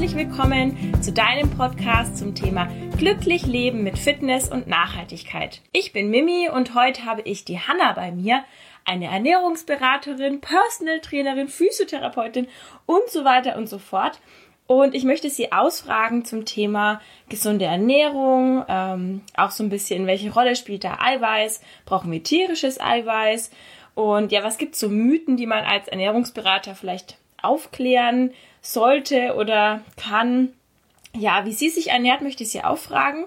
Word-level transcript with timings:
herzlich 0.00 0.28
willkommen 0.28 1.02
zu 1.02 1.12
deinem 1.12 1.50
Podcast 1.50 2.16
zum 2.16 2.34
Thema 2.34 2.68
Glücklich 2.96 3.44
Leben 3.44 3.82
mit 3.82 3.98
Fitness 3.98 4.48
und 4.48 4.66
Nachhaltigkeit. 4.66 5.60
Ich 5.72 5.92
bin 5.92 6.08
Mimi 6.08 6.48
und 6.48 6.74
heute 6.74 7.04
habe 7.04 7.20
ich 7.20 7.44
die 7.44 7.58
Hanna 7.58 7.92
bei 7.92 8.10
mir, 8.10 8.42
eine 8.86 9.08
Ernährungsberaterin, 9.08 10.40
Personal 10.40 11.00
Trainerin, 11.00 11.48
Physiotherapeutin 11.48 12.48
und 12.86 13.10
so 13.10 13.26
weiter 13.26 13.58
und 13.58 13.68
so 13.68 13.78
fort. 13.78 14.22
Und 14.66 14.94
ich 14.94 15.04
möchte 15.04 15.28
Sie 15.28 15.52
ausfragen 15.52 16.24
zum 16.24 16.46
Thema 16.46 17.02
gesunde 17.28 17.66
Ernährung, 17.66 18.64
ähm, 18.68 19.20
auch 19.36 19.50
so 19.50 19.62
ein 19.62 19.68
bisschen, 19.68 20.06
welche 20.06 20.32
Rolle 20.32 20.56
spielt 20.56 20.82
da 20.82 20.96
Eiweiß? 20.98 21.60
Brauchen 21.84 22.10
wir 22.10 22.22
tierisches 22.22 22.80
Eiweiß? 22.80 23.50
Und 23.94 24.32
ja, 24.32 24.42
was 24.42 24.56
gibt 24.56 24.76
es 24.76 24.80
so 24.80 24.88
Mythen, 24.88 25.36
die 25.36 25.46
man 25.46 25.64
als 25.64 25.88
Ernährungsberater 25.88 26.74
vielleicht 26.74 27.18
aufklären 27.42 28.32
sollte 28.60 29.34
oder 29.36 29.82
kann. 29.96 30.50
Ja, 31.16 31.44
wie 31.44 31.52
sie 31.52 31.70
sich 31.70 31.90
ernährt, 31.90 32.22
möchte 32.22 32.42
ich 32.42 32.50
sie 32.50 32.62
auch 32.62 32.78
fragen. 32.78 33.26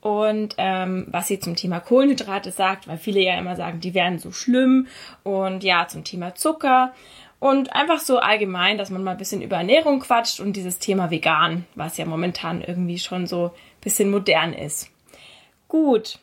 Und 0.00 0.56
ähm, 0.58 1.06
was 1.08 1.28
sie 1.28 1.40
zum 1.40 1.56
Thema 1.56 1.80
Kohlenhydrate 1.80 2.50
sagt, 2.50 2.86
weil 2.86 2.98
viele 2.98 3.20
ja 3.20 3.38
immer 3.38 3.56
sagen, 3.56 3.80
die 3.80 3.94
wären 3.94 4.18
so 4.18 4.32
schlimm. 4.32 4.86
Und 5.22 5.64
ja, 5.64 5.88
zum 5.88 6.04
Thema 6.04 6.34
Zucker. 6.34 6.92
Und 7.40 7.74
einfach 7.74 8.00
so 8.00 8.18
allgemein, 8.18 8.78
dass 8.78 8.90
man 8.90 9.02
mal 9.02 9.12
ein 9.12 9.16
bisschen 9.16 9.42
über 9.42 9.56
Ernährung 9.56 10.00
quatscht 10.00 10.40
und 10.40 10.54
dieses 10.54 10.78
Thema 10.78 11.10
vegan, 11.10 11.66
was 11.74 11.96
ja 11.96 12.04
momentan 12.04 12.62
irgendwie 12.62 12.98
schon 12.98 13.26
so 13.26 13.46
ein 13.46 13.80
bisschen 13.80 14.10
modern 14.10 14.52
ist. 14.52 14.90
Gut. 15.68 16.18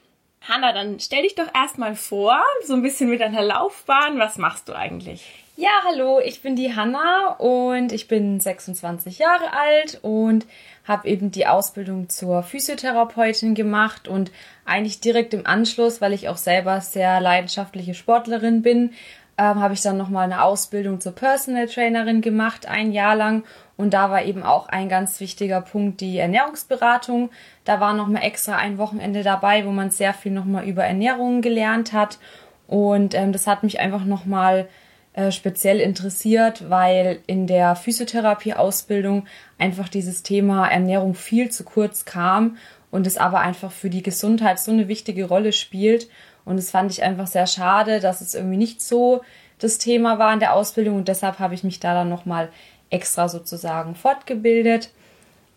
Hanna, 0.47 0.73
dann 0.73 0.99
stell 0.99 1.23
dich 1.23 1.35
doch 1.35 1.53
erstmal 1.53 1.95
vor, 1.95 2.39
so 2.65 2.73
ein 2.73 2.81
bisschen 2.81 3.09
mit 3.09 3.21
deiner 3.21 3.43
Laufbahn. 3.43 4.17
Was 4.17 4.37
machst 4.37 4.70
du 4.70 4.73
eigentlich? 4.73 5.40
Ja, 5.62 5.70
hallo, 5.87 6.20
ich 6.20 6.41
bin 6.41 6.55
die 6.55 6.76
Hanna 6.76 7.35
und 7.37 7.91
ich 7.91 8.07
bin 8.07 8.40
26 8.40 9.20
Jahre 9.20 9.54
alt 9.54 9.99
und 10.01 10.48
habe 10.87 11.07
eben 11.07 11.29
die 11.29 11.45
Ausbildung 11.45 12.09
zur 12.09 12.41
Physiotherapeutin 12.41 13.54
gemacht 13.54 14.07
und 14.07 14.32
eigentlich 14.65 15.01
direkt 15.01 15.35
im 15.35 15.45
Anschluss, 15.45 16.01
weil 16.01 16.13
ich 16.13 16.29
auch 16.29 16.37
selber 16.37 16.82
sehr 16.82 17.21
leidenschaftliche 17.21 17.93
Sportlerin 17.93 18.63
bin, 18.63 18.93
ähm, 19.37 19.59
habe 19.59 19.76
ich 19.76 19.84
dann 19.84 19.98
nochmal 19.98 20.23
eine 20.23 20.43
Ausbildung 20.43 20.99
zur 20.99 21.12
Personal 21.12 21.67
Trainerin 21.67 22.21
gemacht, 22.21 22.65
ein 22.65 22.91
Jahr 22.91 23.15
lang. 23.15 23.43
Und 23.77 23.93
da 23.93 24.09
war 24.09 24.23
eben 24.23 24.41
auch 24.41 24.67
ein 24.67 24.89
ganz 24.89 25.20
wichtiger 25.20 25.62
Punkt 25.62 26.01
die 26.01 26.17
Ernährungsberatung. 26.17 27.29
Da 27.65 27.79
war 27.79 27.93
nochmal 27.93 28.23
extra 28.23 28.55
ein 28.55 28.79
Wochenende 28.79 29.21
dabei, 29.21 29.63
wo 29.67 29.70
man 29.70 29.91
sehr 29.91 30.15
viel 30.15 30.32
nochmal 30.32 30.67
über 30.67 30.85
Ernährung 30.85 31.43
gelernt 31.43 31.93
hat. 31.93 32.17
Und 32.65 33.13
ähm, 33.13 33.32
das 33.32 33.45
hat 33.45 33.62
mich 33.62 33.79
einfach 33.79 34.05
nochmal 34.05 34.67
äh, 35.13 35.31
speziell 35.31 35.79
interessiert, 35.79 36.70
weil 36.70 37.20
in 37.27 37.48
der 37.48 37.76
Physiotherapie-Ausbildung 37.76 39.26
einfach 39.57 39.90
dieses 39.90 40.23
Thema 40.23 40.67
Ernährung 40.67 41.15
viel 41.15 41.49
zu 41.49 41.63
kurz 41.63 42.05
kam 42.05 42.57
und 42.91 43.07
es 43.07 43.17
aber 43.17 43.39
einfach 43.39 43.71
für 43.71 43.89
die 43.89 44.04
Gesundheit 44.04 44.59
so 44.59 44.71
eine 44.71 44.87
wichtige 44.87 45.26
Rolle 45.26 45.51
spielt. 45.51 46.07
Und 46.45 46.57
das 46.57 46.71
fand 46.71 46.91
ich 46.91 47.04
einfach 47.04 47.27
sehr 47.27 47.48
schade, 47.48 47.99
dass 47.99 48.21
es 48.21 48.35
irgendwie 48.35 48.57
nicht 48.57 48.82
so 48.82 49.21
das 49.59 49.77
Thema 49.77 50.17
war 50.17 50.34
in 50.34 50.39
der 50.39 50.54
Ausbildung 50.54 50.95
und 50.98 51.07
deshalb 51.07 51.39
habe 51.39 51.54
ich 51.54 51.63
mich 51.63 51.79
da 51.79 51.93
dann 51.93 52.09
nochmal 52.09 52.49
extra 52.89 53.29
sozusagen 53.29 53.95
fortgebildet 53.95 54.91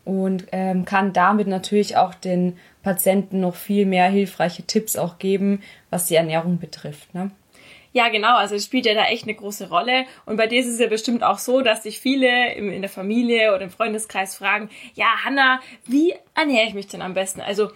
und 0.04 0.46
ähm, 0.52 0.84
kann 0.84 1.12
damit 1.12 1.46
natürlich 1.46 1.96
auch 1.96 2.14
den 2.14 2.58
Patienten 2.82 3.40
noch 3.40 3.54
viel 3.54 3.86
mehr 3.86 4.08
hilfreiche 4.08 4.64
Tipps 4.64 4.96
auch 4.96 5.18
geben, 5.18 5.62
was 5.90 6.06
die 6.06 6.16
Ernährung 6.16 6.58
betrifft. 6.58 7.14
Ne? 7.14 7.30
Ja, 7.94 8.08
genau. 8.08 8.36
Also 8.36 8.56
es 8.56 8.64
spielt 8.64 8.86
ja 8.86 8.94
da 8.94 9.04
echt 9.04 9.22
eine 9.22 9.34
große 9.34 9.68
Rolle. 9.68 10.04
Und 10.26 10.36
bei 10.36 10.48
dir 10.48 10.60
ist 10.60 10.66
es 10.66 10.80
ja 10.80 10.88
bestimmt 10.88 11.22
auch 11.22 11.38
so, 11.38 11.60
dass 11.60 11.84
sich 11.84 12.00
viele 12.00 12.52
in 12.54 12.82
der 12.82 12.90
Familie 12.90 13.54
oder 13.54 13.62
im 13.62 13.70
Freundeskreis 13.70 14.34
fragen, 14.34 14.68
ja, 14.94 15.06
Hanna, 15.24 15.60
wie 15.86 16.12
ernähre 16.34 16.66
ich 16.66 16.74
mich 16.74 16.88
denn 16.88 17.02
am 17.02 17.14
besten? 17.14 17.40
Also 17.40 17.70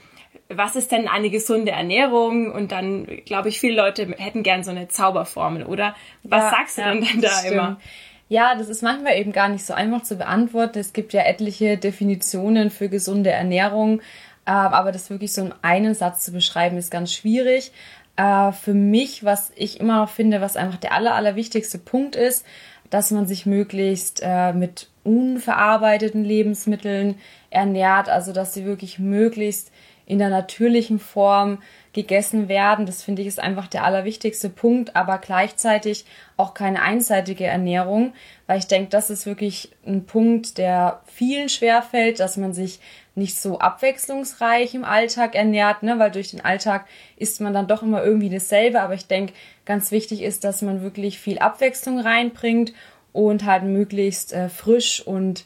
was 0.49 0.75
ist 0.75 0.91
denn 0.91 1.07
eine 1.07 1.31
gesunde 1.31 1.71
Ernährung? 1.71 2.51
Und 2.51 2.73
dann 2.73 3.07
glaube 3.27 3.49
ich, 3.49 3.61
viele 3.61 3.77
Leute 3.77 4.13
hätten 4.19 4.43
gern 4.43 4.65
so 4.65 4.73
eine 4.73 4.89
Zauberformel, 4.89 5.65
oder? 5.65 5.95
Was 6.25 6.43
ja, 6.43 6.51
sagst 6.51 6.79
du 6.79 6.83
ja, 6.83 6.93
denn 6.93 7.05
dann 7.05 7.21
da 7.21 7.29
stimmt. 7.29 7.53
immer? 7.53 7.81
Ja, 8.29 8.57
das 8.57 8.69
ist 8.69 8.83
manchmal 8.83 9.17
eben 9.19 9.31
gar 9.31 9.49
nicht 9.49 9.65
so 9.65 9.73
einfach 9.73 10.03
zu 10.03 10.17
beantworten. 10.17 10.81
Es 10.81 10.93
gibt 10.93 11.13
ja 11.13 11.23
etliche 11.23 11.79
Definitionen 11.79 12.71
für 12.71 12.89
gesunde 12.89 13.31
Ernährung, 13.31 14.01
ähm, 14.47 14.55
aber 14.55 14.93
das 14.93 15.11
wirklich 15.11 15.33
so 15.33 15.43
in 15.43 15.55
einem 15.63 15.95
Satz 15.95 16.25
zu 16.25 16.33
beschreiben, 16.33 16.77
ist 16.77 16.91
ganz 16.91 17.13
schwierig. 17.13 17.71
Äh, 18.19 18.53
für 18.53 18.75
mich, 18.75 19.25
was 19.25 19.53
ich 19.55 19.81
immer 19.81 20.07
finde, 20.09 20.43
was 20.43 20.57
einfach 20.57 20.77
der 20.77 20.93
aller, 20.93 21.15
allerwichtigste 21.15 21.79
Punkt 21.79 22.17
ist, 22.17 22.45
dass 22.91 23.11
man 23.13 23.27
sich 23.27 23.47
möglichst 23.47 24.21
äh, 24.23 24.53
mit 24.53 24.89
unverarbeiteten 25.05 26.25
Lebensmitteln 26.25 27.17
ernährt, 27.51 28.09
also 28.09 28.33
dass 28.33 28.53
sie 28.53 28.65
wirklich 28.65 28.99
möglichst 28.99 29.71
in 30.05 30.19
der 30.19 30.31
natürlichen 30.31 30.99
Form 30.99 31.59
gegessen 31.93 32.49
werden. 32.49 32.87
Das 32.87 33.03
finde 33.03 33.23
ich 33.23 33.29
ist 33.29 33.39
einfach 33.39 33.69
der 33.69 33.85
allerwichtigste 33.85 34.49
Punkt, 34.49 34.97
aber 34.97 35.19
gleichzeitig 35.19 36.05
auch 36.37 36.55
keine 36.55 36.83
einseitige 36.83 37.45
Ernährung, 37.45 38.15
weil 38.47 38.59
ich 38.59 38.67
denke, 38.67 38.89
das 38.91 39.11
ist 39.11 39.27
wirklich 39.27 39.71
ein 39.87 40.07
Punkt, 40.07 40.59
der 40.59 41.03
vielen 41.07 41.49
schwerfällt, 41.49 42.21
dass 42.21 42.37
man 42.37 42.53
sich 42.53 42.81
nicht 43.19 43.39
so 43.39 43.59
abwechslungsreich 43.59 44.75
im 44.75 44.85
Alltag 44.85 45.35
ernährt, 45.35 45.83
ne? 45.83 45.99
weil 45.99 46.11
durch 46.11 46.31
den 46.31 46.41
Alltag 46.41 46.87
isst 47.17 47.41
man 47.41 47.53
dann 47.53 47.67
doch 47.67 47.83
immer 47.83 48.03
irgendwie 48.03 48.31
dasselbe. 48.31 48.81
Aber 48.81 48.95
ich 48.95 49.07
denke, 49.07 49.35
ganz 49.67 49.91
wichtig 49.91 50.23
ist, 50.23 50.45
dass 50.45 50.63
man 50.63 50.83
wirklich 50.83 51.19
viel 51.19 51.39
Abwechslung 51.39 52.01
reinbringt 52.01 52.73
und 53.13 53.45
halt 53.45 53.65
möglichst 53.65 54.33
äh, 54.33 54.49
frisch 54.49 55.07
und 55.07 55.45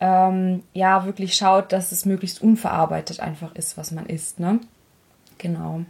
ähm, 0.00 0.62
ja, 0.72 1.06
wirklich 1.06 1.34
schaut, 1.34 1.72
dass 1.72 1.92
es 1.92 2.04
möglichst 2.04 2.42
unverarbeitet 2.42 3.20
einfach 3.20 3.54
ist, 3.54 3.76
was 3.78 3.90
man 3.90 4.06
isst. 4.06 4.38
Ne? 4.38 4.60
Genau. 5.38 5.84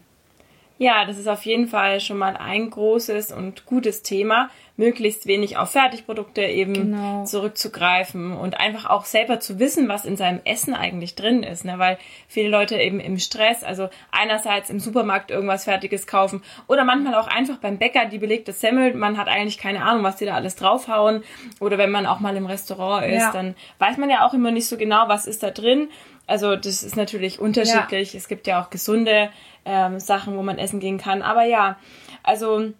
Ja, 0.77 1.05
das 1.05 1.19
ist 1.19 1.29
auf 1.29 1.45
jeden 1.45 1.69
Fall 1.69 2.01
schon 2.01 2.19
mal 2.19 2.37
ein 2.37 2.69
großes 2.69 3.31
und 3.31 3.65
gutes 3.65 4.03
Thema, 4.03 4.51
möglichst 4.77 5.27
wenig 5.27 5.57
auf 5.57 5.71
Fertigprodukte 5.71 6.43
eben 6.43 6.73
genau. 6.75 7.25
zurückzugreifen 7.25 8.33
und 8.33 8.59
einfach 8.59 8.91
auch 8.91 9.05
selber 9.05 9.39
zu 9.39 9.61
wissen, 9.61 9.89
was 9.89 10.05
in 10.05 10.17
seinem 10.17 10.41
Essen 10.45 10.75
eigentlich 10.75 11.15
drin 11.15 11.45
ist, 11.45 11.65
ne? 11.65 11.79
weil 11.79 11.97
viele 12.27 12.49
Leute 12.49 12.77
eben 12.77 12.99
im 12.99 13.21
Stress, 13.21 13.62
also 13.62 13.89
einerseits 14.11 14.71
im 14.71 14.81
Supermarkt 14.81 15.31
irgendwas 15.31 15.65
Fertiges 15.65 16.09
kaufen 16.09 16.43
oder 16.67 16.85
manchmal 16.85 17.15
auch 17.15 17.29
einfach 17.29 17.59
beim 17.59 17.79
Bäcker 17.79 18.06
die 18.06 18.19
belegte 18.19 18.53
Semmel, 18.53 18.95
man 18.95 19.17
hat 19.17 19.29
eigentlich 19.29 19.59
keine 19.59 19.85
Ahnung, 19.85 20.03
was 20.03 20.17
die 20.17 20.27
da 20.27 20.35
alles 20.35 20.56
draufhauen 20.56 21.23
oder 21.61 21.79
wenn 21.79 21.93
man 21.93 22.06
auch 22.06 22.19
mal 22.19 22.37
im 22.37 22.47
Restaurant 22.47 23.06
ist, 23.06 23.21
ja. 23.21 23.31
dann 23.33 23.55
weiß 23.79 23.97
man 23.99 24.11
ja 24.11 24.27
auch 24.27 24.35
immer 24.35 24.51
nicht 24.51 24.67
so 24.67 24.77
genau, 24.77 25.06
was 25.06 25.27
ist 25.27 25.45
da 25.45 25.51
drin. 25.51 25.89
Also 26.27 26.57
das 26.57 26.83
ist 26.83 26.97
natürlich 26.97 27.39
unterschiedlich. 27.39 28.12
Ja. 28.12 28.19
Es 28.19 28.29
gibt 28.29 28.47
ja 28.47 28.62
auch 28.62 28.71
gesunde 28.71 29.31
ähm, 29.65 30.01
Sachen, 30.01 30.37
wo 30.37 30.43
man 30.43 30.59
essen 30.59 30.81
gehen 30.81 30.99
kann. 30.99 31.23
Aber 31.23 31.45
ja, 31.45 31.79
also 32.23 32.71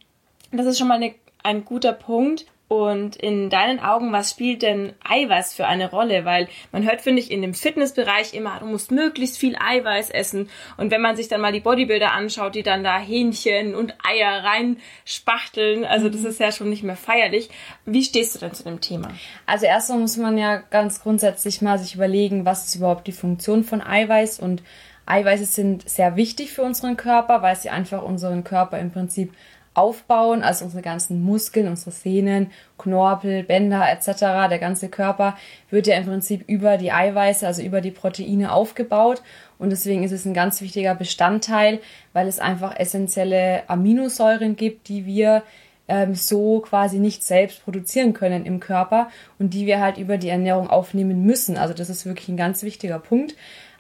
das 0.51 0.67
ist 0.67 0.79
schon 0.79 0.89
mal 0.89 0.95
eine, 0.95 1.15
ein 1.43 1.65
guter 1.65 1.93
Punkt. 1.93 2.47
Und 2.75 3.15
in 3.15 3.51
deinen 3.51 3.79
Augen, 3.79 4.11
was 4.11 4.31
spielt 4.31 4.63
denn 4.63 4.95
Eiweiß 5.05 5.55
für 5.55 5.65
eine 5.65 5.89
Rolle? 5.89 6.25
Weil 6.25 6.49
man 6.73 6.83
hört, 6.83 7.03
finde 7.03 7.23
ich, 7.23 7.31
in 7.31 7.41
dem 7.41 7.55
Fitnessbereich 7.55 8.35
immer, 8.35 8.59
du 8.59 8.67
musst 8.67 8.91
möglichst 8.91 9.39
viel 9.39 9.55
Eiweiß 9.55 10.11
essen. 10.11 10.51
Und 10.77 10.91
wenn 10.91 11.01
man 11.01 11.15
sich 11.15 11.29
dann 11.29 11.41
mal 11.41 11.53
die 11.53 11.61
Bodybuilder 11.61 12.11
anschaut, 12.11 12.57
die 12.57 12.65
dann 12.65 12.83
da 12.83 12.99
Hähnchen 12.99 13.77
und 13.77 13.95
Eier 14.03 14.43
reinspachteln, 14.43 15.85
also 15.85 16.09
das 16.09 16.23
mhm. 16.23 16.27
ist 16.27 16.41
ja 16.41 16.51
schon 16.51 16.69
nicht 16.69 16.83
mehr 16.83 16.97
feierlich. 16.97 17.49
Wie 17.85 18.03
stehst 18.03 18.35
du 18.35 18.41
denn 18.41 18.55
zu 18.55 18.65
dem 18.65 18.81
Thema? 18.81 19.07
Also 19.47 19.67
erstmal 19.67 20.01
muss 20.01 20.17
man 20.17 20.37
ja 20.37 20.57
ganz 20.57 21.01
grundsätzlich 21.01 21.63
mal 21.63 21.79
sich 21.79 21.95
überlegen, 21.95 22.45
was 22.45 22.67
ist 22.67 22.75
überhaupt 22.75 23.07
die 23.07 23.13
Funktion 23.13 23.63
von 23.63 23.83
Eiweiß 23.83 24.41
und 24.41 24.65
Eiweiße 25.07 25.45
sind 25.45 25.89
sehr 25.89 26.17
wichtig 26.17 26.53
für 26.53 26.63
unseren 26.63 26.97
Körper, 26.97 27.43
weil 27.43 27.55
sie 27.57 27.71
einfach 27.71 28.03
unseren 28.03 28.43
Körper 28.43 28.79
im 28.79 28.91
Prinzip 28.91 29.33
aufbauen, 29.75 30.43
also 30.43 30.65
unsere 30.65 30.83
ganzen 30.83 31.23
Muskeln, 31.23 31.69
unsere 31.69 31.91
Sehnen, 31.91 32.51
Knorpel, 32.79 33.43
Bänder 33.43 33.91
etc., 33.91 34.49
der 34.49 34.59
ganze 34.59 34.89
Körper 34.89 35.37
wird 35.71 35.87
ja 35.87 35.97
im 35.97 36.07
Prinzip 36.07 36.49
über 36.49 36.77
die 36.77 36.93
Eiweiße, 36.93 37.47
also 37.47 37.63
über 37.63 37.81
die 37.81 37.91
Proteine 37.91 38.53
aufgebaut 38.53 39.23
und 39.59 39.71
deswegen 39.71 40.05
ist 40.05 40.13
es 40.13 40.25
ein 40.25 40.35
ganz 40.35 40.61
wichtiger 40.61 40.95
Bestandteil, 40.95 41.81
weil 42.13 42.29
es 42.29 42.39
einfach 42.39 42.79
essentielle 42.79 43.69
Aminosäuren 43.69 44.57
gibt, 44.57 44.89
die 44.89 45.07
wir 45.07 45.43
ähm, 45.89 46.15
so 46.15 46.61
quasi 46.61 46.99
nicht 46.99 47.23
selbst 47.23 47.65
produzieren 47.65 48.15
können 48.15 48.47
im 48.47 48.61
Körper 48.61 49.09
und 49.39 49.55
die 49.55 49.67
wir 49.67 49.81
halt 49.81 49.99
über 49.99 50.17
die 50.19 50.29
Ernährung 50.29 50.71
aufnehmen 50.71 51.25
müssen. 51.25 51.57
Also 51.57 51.75
das 51.75 51.91
ist 51.91 52.07
wirklich 52.07 52.29
ein 52.29 52.37
ganz 52.37 52.63
wichtiger 52.63 52.99
Punkt. 52.99 53.37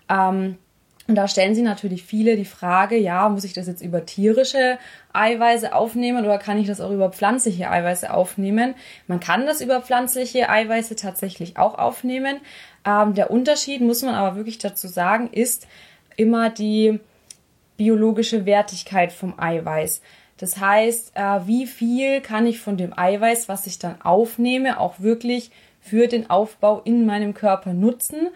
Ähm, 0.08 0.58
und 1.06 1.16
da 1.16 1.28
stellen 1.28 1.54
sich 1.54 1.64
natürlich 1.64 2.04
viele 2.04 2.36
die 2.36 2.46
Frage, 2.46 2.96
ja, 2.96 3.28
muss 3.28 3.44
ich 3.44 3.52
das 3.52 3.66
jetzt 3.66 3.82
über 3.82 4.06
tierische 4.06 4.78
Eiweiße 5.12 5.74
aufnehmen 5.74 6.24
oder 6.24 6.38
kann 6.38 6.58
ich 6.58 6.66
das 6.66 6.80
auch 6.80 6.90
über 6.90 7.10
pflanzliche 7.10 7.70
Eiweiße 7.70 8.12
aufnehmen? 8.12 8.74
Man 9.06 9.20
kann 9.20 9.44
das 9.46 9.60
über 9.60 9.82
pflanzliche 9.82 10.48
Eiweiße 10.48 10.96
tatsächlich 10.96 11.58
auch 11.58 11.78
aufnehmen. 11.78 12.40
Ähm, 12.86 13.14
der 13.14 13.30
Unterschied, 13.30 13.82
muss 13.82 14.02
man 14.02 14.14
aber 14.14 14.36
wirklich 14.36 14.58
dazu 14.58 14.88
sagen, 14.88 15.28
ist 15.30 15.66
immer 16.16 16.48
die 16.48 17.00
biologische 17.76 18.46
Wertigkeit 18.46 19.12
vom 19.12 19.38
Eiweiß. 19.38 20.00
Das 20.38 20.58
heißt, 20.58 21.12
äh, 21.14 21.46
wie 21.46 21.66
viel 21.66 22.22
kann 22.22 22.46
ich 22.46 22.60
von 22.60 22.76
dem 22.76 22.96
Eiweiß, 22.96 23.48
was 23.48 23.66
ich 23.66 23.78
dann 23.78 24.00
aufnehme, 24.00 24.80
auch 24.80 25.00
wirklich 25.00 25.50
für 25.80 26.08
den 26.08 26.30
Aufbau 26.30 26.80
in 26.84 27.04
meinem 27.04 27.34
Körper 27.34 27.74
nutzen. 27.74 28.28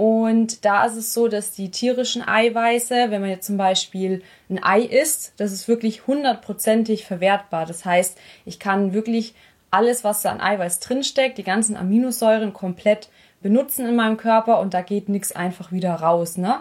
Und 0.00 0.64
da 0.64 0.86
ist 0.86 0.96
es 0.96 1.12
so, 1.12 1.28
dass 1.28 1.52
die 1.52 1.70
tierischen 1.70 2.26
Eiweiße, 2.26 3.10
wenn 3.10 3.20
man 3.20 3.28
jetzt 3.28 3.46
zum 3.46 3.58
Beispiel 3.58 4.22
ein 4.48 4.58
Ei 4.64 4.80
isst, 4.80 5.34
das 5.36 5.52
ist 5.52 5.68
wirklich 5.68 6.06
hundertprozentig 6.06 7.04
verwertbar. 7.04 7.66
Das 7.66 7.84
heißt, 7.84 8.16
ich 8.46 8.58
kann 8.58 8.94
wirklich 8.94 9.34
alles, 9.70 10.02
was 10.02 10.22
da 10.22 10.30
an 10.30 10.40
Eiweiß 10.40 10.80
drinsteckt, 10.80 11.36
die 11.36 11.42
ganzen 11.42 11.76
Aminosäuren 11.76 12.54
komplett 12.54 13.10
benutzen 13.42 13.86
in 13.86 13.94
meinem 13.94 14.16
Körper 14.16 14.60
und 14.60 14.72
da 14.72 14.80
geht 14.80 15.10
nichts 15.10 15.32
einfach 15.32 15.70
wieder 15.70 15.92
raus. 15.92 16.38
Ne? 16.38 16.60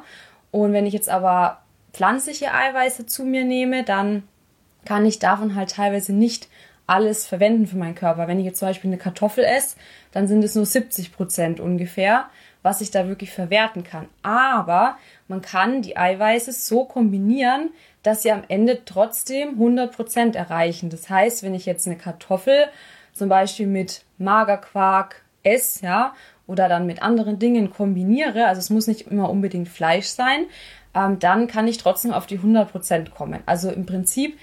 Und 0.52 0.74
wenn 0.74 0.86
ich 0.86 0.94
jetzt 0.94 1.08
aber 1.08 1.62
pflanzliche 1.94 2.54
Eiweiße 2.54 3.06
zu 3.06 3.24
mir 3.24 3.46
nehme, 3.46 3.86
dann 3.86 4.24
kann 4.84 5.06
ich 5.06 5.18
davon 5.18 5.56
halt 5.56 5.72
teilweise 5.72 6.12
nicht 6.12 6.50
alles 6.88 7.26
verwenden 7.26 7.68
für 7.68 7.78
meinen 7.78 7.96
Körper. 7.96 8.28
Wenn 8.28 8.40
ich 8.40 8.46
jetzt 8.46 8.60
zum 8.60 8.68
Beispiel 8.68 8.90
eine 8.90 8.98
Kartoffel 8.98 9.46
esse, 9.46 9.78
dann 10.12 10.28
sind 10.28 10.44
es 10.44 10.56
nur 10.56 10.66
70 10.66 11.14
Prozent 11.14 11.62
ungefähr, 11.62 12.26
was 12.62 12.82
ich 12.82 12.92
da 12.92 13.08
wirklich 13.08 13.32
verwerten 13.32 13.84
kann. 13.84 14.08
Aber 14.22 14.98
man 15.28 15.42
kann 15.42 15.82
die 15.82 15.98
Eiweiße 15.98 16.52
so 16.52 16.86
kombinieren, 16.86 17.70
dass 18.04 18.24
sie 18.24 18.32
am 18.32 18.44
Ende 18.48 18.84
trotzdem 18.86 19.50
100 19.52 19.96
Prozent 19.96 20.36
erreichen. 20.36 20.90
Das 20.90 21.10
heißt, 21.10 21.44
wenn 21.44 21.54
ich 21.54 21.66
jetzt 21.66 21.88
eine 21.88 21.98
Kartoffel 21.98 22.66
zum 23.14 23.30
Beispiel 23.30 23.68
mit 23.68 24.04
Magerquark 24.18 25.24
esse, 25.44 25.86
ja, 25.86 26.14
oder 26.48 26.68
dann 26.68 26.86
mit 26.86 27.02
anderen 27.02 27.38
Dingen 27.38 27.72
kombiniere, 27.72 28.48
also 28.48 28.60
es 28.60 28.70
muss 28.70 28.88
nicht 28.88 29.08
immer 29.08 29.30
unbedingt 29.30 29.70
Fleisch 29.70 30.08
sein, 30.08 30.46
ähm, 30.96 31.20
dann 31.20 31.48
kann 31.48 31.68
ich 31.68 31.78
trotzdem 31.78 32.12
auf 32.12 32.26
die 32.26 32.40
100% 32.40 33.12
kommen. 33.12 33.42
Also 33.46 33.70
im 33.70 33.86
Prinzip 33.86 34.38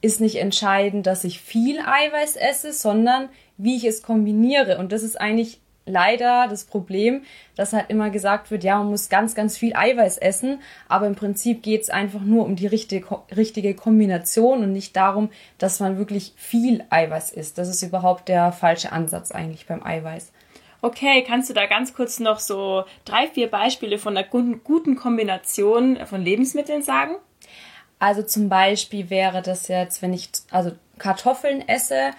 ist 0.00 0.20
nicht 0.20 0.36
entscheidend, 0.36 1.06
dass 1.06 1.24
ich 1.24 1.40
viel 1.40 1.78
Eiweiß 1.78 2.36
esse, 2.36 2.72
sondern 2.72 3.28
wie 3.58 3.76
ich 3.76 3.84
es 3.84 4.02
kombiniere. 4.02 4.78
Und 4.78 4.92
das 4.92 5.02
ist 5.02 5.20
eigentlich 5.20 5.60
leider 5.90 6.46
das 6.48 6.64
Problem, 6.64 7.22
dass 7.56 7.72
halt 7.72 7.90
immer 7.90 8.10
gesagt 8.10 8.50
wird, 8.50 8.64
ja, 8.64 8.78
man 8.78 8.88
muss 8.88 9.08
ganz, 9.08 9.34
ganz 9.34 9.58
viel 9.58 9.74
Eiweiß 9.74 10.18
essen, 10.18 10.60
aber 10.88 11.06
im 11.06 11.14
Prinzip 11.14 11.62
geht 11.62 11.82
es 11.82 11.90
einfach 11.90 12.22
nur 12.22 12.44
um 12.44 12.56
die 12.56 12.66
richtige, 12.66 13.04
richtige 13.36 13.74
Kombination 13.74 14.62
und 14.62 14.72
nicht 14.72 14.96
darum, 14.96 15.30
dass 15.58 15.80
man 15.80 15.98
wirklich 15.98 16.32
viel 16.36 16.84
Eiweiß 16.90 17.32
isst. 17.32 17.58
Das 17.58 17.68
ist 17.68 17.82
überhaupt 17.82 18.28
der 18.28 18.52
falsche 18.52 18.92
Ansatz 18.92 19.30
eigentlich 19.30 19.66
beim 19.66 19.84
Eiweiß. 19.84 20.32
Okay, 20.82 21.22
kannst 21.26 21.50
du 21.50 21.54
da 21.54 21.66
ganz 21.66 21.92
kurz 21.92 22.20
noch 22.20 22.38
so 22.38 22.84
drei, 23.04 23.26
vier 23.26 23.50
Beispiele 23.50 23.98
von 23.98 24.16
einer 24.16 24.26
guten 24.26 24.96
Kombination 24.96 25.98
von 26.06 26.22
Lebensmitteln 26.22 26.82
sagen? 26.82 27.16
Also 27.98 28.22
zum 28.22 28.48
Beispiel 28.48 29.10
wäre 29.10 29.42
das 29.42 29.68
jetzt, 29.68 30.00
wenn 30.00 30.14
ich 30.14 30.30
also 30.50 30.72
Kartoffeln 30.98 31.68
esse, 31.68 32.12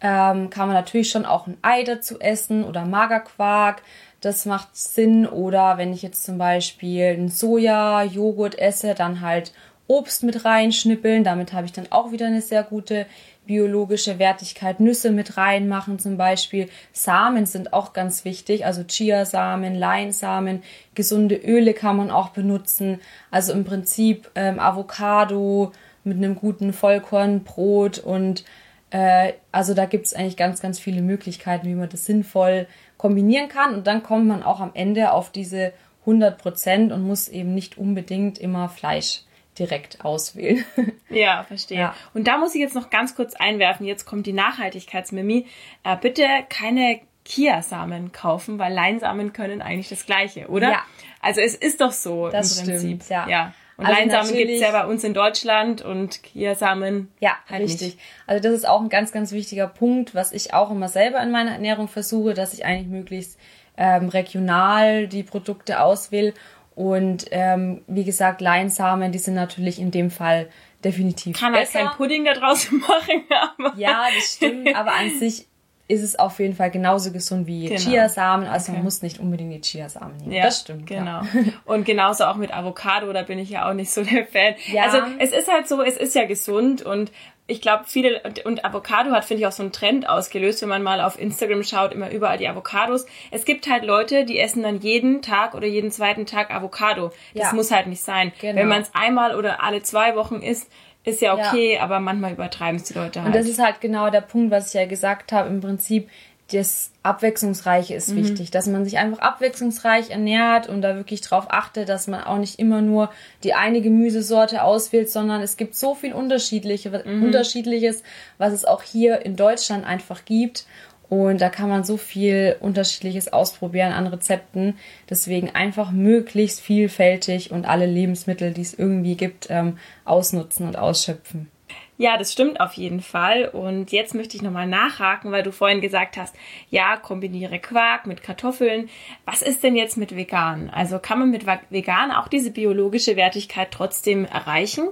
ähm, 0.00 0.50
kann 0.50 0.68
man 0.68 0.76
natürlich 0.76 1.10
schon 1.10 1.26
auch 1.26 1.46
ein 1.46 1.56
Ei 1.62 1.82
dazu 1.82 2.20
essen 2.20 2.64
oder 2.64 2.84
Magerquark. 2.84 3.82
Das 4.20 4.46
macht 4.46 4.76
Sinn. 4.76 5.26
Oder 5.26 5.78
wenn 5.78 5.92
ich 5.92 6.02
jetzt 6.02 6.24
zum 6.24 6.38
Beispiel 6.38 7.06
einen 7.06 7.28
Soja-Joghurt 7.28 8.58
esse, 8.58 8.94
dann 8.94 9.20
halt 9.20 9.52
Obst 9.86 10.22
mit 10.22 10.44
reinschnippeln. 10.44 11.24
Damit 11.24 11.52
habe 11.52 11.66
ich 11.66 11.72
dann 11.72 11.86
auch 11.90 12.12
wieder 12.12 12.26
eine 12.26 12.42
sehr 12.42 12.62
gute 12.62 13.06
biologische 13.46 14.18
Wertigkeit. 14.18 14.78
Nüsse 14.78 15.10
mit 15.10 15.36
reinmachen 15.36 15.98
zum 15.98 16.16
Beispiel. 16.16 16.68
Samen 16.92 17.46
sind 17.46 17.72
auch 17.72 17.92
ganz 17.92 18.24
wichtig. 18.24 18.66
Also 18.66 18.84
Chiasamen, 18.84 19.74
Leinsamen, 19.74 20.62
gesunde 20.94 21.36
Öle 21.36 21.72
kann 21.74 21.96
man 21.96 22.10
auch 22.10 22.28
benutzen. 22.28 23.00
Also 23.30 23.52
im 23.52 23.64
Prinzip 23.64 24.30
ähm, 24.34 24.60
Avocado 24.60 25.72
mit 26.04 26.18
einem 26.18 26.36
guten 26.36 26.72
Vollkornbrot 26.72 27.98
und 27.98 28.44
äh, 28.90 29.34
also 29.52 29.74
da 29.74 29.86
gibt 29.86 30.06
es 30.06 30.14
eigentlich 30.14 30.36
ganz, 30.36 30.60
ganz 30.60 30.78
viele 30.78 31.02
Möglichkeiten, 31.02 31.66
wie 31.66 31.74
man 31.74 31.88
das 31.88 32.04
sinnvoll 32.04 32.66
kombinieren 32.96 33.48
kann. 33.48 33.74
Und 33.74 33.86
dann 33.86 34.02
kommt 34.02 34.26
man 34.26 34.42
auch 34.42 34.60
am 34.60 34.70
Ende 34.74 35.12
auf 35.12 35.30
diese 35.30 35.72
100 36.00 36.38
Prozent 36.38 36.92
und 36.92 37.02
muss 37.02 37.28
eben 37.28 37.54
nicht 37.54 37.76
unbedingt 37.76 38.38
immer 38.38 38.68
Fleisch 38.68 39.22
direkt 39.58 40.04
auswählen. 40.04 40.64
Ja, 41.10 41.42
verstehe. 41.44 41.78
Ja. 41.78 41.94
Und 42.12 42.28
da 42.28 42.36
muss 42.36 42.54
ich 42.54 42.60
jetzt 42.60 42.74
noch 42.74 42.90
ganz 42.90 43.14
kurz 43.14 43.34
einwerfen, 43.34 43.86
jetzt 43.86 44.04
kommt 44.04 44.26
die 44.26 44.34
Nachhaltigkeitsmimi. 44.34 45.46
Äh, 45.82 45.96
bitte 45.96 46.26
keine 46.50 47.00
Kiasamen 47.24 48.12
kaufen, 48.12 48.58
weil 48.58 48.74
Leinsamen 48.74 49.32
können 49.32 49.62
eigentlich 49.62 49.88
das 49.88 50.04
Gleiche, 50.04 50.48
oder? 50.48 50.70
Ja. 50.70 50.82
Also 51.22 51.40
es 51.40 51.54
ist 51.54 51.80
doch 51.80 51.92
so 51.92 52.28
das 52.28 52.58
im 52.58 52.66
Prinzip. 52.66 53.02
Stimmt, 53.02 53.08
ja. 53.08 53.28
ja. 53.28 53.54
Und 53.78 53.86
also 53.86 53.98
Leinsamen 53.98 54.34
gibt 54.34 54.50
es 54.50 54.60
ja 54.60 54.72
bei 54.72 54.84
uns 54.86 55.04
in 55.04 55.14
Deutschland 55.14 55.82
und 55.82 56.22
Kiasamen. 56.22 57.10
Ja, 57.20 57.36
halt 57.48 57.62
richtig. 57.62 57.94
Nicht. 57.94 57.98
Also 58.26 58.42
das 58.42 58.52
ist 58.52 58.68
auch 58.68 58.80
ein 58.80 58.88
ganz, 58.88 59.12
ganz 59.12 59.32
wichtiger 59.32 59.68
Punkt, 59.68 60.14
was 60.14 60.32
ich 60.32 60.52
auch 60.52 60.70
immer 60.70 60.88
selber 60.88 61.22
in 61.22 61.30
meiner 61.30 61.52
Ernährung 61.52 61.88
versuche, 61.88 62.34
dass 62.34 62.52
ich 62.52 62.64
eigentlich 62.64 62.88
möglichst 62.88 63.38
ähm, 63.76 64.08
regional 64.08 65.06
die 65.06 65.22
Produkte 65.22 65.80
auswähle 65.80 66.34
und 66.78 67.26
ähm, 67.32 67.82
wie 67.88 68.04
gesagt, 68.04 68.40
Leinsamen, 68.40 69.10
die 69.10 69.18
sind 69.18 69.34
natürlich 69.34 69.80
in 69.80 69.90
dem 69.90 70.12
Fall 70.12 70.48
definitiv 70.84 71.36
Kann 71.36 71.52
halt 71.52 71.64
besser. 71.64 71.80
halt 71.80 71.88
kein 71.88 71.96
Pudding 71.96 72.24
da 72.24 72.34
draußen 72.34 72.78
machen, 72.88 73.24
aber. 73.30 73.76
Ja, 73.76 74.06
das 74.14 74.34
stimmt, 74.34 74.76
aber 74.76 74.92
an 74.92 75.18
sich 75.18 75.46
ist 75.88 76.02
es 76.02 76.18
auf 76.18 76.38
jeden 76.38 76.54
Fall 76.54 76.70
genauso 76.70 77.12
gesund 77.12 77.46
wie 77.46 77.68
genau. 77.68 77.80
Chiasamen. 77.80 78.46
Also 78.46 78.70
okay. 78.70 78.78
man 78.78 78.84
muss 78.84 79.00
nicht 79.00 79.18
unbedingt 79.18 79.52
die 79.54 79.60
Chiasamen 79.60 80.18
nehmen. 80.18 80.32
Ja, 80.32 80.44
das 80.44 80.60
stimmt. 80.60 80.86
Genau. 80.86 81.22
Ja. 81.22 81.24
Und 81.64 81.84
genauso 81.86 82.24
auch 82.24 82.36
mit 82.36 82.54
Avocado, 82.54 83.12
da 83.12 83.22
bin 83.22 83.38
ich 83.38 83.48
ja 83.48 83.68
auch 83.68 83.74
nicht 83.74 83.90
so 83.90 84.04
der 84.04 84.26
Fan. 84.26 84.54
Ja. 84.70 84.84
Also 84.84 84.98
es 85.18 85.32
ist 85.32 85.50
halt 85.50 85.66
so, 85.66 85.82
es 85.82 85.96
ist 85.96 86.14
ja 86.14 86.26
gesund 86.26 86.82
und 86.82 87.10
ich 87.50 87.62
glaube, 87.62 87.84
viele, 87.86 88.20
und 88.44 88.62
Avocado 88.66 89.10
hat, 89.10 89.24
finde 89.24 89.40
ich, 89.40 89.46
auch 89.46 89.52
so 89.52 89.62
einen 89.62 89.72
Trend 89.72 90.06
ausgelöst, 90.06 90.60
wenn 90.60 90.68
man 90.68 90.82
mal 90.82 91.00
auf 91.00 91.18
Instagram 91.18 91.62
schaut, 91.62 91.92
immer 91.92 92.10
überall 92.10 92.36
die 92.36 92.46
Avocados. 92.46 93.06
Es 93.30 93.46
gibt 93.46 93.70
halt 93.70 93.84
Leute, 93.84 94.26
die 94.26 94.38
essen 94.38 94.62
dann 94.62 94.80
jeden 94.80 95.22
Tag 95.22 95.54
oder 95.54 95.66
jeden 95.66 95.90
zweiten 95.90 96.26
Tag 96.26 96.50
Avocado. 96.50 97.10
Das 97.34 97.44
ja. 97.44 97.52
muss 97.54 97.70
halt 97.70 97.86
nicht 97.86 98.02
sein. 98.02 98.32
Genau. 98.38 98.60
Wenn 98.60 98.68
man 98.68 98.82
es 98.82 98.90
einmal 98.92 99.34
oder 99.34 99.64
alle 99.64 99.82
zwei 99.82 100.14
Wochen 100.14 100.42
isst, 100.42 100.70
ist 101.08 101.20
ja 101.20 101.34
okay, 101.34 101.74
ja. 101.74 101.82
aber 101.82 102.00
manchmal 102.00 102.32
übertreiben 102.32 102.76
es 102.76 102.84
die 102.84 102.94
Leute 102.94 103.22
halt. 103.22 103.34
Und 103.34 103.34
das 103.34 103.48
ist 103.48 103.58
halt 103.58 103.80
genau 103.80 104.10
der 104.10 104.20
Punkt, 104.20 104.50
was 104.50 104.68
ich 104.68 104.74
ja 104.74 104.86
gesagt 104.86 105.32
habe. 105.32 105.48
Im 105.48 105.60
Prinzip, 105.60 106.08
das 106.50 106.92
Abwechslungsreiche 107.02 107.94
ist 107.94 108.08
mhm. 108.08 108.16
wichtig, 108.16 108.50
dass 108.50 108.66
man 108.66 108.84
sich 108.84 108.96
einfach 108.96 109.18
abwechslungsreich 109.18 110.10
ernährt 110.10 110.66
und 110.66 110.80
da 110.80 110.96
wirklich 110.96 111.20
drauf 111.20 111.46
achtet, 111.50 111.90
dass 111.90 112.06
man 112.06 112.24
auch 112.24 112.38
nicht 112.38 112.58
immer 112.58 112.80
nur 112.80 113.10
die 113.44 113.52
eine 113.52 113.82
Gemüsesorte 113.82 114.62
auswählt, 114.62 115.10
sondern 115.10 115.42
es 115.42 115.58
gibt 115.58 115.76
so 115.76 115.94
viel 115.94 116.14
unterschiedliche, 116.14 116.90
mhm. 117.04 117.22
unterschiedliches, 117.22 118.02
was 118.38 118.54
es 118.54 118.64
auch 118.64 118.82
hier 118.82 119.26
in 119.26 119.36
Deutschland 119.36 119.84
einfach 119.84 120.24
gibt. 120.24 120.64
Und 121.08 121.40
da 121.40 121.48
kann 121.48 121.68
man 121.68 121.84
so 121.84 121.96
viel 121.96 122.56
Unterschiedliches 122.60 123.32
ausprobieren 123.32 123.92
an 123.92 124.06
Rezepten. 124.06 124.76
Deswegen 125.08 125.50
einfach 125.54 125.90
möglichst 125.90 126.60
vielfältig 126.60 127.50
und 127.50 127.66
alle 127.66 127.86
Lebensmittel, 127.86 128.52
die 128.52 128.62
es 128.62 128.74
irgendwie 128.74 129.16
gibt, 129.16 129.46
ähm, 129.48 129.78
ausnutzen 130.04 130.66
und 130.66 130.76
ausschöpfen. 130.76 131.50
Ja, 131.96 132.16
das 132.16 132.32
stimmt 132.32 132.60
auf 132.60 132.74
jeden 132.74 133.00
Fall. 133.00 133.46
Und 133.48 133.90
jetzt 133.90 134.14
möchte 134.14 134.36
ich 134.36 134.42
nochmal 134.42 134.68
nachhaken, 134.68 135.32
weil 135.32 135.42
du 135.42 135.50
vorhin 135.50 135.80
gesagt 135.80 136.16
hast, 136.16 136.34
ja, 136.70 136.96
kombiniere 136.96 137.58
Quark 137.58 138.06
mit 138.06 138.22
Kartoffeln. 138.22 138.88
Was 139.24 139.42
ist 139.42 139.64
denn 139.64 139.74
jetzt 139.74 139.96
mit 139.96 140.14
vegan? 140.14 140.70
Also 140.70 141.00
kann 141.00 141.18
man 141.18 141.30
mit 141.30 141.44
vegan 141.70 142.12
auch 142.12 142.28
diese 142.28 142.52
biologische 142.52 143.16
Wertigkeit 143.16 143.72
trotzdem 143.72 144.24
erreichen? 144.26 144.88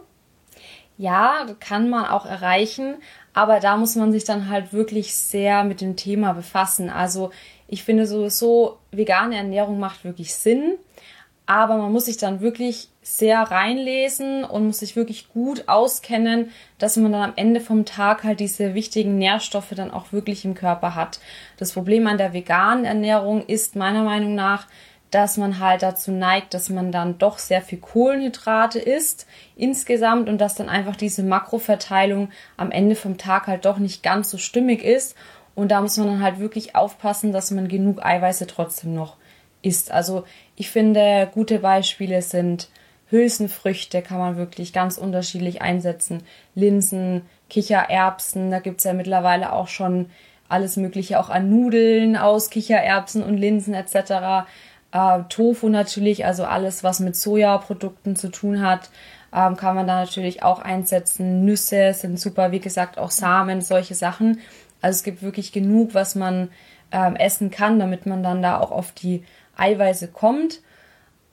Ja, 0.98 1.46
kann 1.60 1.90
man 1.90 2.06
auch 2.06 2.26
erreichen, 2.26 2.96
aber 3.36 3.60
da 3.60 3.76
muss 3.76 3.94
man 3.94 4.10
sich 4.10 4.24
dann 4.24 4.48
halt 4.48 4.72
wirklich 4.72 5.14
sehr 5.14 5.62
mit 5.62 5.80
dem 5.80 5.94
Thema 5.94 6.32
befassen. 6.32 6.90
Also 6.90 7.30
ich 7.68 7.84
finde 7.84 8.06
sowieso, 8.06 8.78
vegane 8.90 9.36
Ernährung 9.36 9.78
macht 9.78 10.04
wirklich 10.04 10.34
Sinn 10.34 10.78
aber 11.46 11.76
man 11.76 11.92
muss 11.92 12.06
sich 12.06 12.16
dann 12.16 12.40
wirklich 12.40 12.88
sehr 13.02 13.40
reinlesen 13.40 14.42
und 14.42 14.66
muss 14.66 14.80
sich 14.80 14.96
wirklich 14.96 15.28
gut 15.28 15.68
auskennen, 15.68 16.50
dass 16.78 16.96
man 16.96 17.12
dann 17.12 17.22
am 17.22 17.32
Ende 17.36 17.60
vom 17.60 17.84
Tag 17.84 18.24
halt 18.24 18.40
diese 18.40 18.74
wichtigen 18.74 19.16
Nährstoffe 19.16 19.70
dann 19.76 19.92
auch 19.92 20.12
wirklich 20.12 20.44
im 20.44 20.54
Körper 20.54 20.96
hat. 20.96 21.20
Das 21.56 21.72
Problem 21.72 22.08
an 22.08 22.18
der 22.18 22.32
veganen 22.32 22.84
Ernährung 22.84 23.46
ist 23.46 23.76
meiner 23.76 24.02
Meinung 24.02 24.34
nach, 24.34 24.66
dass 25.16 25.38
man 25.38 25.60
halt 25.60 25.82
dazu 25.82 26.12
neigt, 26.12 26.52
dass 26.52 26.68
man 26.68 26.92
dann 26.92 27.16
doch 27.16 27.38
sehr 27.38 27.62
viel 27.62 27.78
Kohlenhydrate 27.78 28.78
isst 28.78 29.26
insgesamt 29.56 30.28
und 30.28 30.36
dass 30.38 30.56
dann 30.56 30.68
einfach 30.68 30.94
diese 30.94 31.22
Makroverteilung 31.22 32.28
am 32.58 32.70
Ende 32.70 32.96
vom 32.96 33.16
Tag 33.16 33.46
halt 33.46 33.64
doch 33.64 33.78
nicht 33.78 34.02
ganz 34.02 34.30
so 34.30 34.36
stimmig 34.36 34.84
ist. 34.84 35.16
Und 35.54 35.70
da 35.70 35.80
muss 35.80 35.96
man 35.96 36.08
dann 36.08 36.22
halt 36.22 36.38
wirklich 36.38 36.76
aufpassen, 36.76 37.32
dass 37.32 37.50
man 37.50 37.66
genug 37.66 38.04
Eiweiße 38.04 38.46
trotzdem 38.46 38.92
noch 38.92 39.16
isst. 39.62 39.90
Also 39.90 40.24
ich 40.54 40.68
finde, 40.68 41.30
gute 41.32 41.60
Beispiele 41.60 42.20
sind 42.20 42.68
Hülsenfrüchte, 43.08 44.02
kann 44.02 44.18
man 44.18 44.36
wirklich 44.36 44.74
ganz 44.74 44.98
unterschiedlich 44.98 45.62
einsetzen. 45.62 46.24
Linsen, 46.54 47.22
Kichererbsen, 47.48 48.50
da 48.50 48.58
gibt's 48.58 48.84
ja 48.84 48.92
mittlerweile 48.92 49.54
auch 49.54 49.68
schon 49.68 50.10
alles 50.50 50.76
Mögliche 50.76 51.18
auch 51.18 51.30
an 51.30 51.48
Nudeln 51.48 52.16
aus 52.18 52.50
Kichererbsen 52.50 53.22
und 53.22 53.38
Linsen 53.38 53.72
etc. 53.72 54.46
Äh, 54.96 55.24
Tofu 55.28 55.68
natürlich, 55.68 56.24
also 56.24 56.44
alles, 56.44 56.82
was 56.82 57.00
mit 57.00 57.16
Sojaprodukten 57.16 58.16
zu 58.16 58.30
tun 58.30 58.62
hat, 58.62 58.88
ähm, 59.30 59.56
kann 59.56 59.76
man 59.76 59.86
da 59.86 60.00
natürlich 60.00 60.42
auch 60.42 60.58
einsetzen. 60.58 61.44
Nüsse 61.44 61.92
sind 61.92 62.18
super, 62.18 62.50
wie 62.50 62.60
gesagt, 62.60 62.96
auch 62.96 63.10
Samen, 63.10 63.60
solche 63.60 63.94
Sachen. 63.94 64.40
Also 64.80 64.96
es 64.96 65.02
gibt 65.02 65.22
wirklich 65.22 65.52
genug, 65.52 65.92
was 65.92 66.14
man 66.14 66.48
ähm, 66.92 67.14
essen 67.16 67.50
kann, 67.50 67.78
damit 67.78 68.06
man 68.06 68.22
dann 68.22 68.40
da 68.40 68.58
auch 68.58 68.70
auf 68.70 68.92
die 68.92 69.22
Eiweiße 69.58 70.08
kommt 70.08 70.60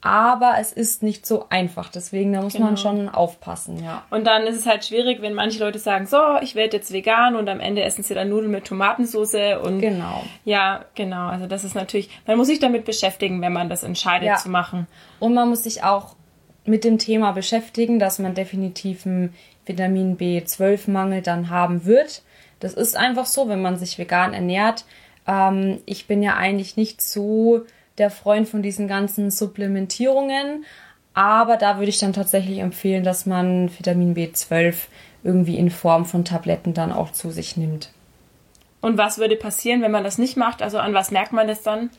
aber 0.04 0.56
es 0.60 0.74
ist 0.74 1.02
nicht 1.02 1.26
so 1.26 1.46
einfach. 1.50 1.90
Deswegen, 1.90 2.34
da 2.34 2.42
muss 2.42 2.54
genau. 2.54 2.66
man 2.66 2.78
schon 2.78 3.08
aufpassen, 3.08 3.82
ja. 3.82 4.04
Und 4.10 4.28
dann 4.28 4.44
ist 4.44 4.58
es 4.58 4.66
halt 4.66 4.84
schwierig, 4.84 5.22
wenn 5.22 5.34
manche 5.34 5.60
Leute 5.60 5.80
sagen, 5.80 6.08
so, 6.08 6.18
ich 6.42 6.56
werde 6.56 6.76
jetzt 6.76 6.92
vegan 6.92 7.38
und 7.38 7.48
am 7.48 7.62
Ende 7.62 7.84
essen 7.84 8.04
sie 8.04 8.14
dann 8.14 8.28
Nudeln 8.28 8.52
mit 8.52 8.66
Tomatensauce 8.66 9.58
und. 9.64 9.80
Genau. 9.80 10.24
Ja, 10.44 10.84
genau. 10.96 11.28
Also 11.28 11.48
das 11.48 11.64
ist 11.64 11.74
natürlich, 11.74 12.10
man 12.28 12.38
muss 12.38 12.48
sich 12.48 12.60
damit 12.60 12.84
beschäftigen, 12.84 13.42
wenn 13.42 13.54
man 13.54 13.70
das 13.70 13.84
entscheidet 13.84 14.28
ja. 14.28 14.36
zu 14.36 14.50
machen. 14.50 14.88
Und 15.20 15.34
man 15.34 15.48
muss 15.48 15.64
sich 15.64 15.84
auch 15.84 16.18
mit 16.66 16.84
dem 16.84 16.98
Thema 16.98 17.32
beschäftigen, 17.32 17.98
dass 17.98 18.20
man 18.20 18.34
definitiv 18.34 19.06
einen 19.06 19.34
Vitamin 19.66 20.18
B12-Mangel 20.18 21.22
dann 21.22 21.50
haben 21.50 21.86
wird. 21.86 22.24
Das 22.60 22.74
ist 22.74 22.98
einfach 22.98 23.26
so, 23.26 23.48
wenn 23.48 23.62
man 23.62 23.78
sich 23.78 23.98
vegan 23.98 24.34
ernährt. 24.34 24.84
Ähm, 25.28 25.80
ich 25.86 26.08
bin 26.08 26.22
ja 26.22 26.36
eigentlich 26.36 26.76
nicht 26.76 27.02
so 27.02 27.64
der 27.98 28.10
Freund 28.10 28.48
von 28.48 28.62
diesen 28.62 28.88
ganzen 28.88 29.32
Supplementierungen. 29.32 30.66
Aber 31.14 31.58
da 31.58 31.78
würde 31.78 31.90
ich 31.90 32.00
dann 32.00 32.14
tatsächlich 32.14 32.60
empfehlen, 32.60 33.04
dass 33.04 33.26
man 33.26 33.70
Vitamin 33.78 34.16
B12 34.16 34.76
irgendwie 35.24 35.58
in 35.58 35.70
Form 35.70 36.06
von 36.06 36.26
Tabletten 36.26 36.74
dann 36.74 36.92
auch 36.92 37.12
zu 37.12 37.32
sich 37.32 37.56
nimmt. 37.56 37.92
Und 38.82 38.98
was 38.98 39.18
würde 39.18 39.36
passieren, 39.36 39.82
wenn 39.82 39.92
man 39.92 40.04
das 40.04 40.18
nicht 40.18 40.36
macht? 40.36 40.62
Also 40.62 40.80
an 40.80 40.94
was 40.94 41.12
merkt 41.12 41.32
man 41.32 41.48
das 41.48 41.62
dann? 41.62 41.90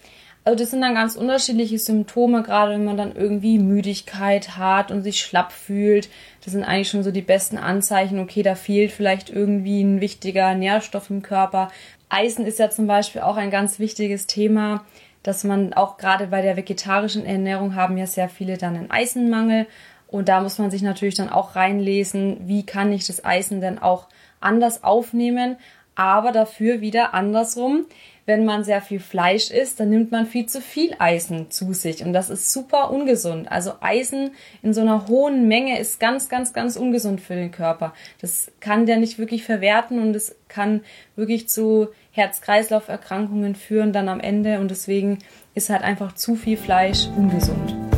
Also 0.44 0.58
das 0.58 0.70
sind 0.70 0.82
dann 0.82 0.94
ganz 0.94 1.16
unterschiedliche 1.16 1.78
Symptome, 1.78 2.42
gerade 2.42 2.72
wenn 2.72 2.84
man 2.84 2.98
dann 2.98 3.16
irgendwie 3.16 3.58
Müdigkeit 3.58 4.58
hat 4.58 4.90
und 4.90 5.02
sich 5.02 5.20
schlapp 5.20 5.52
fühlt. 5.52 6.10
Das 6.44 6.52
sind 6.52 6.64
eigentlich 6.64 6.90
schon 6.90 7.02
so 7.02 7.10
die 7.10 7.22
besten 7.22 7.56
Anzeichen, 7.56 8.18
okay, 8.18 8.42
da 8.42 8.54
fehlt 8.54 8.92
vielleicht 8.92 9.30
irgendwie 9.30 9.82
ein 9.82 10.02
wichtiger 10.02 10.54
Nährstoff 10.54 11.08
im 11.08 11.22
Körper. 11.22 11.70
Eisen 12.10 12.44
ist 12.44 12.58
ja 12.58 12.68
zum 12.68 12.86
Beispiel 12.86 13.22
auch 13.22 13.36
ein 13.36 13.50
ganz 13.50 13.78
wichtiges 13.78 14.26
Thema 14.26 14.84
dass 15.24 15.42
man 15.42 15.72
auch 15.72 15.96
gerade 15.96 16.28
bei 16.28 16.42
der 16.42 16.56
vegetarischen 16.56 17.26
Ernährung 17.26 17.74
haben 17.74 17.96
ja 17.96 18.06
sehr 18.06 18.28
viele 18.28 18.56
dann 18.56 18.76
einen 18.76 18.90
Eisenmangel. 18.92 19.66
Und 20.06 20.28
da 20.28 20.40
muss 20.40 20.58
man 20.58 20.70
sich 20.70 20.82
natürlich 20.82 21.16
dann 21.16 21.30
auch 21.30 21.56
reinlesen, 21.56 22.46
wie 22.46 22.64
kann 22.64 22.92
ich 22.92 23.08
das 23.08 23.24
Eisen 23.24 23.60
denn 23.60 23.80
auch 23.80 24.06
anders 24.38 24.84
aufnehmen, 24.84 25.56
aber 25.96 26.30
dafür 26.30 26.80
wieder 26.80 27.14
andersrum 27.14 27.86
wenn 28.26 28.44
man 28.44 28.64
sehr 28.64 28.80
viel 28.80 29.00
Fleisch 29.00 29.50
isst, 29.50 29.80
dann 29.80 29.90
nimmt 29.90 30.10
man 30.10 30.26
viel 30.26 30.46
zu 30.46 30.60
viel 30.60 30.94
Eisen 30.98 31.50
zu 31.50 31.72
sich 31.72 32.04
und 32.04 32.12
das 32.12 32.30
ist 32.30 32.52
super 32.52 32.90
ungesund. 32.90 33.50
Also 33.50 33.72
Eisen 33.80 34.30
in 34.62 34.72
so 34.72 34.80
einer 34.80 35.08
hohen 35.08 35.46
Menge 35.46 35.78
ist 35.78 36.00
ganz, 36.00 36.28
ganz, 36.28 36.52
ganz 36.52 36.76
ungesund 36.76 37.20
für 37.20 37.34
den 37.34 37.50
Körper. 37.50 37.92
Das 38.20 38.50
kann 38.60 38.86
der 38.86 38.96
nicht 38.96 39.18
wirklich 39.18 39.44
verwerten 39.44 39.98
und 39.98 40.16
es 40.16 40.36
kann 40.48 40.82
wirklich 41.16 41.48
zu 41.48 41.88
Herz-Kreislauf-Erkrankungen 42.14 43.56
führen 43.56 43.92
dann 43.92 44.08
am 44.08 44.20
Ende 44.20 44.60
und 44.60 44.70
deswegen 44.70 45.18
ist 45.54 45.68
halt 45.68 45.82
einfach 45.82 46.14
zu 46.14 46.36
viel 46.36 46.56
Fleisch 46.56 47.08
ungesund. 47.16 47.93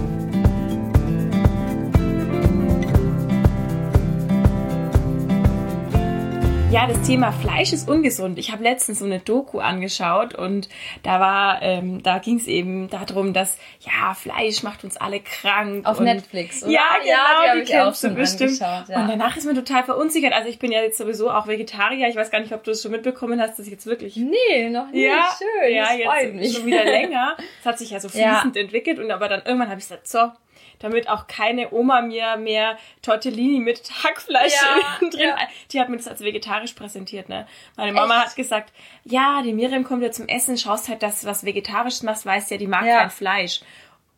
Ja, 6.77 6.87
das 6.87 7.07
Thema 7.07 7.33
Fleisch 7.33 7.73
ist 7.73 7.89
ungesund. 7.89 8.39
Ich 8.39 8.53
habe 8.53 8.63
letztens 8.63 8.99
so 8.99 9.07
eine 9.07 9.19
Doku 9.19 9.61
angeschaut 9.61 10.35
und 10.35 10.69
da 11.03 11.21
war, 11.21 11.63
ähm, 11.63 12.03
da 12.03 12.19
ging 12.19 12.37
es 12.37 12.47
eben 12.47 12.91
darum, 12.91 13.33
dass 13.33 13.57
ja 13.81 14.13
Fleisch 14.13 14.63
macht 14.63 14.85
uns 14.85 14.99
alle 14.99 15.21
krank. 15.21 15.87
Auf 15.87 16.01
Netflix. 16.01 16.63
Oder? 16.63 16.73
Ja, 16.73 16.83
genau, 17.03 17.47
ja, 17.47 17.55
die, 17.55 17.65
die, 17.65 17.73
kennst 17.73 18.05
du 18.05 18.11
bestimmt. 18.11 18.59
Ja. 18.59 18.85
Und 18.91 19.09
danach 19.09 19.39
ist 19.39 19.47
man 19.47 19.55
total 19.55 19.85
verunsichert. 19.85 20.35
Also 20.35 20.51
ich 20.51 20.59
bin 20.59 20.71
ja 20.71 20.83
jetzt 20.83 20.99
sowieso 20.99 21.31
auch 21.31 21.47
Vegetarier. 21.47 22.09
Ich 22.09 22.17
weiß 22.17 22.31
gar 22.31 22.41
nicht, 22.41 22.53
ob 22.53 22.63
du 22.63 22.73
es 22.73 22.83
schon 22.83 22.91
mitbekommen 22.91 23.41
hast, 23.41 23.59
dass 23.59 23.65
ich 23.65 23.73
jetzt 23.73 23.87
wirklich. 23.87 24.17
Nee, 24.17 24.69
noch 24.69 24.91
nicht. 24.91 25.03
Ja, 25.03 25.31
schön. 25.39 25.75
Ja, 25.75 25.95
jetzt 25.95 26.57
schon 26.59 26.67
wieder 26.67 26.85
länger. 26.85 27.39
Es 27.59 27.65
hat 27.65 27.79
sich 27.79 27.89
ja 27.89 28.01
so 28.01 28.11
fließend 28.11 28.55
entwickelt 28.55 28.99
und 28.99 29.11
aber 29.11 29.31
dann 29.31 29.41
irgendwann 29.47 29.71
habe 29.71 29.81
ich 29.81 29.89
gesagt, 29.89 30.07
so 30.07 30.31
damit 30.79 31.09
auch 31.09 31.27
keine 31.27 31.73
Oma 31.73 32.03
mir 32.03 32.37
mehr 32.37 32.79
Tortellini 33.03 33.61
mit 33.61 33.83
Hackfleisch 34.05 34.55
ja, 34.55 35.09
drin. 35.11 35.21
Ja. 35.21 35.37
Die 35.73 35.81
hat 35.81 35.89
mir 35.89 35.97
das 35.97 36.09
als 36.09 36.21
vegetarisch 36.21 36.73
präsentiert, 36.73 37.29
ne? 37.29 37.47
Meine 37.77 37.93
Mama 37.93 38.19
Echt? 38.19 38.27
hat 38.29 38.37
gesagt, 38.37 38.73
ja, 39.05 39.43
die 39.43 39.53
Miriam 39.53 39.85
kommt 39.85 40.03
ja 40.03 40.11
zum 40.11 40.29
Essen, 40.29 40.57
schaust 40.59 40.89
halt, 40.89 41.03
dass 41.03 41.23
du 41.23 41.27
was 41.27 41.45
Vegetarisches 41.45 42.03
machst, 42.03 42.27
weißt 42.27 42.51
ja, 42.51 42.57
die 42.57 42.67
mag 42.67 42.85
ja. 42.85 43.01
kein 43.01 43.11
Fleisch. 43.11 43.61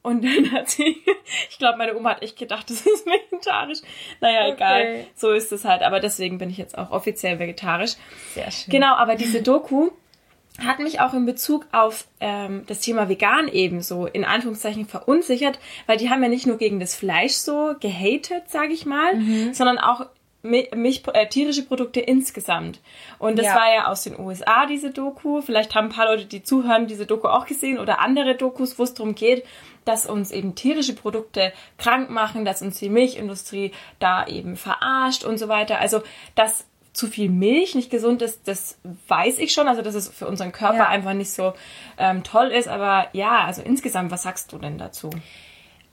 Und 0.03 0.25
dann 0.25 0.53
hat 0.53 0.69
sie, 0.71 0.97
ich 1.51 1.59
glaube, 1.59 1.79
meine 1.79 1.97
Oma 1.97 2.11
hat 2.11 2.23
echt 2.23 2.39
gedacht, 2.39 2.71
das 2.71 2.87
ist 2.87 3.07
vegetarisch. 3.07 3.81
Naja, 4.21 4.47
okay. 4.47 4.53
egal. 4.53 5.07
So 5.15 5.33
ist 5.33 5.53
es 5.53 5.65
halt. 5.65 5.83
Aber 5.83 6.01
deswegen 6.01 6.39
bin 6.39 6.51
ich 6.51 6.57
jetzt 6.57 6.79
auch 6.79 6.91
offiziell 6.91 7.39
vegetarisch. 7.39 7.93
Sehr 8.35 8.51
schön. 8.51 8.71
Genau, 8.71 8.95
aber 8.95 9.17
diese 9.17 9.43
Doku, 9.43 9.91
hat 10.59 10.81
mich 10.81 11.01
auch 11.01 11.15
in 11.15 11.25
Bezug 11.25 11.67
auf 11.73 12.07
ähm, 12.21 12.65
das 12.67 12.81
Thema 12.81 13.09
vegan 13.09 13.49
ebenso 13.49 14.07
in 14.07 14.25
Anführungszeichen 14.25 14.87
verunsichert, 14.87 15.59
weil 15.87 15.99
die 15.99 16.11
haben 16.11 16.23
ja 16.23 16.29
nicht 16.29 16.47
nur 16.47 16.59
gegen 16.59 16.81
das 16.81 16.95
Fleisch 16.95 17.35
so 17.35 17.75
gehatet, 17.79 18.49
sage 18.49 18.73
ich 18.73 18.85
mal, 18.85 19.15
mhm. 19.15 19.55
sondern 19.55 19.79
auch 19.79 20.07
Milch, 20.43 21.03
äh, 21.13 21.29
tierische 21.29 21.65
Produkte 21.65 22.01
insgesamt. 22.01 22.81
Und 23.19 23.39
das 23.39 23.47
ja. 23.47 23.55
war 23.57 23.75
ja 23.75 23.87
aus 23.89 24.05
den 24.05 24.19
USA, 24.19 24.67
diese 24.67 24.91
Doku. 24.91 25.43
Vielleicht 25.43 25.75
haben 25.75 25.87
ein 25.87 25.93
paar 25.93 26.07
Leute, 26.07 26.27
die 26.27 26.43
zuhören, 26.43 26.87
diese 26.87 27.07
Doku 27.07 27.27
auch 27.27 27.47
gesehen 27.47 27.79
oder 27.79 28.01
andere 28.01 28.37
Dokus, 28.37 28.79
wo 28.79 28.85
es 28.85 28.95
darum 28.95 29.17
geht, 29.17 29.45
dass 29.85 30.07
uns 30.07 30.31
eben 30.31 30.55
tierische 30.55 30.95
Produkte 30.95 31.53
krank 31.77 32.11
machen, 32.11 32.45
dass 32.45 32.63
uns 32.63 32.79
die 32.79 32.89
Milchindustrie 32.89 33.73
da 33.99 34.27
eben 34.27 34.57
verarscht 34.57 35.25
und 35.25 35.39
so 35.39 35.49
weiter. 35.49 35.81
Also, 35.81 36.03
dass 36.37 36.68
zu 36.99 37.07
viel 37.07 37.31
Milch 37.31 37.77
nicht 37.77 37.91
gesund 37.91 38.23
ist, 38.23 38.49
das 38.49 38.77
weiß 39.07 39.39
ich 39.39 39.53
schon. 39.53 39.69
Also, 39.69 39.83
dass 39.83 39.95
es 39.95 40.09
für 40.09 40.27
unseren 40.27 40.51
Körper 40.51 40.79
ja. 40.79 40.89
einfach 40.89 41.15
nicht 41.15 41.31
so 41.31 41.55
ähm, 41.97 42.25
toll 42.25 42.49
ist. 42.49 42.67
Aber 42.67 43.07
ja, 43.13 43.45
also 43.45 43.63
insgesamt, 43.63 44.11
was 44.11 44.25
sagst 44.25 44.53
du 44.53 44.59
denn 44.59 44.79
dazu? 44.79 45.11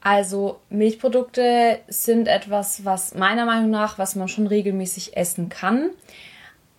Also 0.02 0.60
Milchprodukte 0.70 1.80
sind 1.88 2.28
etwas, 2.28 2.86
was 2.86 3.14
meiner 3.14 3.46
Meinung 3.46 3.70
nach, 3.70 3.98
was 4.00 4.16
man 4.16 4.28
schon 4.28 4.48
regelmäßig 4.48 5.16
essen 5.16 5.50
kann. 5.50 5.92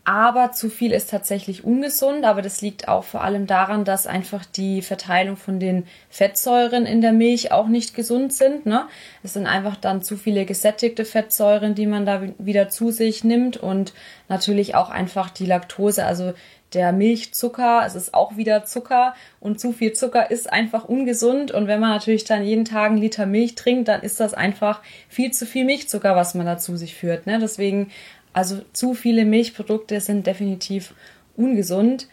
Aber 0.08 0.52
zu 0.52 0.70
viel 0.70 0.92
ist 0.92 1.10
tatsächlich 1.10 1.64
ungesund, 1.64 2.24
aber 2.24 2.40
das 2.40 2.60
liegt 2.60 2.86
auch 2.86 3.02
vor 3.02 3.24
allem 3.24 3.48
daran, 3.48 3.84
dass 3.84 4.06
einfach 4.06 4.44
die 4.44 4.80
Verteilung 4.80 5.36
von 5.36 5.58
den 5.58 5.84
Fettsäuren 6.10 6.86
in 6.86 7.00
der 7.00 7.12
Milch 7.12 7.50
auch 7.50 7.66
nicht 7.66 7.92
gesund 7.92 8.32
sind. 8.32 8.66
Ne? 8.66 8.86
Es 9.24 9.32
sind 9.32 9.48
einfach 9.48 9.74
dann 9.74 10.02
zu 10.02 10.16
viele 10.16 10.44
gesättigte 10.44 11.04
Fettsäuren, 11.04 11.74
die 11.74 11.86
man 11.86 12.06
da 12.06 12.22
wieder 12.38 12.68
zu 12.68 12.92
sich 12.92 13.24
nimmt 13.24 13.56
und 13.56 13.94
natürlich 14.28 14.76
auch 14.76 14.90
einfach 14.90 15.28
die 15.28 15.46
Laktose, 15.46 16.06
also 16.06 16.34
der 16.72 16.92
Milchzucker, 16.92 17.84
es 17.86 17.94
ist 17.94 18.12
auch 18.12 18.36
wieder 18.36 18.64
Zucker 18.64 19.14
und 19.40 19.60
zu 19.60 19.72
viel 19.72 19.92
Zucker 19.92 20.30
ist 20.30 20.52
einfach 20.52 20.84
ungesund 20.84 21.52
und 21.52 21.68
wenn 21.68 21.80
man 21.80 21.90
natürlich 21.90 22.24
dann 22.24 22.44
jeden 22.44 22.64
Tag 22.64 22.90
einen 22.90 22.98
Liter 22.98 23.24
Milch 23.24 23.54
trinkt, 23.54 23.88
dann 23.88 24.02
ist 24.02 24.20
das 24.20 24.34
einfach 24.34 24.82
viel 25.08 25.30
zu 25.30 25.46
viel 25.46 25.64
Milchzucker, 25.64 26.16
was 26.16 26.34
man 26.34 26.44
da 26.44 26.58
zu 26.58 26.76
sich 26.76 26.94
führt. 26.94 27.26
Ne? 27.26 27.38
Deswegen 27.38 27.90
also 28.36 28.60
zu 28.74 28.92
viele 28.92 29.24
Milchprodukte 29.24 29.98
sind 29.98 30.26
definitiv 30.26 30.92
ungesund. 31.38 32.06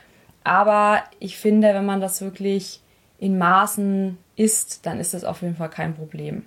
Aber 0.45 1.03
ich 1.19 1.35
finde, 1.35 1.73
wenn 1.73 1.85
man 1.85 1.99
das 1.99 2.21
wirklich 2.21 2.79
in 3.19 3.37
Maßen 3.37 4.17
isst, 4.37 4.85
dann 4.85 5.01
ist 5.01 5.13
das 5.13 5.25
auf 5.25 5.41
jeden 5.41 5.57
Fall 5.57 5.69
kein 5.69 5.95
Problem. 5.95 6.45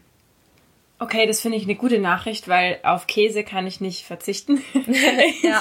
Okay, 0.99 1.27
das 1.27 1.43
finde 1.43 1.59
ich 1.59 1.65
eine 1.65 1.75
gute 1.75 1.99
Nachricht, 1.99 2.49
weil 2.49 2.79
auf 2.85 3.07
Käse 3.07 3.45
kann 3.45 3.67
ich 3.67 3.83
nicht 3.83 4.07
verzichten. 4.07 4.63
ja. 5.43 5.61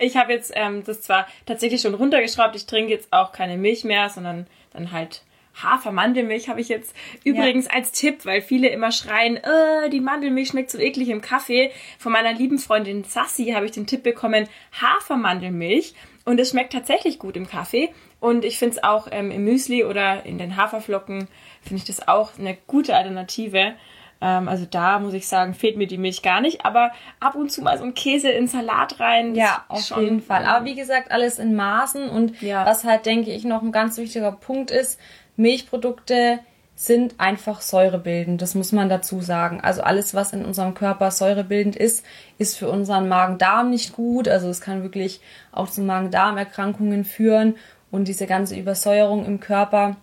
Ich 0.00 0.16
habe 0.16 0.32
jetzt 0.32 0.50
ähm, 0.56 0.82
das 0.82 1.02
zwar 1.02 1.28
tatsächlich 1.46 1.80
schon 1.80 1.94
runtergeschraubt, 1.94 2.56
ich 2.56 2.66
trinke 2.66 2.90
jetzt 2.90 3.12
auch 3.12 3.30
keine 3.30 3.56
Milch 3.56 3.84
mehr, 3.84 4.08
sondern 4.08 4.48
dann 4.72 4.90
halt 4.90 5.22
Hafermandelmilch 5.62 6.48
habe 6.48 6.60
ich 6.60 6.68
jetzt 6.68 6.94
übrigens 7.24 7.66
ja. 7.66 7.72
als 7.72 7.92
Tipp, 7.92 8.24
weil 8.24 8.42
viele 8.42 8.68
immer 8.68 8.92
schreien, 8.92 9.36
äh, 9.36 9.88
die 9.90 10.00
Mandelmilch 10.00 10.48
schmeckt 10.48 10.70
so 10.70 10.78
eklig 10.78 11.08
im 11.08 11.20
Kaffee. 11.20 11.70
Von 11.98 12.12
meiner 12.12 12.32
lieben 12.32 12.58
Freundin 12.58 13.04
Sassi 13.04 13.52
habe 13.54 13.66
ich 13.66 13.72
den 13.72 13.86
Tipp 13.86 14.02
bekommen, 14.02 14.48
Hafermandelmilch. 14.80 15.94
Und 16.24 16.40
es 16.40 16.50
schmeckt 16.50 16.72
tatsächlich 16.72 17.18
gut 17.18 17.36
im 17.36 17.48
Kaffee. 17.48 17.90
Und 18.20 18.44
ich 18.44 18.58
finde 18.58 18.76
es 18.76 18.84
auch 18.84 19.08
ähm, 19.10 19.30
im 19.30 19.44
Müsli 19.44 19.84
oder 19.84 20.26
in 20.26 20.38
den 20.38 20.56
Haferflocken, 20.56 21.28
finde 21.62 21.76
ich 21.76 21.84
das 21.84 22.08
auch 22.08 22.38
eine 22.38 22.56
gute 22.66 22.96
Alternative. 22.96 23.74
Ähm, 24.20 24.48
also 24.48 24.66
da 24.68 24.98
muss 24.98 25.14
ich 25.14 25.28
sagen, 25.28 25.54
fehlt 25.54 25.76
mir 25.76 25.86
die 25.86 25.98
Milch 25.98 26.22
gar 26.22 26.40
nicht. 26.40 26.64
Aber 26.64 26.90
ab 27.20 27.34
und 27.34 27.52
zu 27.52 27.62
mal 27.62 27.78
so 27.78 27.84
ein 27.84 27.94
Käse 27.94 28.30
in 28.30 28.48
Salat 28.48 28.98
rein. 28.98 29.34
Ja, 29.34 29.64
auf 29.68 29.96
jeden 29.96 30.20
Fall. 30.20 30.44
Aber 30.44 30.64
wie 30.64 30.74
gesagt, 30.74 31.12
alles 31.12 31.38
in 31.38 31.54
Maßen. 31.54 32.08
Und 32.08 32.42
ja. 32.42 32.66
was 32.66 32.84
halt, 32.84 33.06
denke 33.06 33.32
ich, 33.32 33.44
noch 33.44 33.62
ein 33.62 33.72
ganz 33.72 33.96
wichtiger 33.96 34.32
Punkt 34.32 34.70
ist, 34.70 34.98
Milchprodukte 35.36 36.40
sind 36.78 37.14
einfach 37.18 37.62
säurebildend, 37.62 38.42
das 38.42 38.54
muss 38.54 38.70
man 38.70 38.90
dazu 38.90 39.22
sagen. 39.22 39.60
Also 39.62 39.80
alles, 39.80 40.14
was 40.14 40.34
in 40.34 40.44
unserem 40.44 40.74
Körper 40.74 41.10
säurebildend 41.10 41.74
ist, 41.74 42.04
ist 42.36 42.58
für 42.58 42.68
unseren 42.68 43.08
Magen-Darm 43.08 43.70
nicht 43.70 43.94
gut. 43.94 44.28
Also 44.28 44.48
es 44.50 44.60
kann 44.60 44.82
wirklich 44.82 45.20
auch 45.52 45.70
zu 45.70 45.80
Magen-Darm-Erkrankungen 45.80 47.04
führen 47.04 47.56
und 47.90 48.08
diese 48.08 48.26
ganze 48.26 48.56
Übersäuerung 48.56 49.24
im 49.24 49.40
Körper 49.40 49.96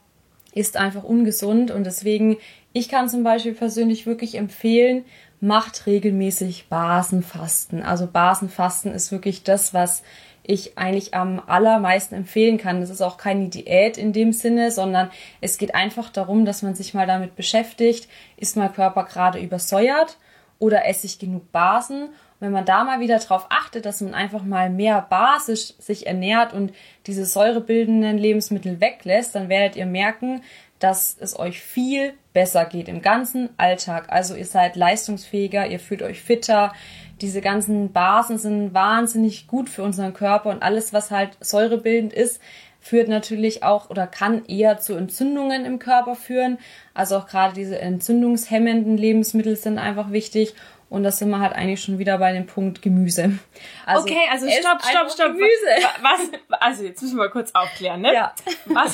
ist 0.53 0.77
einfach 0.77 1.03
ungesund 1.03 1.71
und 1.71 1.83
deswegen, 1.83 2.37
ich 2.73 2.89
kann 2.89 3.09
zum 3.09 3.23
Beispiel 3.23 3.53
persönlich 3.53 4.05
wirklich 4.05 4.35
empfehlen, 4.35 5.05
macht 5.41 5.85
regelmäßig 5.87 6.67
Basenfasten. 6.69 7.83
Also 7.83 8.07
Basenfasten 8.07 8.93
ist 8.93 9.11
wirklich 9.11 9.43
das, 9.43 9.73
was 9.73 10.03
ich 10.43 10.77
eigentlich 10.77 11.13
am 11.13 11.41
allermeisten 11.47 12.15
empfehlen 12.15 12.57
kann. 12.57 12.81
Das 12.81 12.89
ist 12.89 13.01
auch 13.01 13.17
keine 13.17 13.47
Diät 13.47 13.97
in 13.97 14.13
dem 14.13 14.33
Sinne, 14.33 14.71
sondern 14.71 15.09
es 15.41 15.57
geht 15.57 15.73
einfach 15.73 16.09
darum, 16.09 16.45
dass 16.45 16.61
man 16.61 16.75
sich 16.75 16.93
mal 16.93 17.07
damit 17.07 17.35
beschäftigt, 17.35 18.07
ist 18.37 18.57
mein 18.57 18.73
Körper 18.73 19.05
gerade 19.05 19.39
übersäuert 19.39 20.17
oder 20.59 20.85
esse 20.85 21.05
ich 21.07 21.19
genug 21.19 21.51
Basen? 21.51 22.09
Wenn 22.39 22.51
man 22.51 22.65
da 22.65 22.83
mal 22.83 22.99
wieder 22.99 23.17
darauf 23.19 23.45
achtet, 23.49 23.85
dass 23.85 24.01
man 24.01 24.13
einfach 24.13 24.43
mal 24.43 24.69
mehr 24.69 25.05
basisch 25.09 25.73
sich 25.79 26.07
ernährt 26.07 26.51
und 26.51 26.73
diese 27.07 27.25
säurebildenden 27.25 28.17
Lebensmittel 28.17 28.81
weglässt, 28.81 29.33
dann 29.33 29.47
werdet 29.47 29.77
ihr 29.77 29.85
merken, 29.85 30.41
dass 30.79 31.15
es 31.17 31.39
euch 31.39 31.61
viel 31.61 32.13
besser 32.33 32.65
geht 32.65 32.89
im 32.89 33.01
ganzen 33.01 33.47
Alltag. 33.55 34.07
Also 34.09 34.35
ihr 34.35 34.45
seid 34.45 34.75
leistungsfähiger, 34.75 35.67
ihr 35.67 35.79
fühlt 35.79 36.01
euch 36.01 36.21
fitter. 36.21 36.73
Diese 37.21 37.41
ganzen 37.41 37.91
Basen 37.91 38.37
sind 38.37 38.73
wahnsinnig 38.73 39.47
gut 39.47 39.69
für 39.69 39.83
unseren 39.83 40.13
Körper 40.13 40.49
und 40.49 40.63
alles, 40.63 40.93
was 40.93 41.11
halt 41.11 41.37
säurebildend 41.39 42.13
ist, 42.13 42.41
führt 42.83 43.07
natürlich 43.07 43.63
auch 43.63 43.89
oder 43.89 44.07
kann 44.07 44.43
eher 44.45 44.77
zu 44.77 44.95
Entzündungen 44.95 45.63
im 45.63 45.79
Körper 45.79 46.15
führen. 46.15 46.57
Also 46.93 47.15
auch 47.15 47.27
gerade 47.27 47.53
diese 47.53 47.79
entzündungshemmenden 47.79 48.97
Lebensmittel 48.97 49.55
sind 49.55 49.77
einfach 49.77 50.11
wichtig 50.11 50.53
und 50.93 51.01
da 51.01 51.09
sind 51.09 51.31
wir 51.31 51.39
halt 51.39 51.53
eigentlich 51.53 51.81
schon 51.81 51.97
wieder 51.97 52.19
bei 52.19 52.33
dem 52.33 52.45
Punkt 52.45 52.83
Gemüse. 52.83 53.39
Also 53.83 54.03
okay, 54.03 54.27
also 54.31 54.47
stopp, 54.47 54.79
stopp, 54.83 55.09
stopp. 55.11 55.33
Gemüse. 55.33 55.89
Was, 56.03 56.19
also 56.59 56.83
jetzt 56.83 57.01
müssen 57.01 57.15
wir 57.15 57.23
mal 57.23 57.31
kurz 57.31 57.49
aufklären, 57.55 58.01
ne? 58.01 58.13
Ja. 58.13 58.35
Was, 58.65 58.93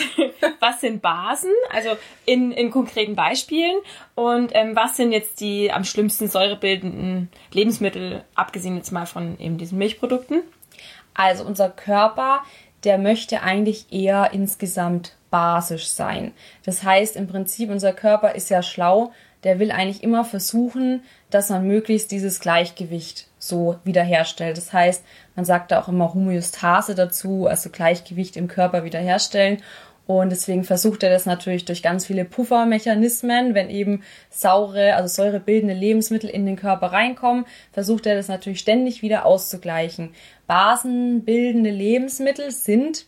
was 0.62 0.80
sind 0.80 1.02
Basen? 1.02 1.52
Also 1.74 1.90
in, 2.24 2.54
in 2.54 2.72
konkreten 2.72 3.16
Beispielen. 3.16 3.76
Und 4.16 4.52
ähm, 4.54 4.78
was 4.78 4.96
sind 4.96 5.12
jetzt 5.12 5.42
die 5.42 5.74
am 5.74 5.84
schlimmsten 5.84 6.30
säurebildenden 6.30 7.30
Lebensmittel, 7.52 8.24
abgesehen 8.34 8.78
jetzt 8.78 8.92
mal 8.92 9.06
von 9.06 9.38
eben 9.38 9.58
diesen 9.58 9.78
Milchprodukten? 9.78 10.44
Also 11.14 11.44
unser 11.44 11.70
Körper, 11.70 12.44
der 12.86 12.98
möchte 12.98 13.42
eigentlich 13.44 13.92
eher 13.92 14.30
insgesamt 14.32 15.18
basisch 15.32 15.88
sein. 15.88 16.32
Das 16.64 16.82
heißt, 16.82 17.18
im 17.18 17.28
Prinzip, 17.28 17.70
unser 17.70 17.92
Körper 17.92 18.36
ist 18.36 18.50
ja 18.50 18.64
schlau, 18.64 19.12
der 19.44 19.60
will 19.60 19.72
eigentlich 19.72 20.04
immer 20.04 20.26
versuchen, 20.26 21.04
dass 21.30 21.50
man 21.50 21.66
möglichst 21.66 22.12
dieses 22.12 22.40
Gleichgewicht 22.40 23.28
so 23.38 23.78
wiederherstellt. 23.84 24.58
Das 24.58 24.74
heißt, 24.74 25.04
man 25.36 25.46
sagt 25.46 25.72
da 25.72 25.82
auch 25.82 25.88
immer 25.88 26.14
Homöostase 26.14 26.96
dazu, 26.96 27.48
also 27.48 27.70
Gleichgewicht 27.70 28.36
im 28.36 28.48
Körper 28.48 28.84
wiederherstellen. 28.84 29.62
Und 30.08 30.32
deswegen 30.32 30.64
versucht 30.64 31.04
er 31.04 31.12
das 31.12 31.28
natürlich 31.28 31.66
durch 31.66 31.84
ganz 31.84 32.08
viele 32.08 32.26
Puffermechanismen, 32.26 33.54
wenn 33.54 33.70
eben 33.70 34.02
saure, 34.32 34.96
also 34.96 35.08
säurebildende 35.08 35.76
Lebensmittel 35.76 36.32
in 36.32 36.48
den 36.48 36.56
Körper 36.56 36.88
reinkommen, 36.88 37.46
versucht 37.72 38.08
er 38.08 38.16
das 38.16 38.28
natürlich 38.28 38.60
ständig 38.60 39.04
wieder 39.04 39.28
auszugleichen. 39.28 40.16
Basenbildende 40.48 41.70
Lebensmittel 41.70 42.50
sind 42.50 43.06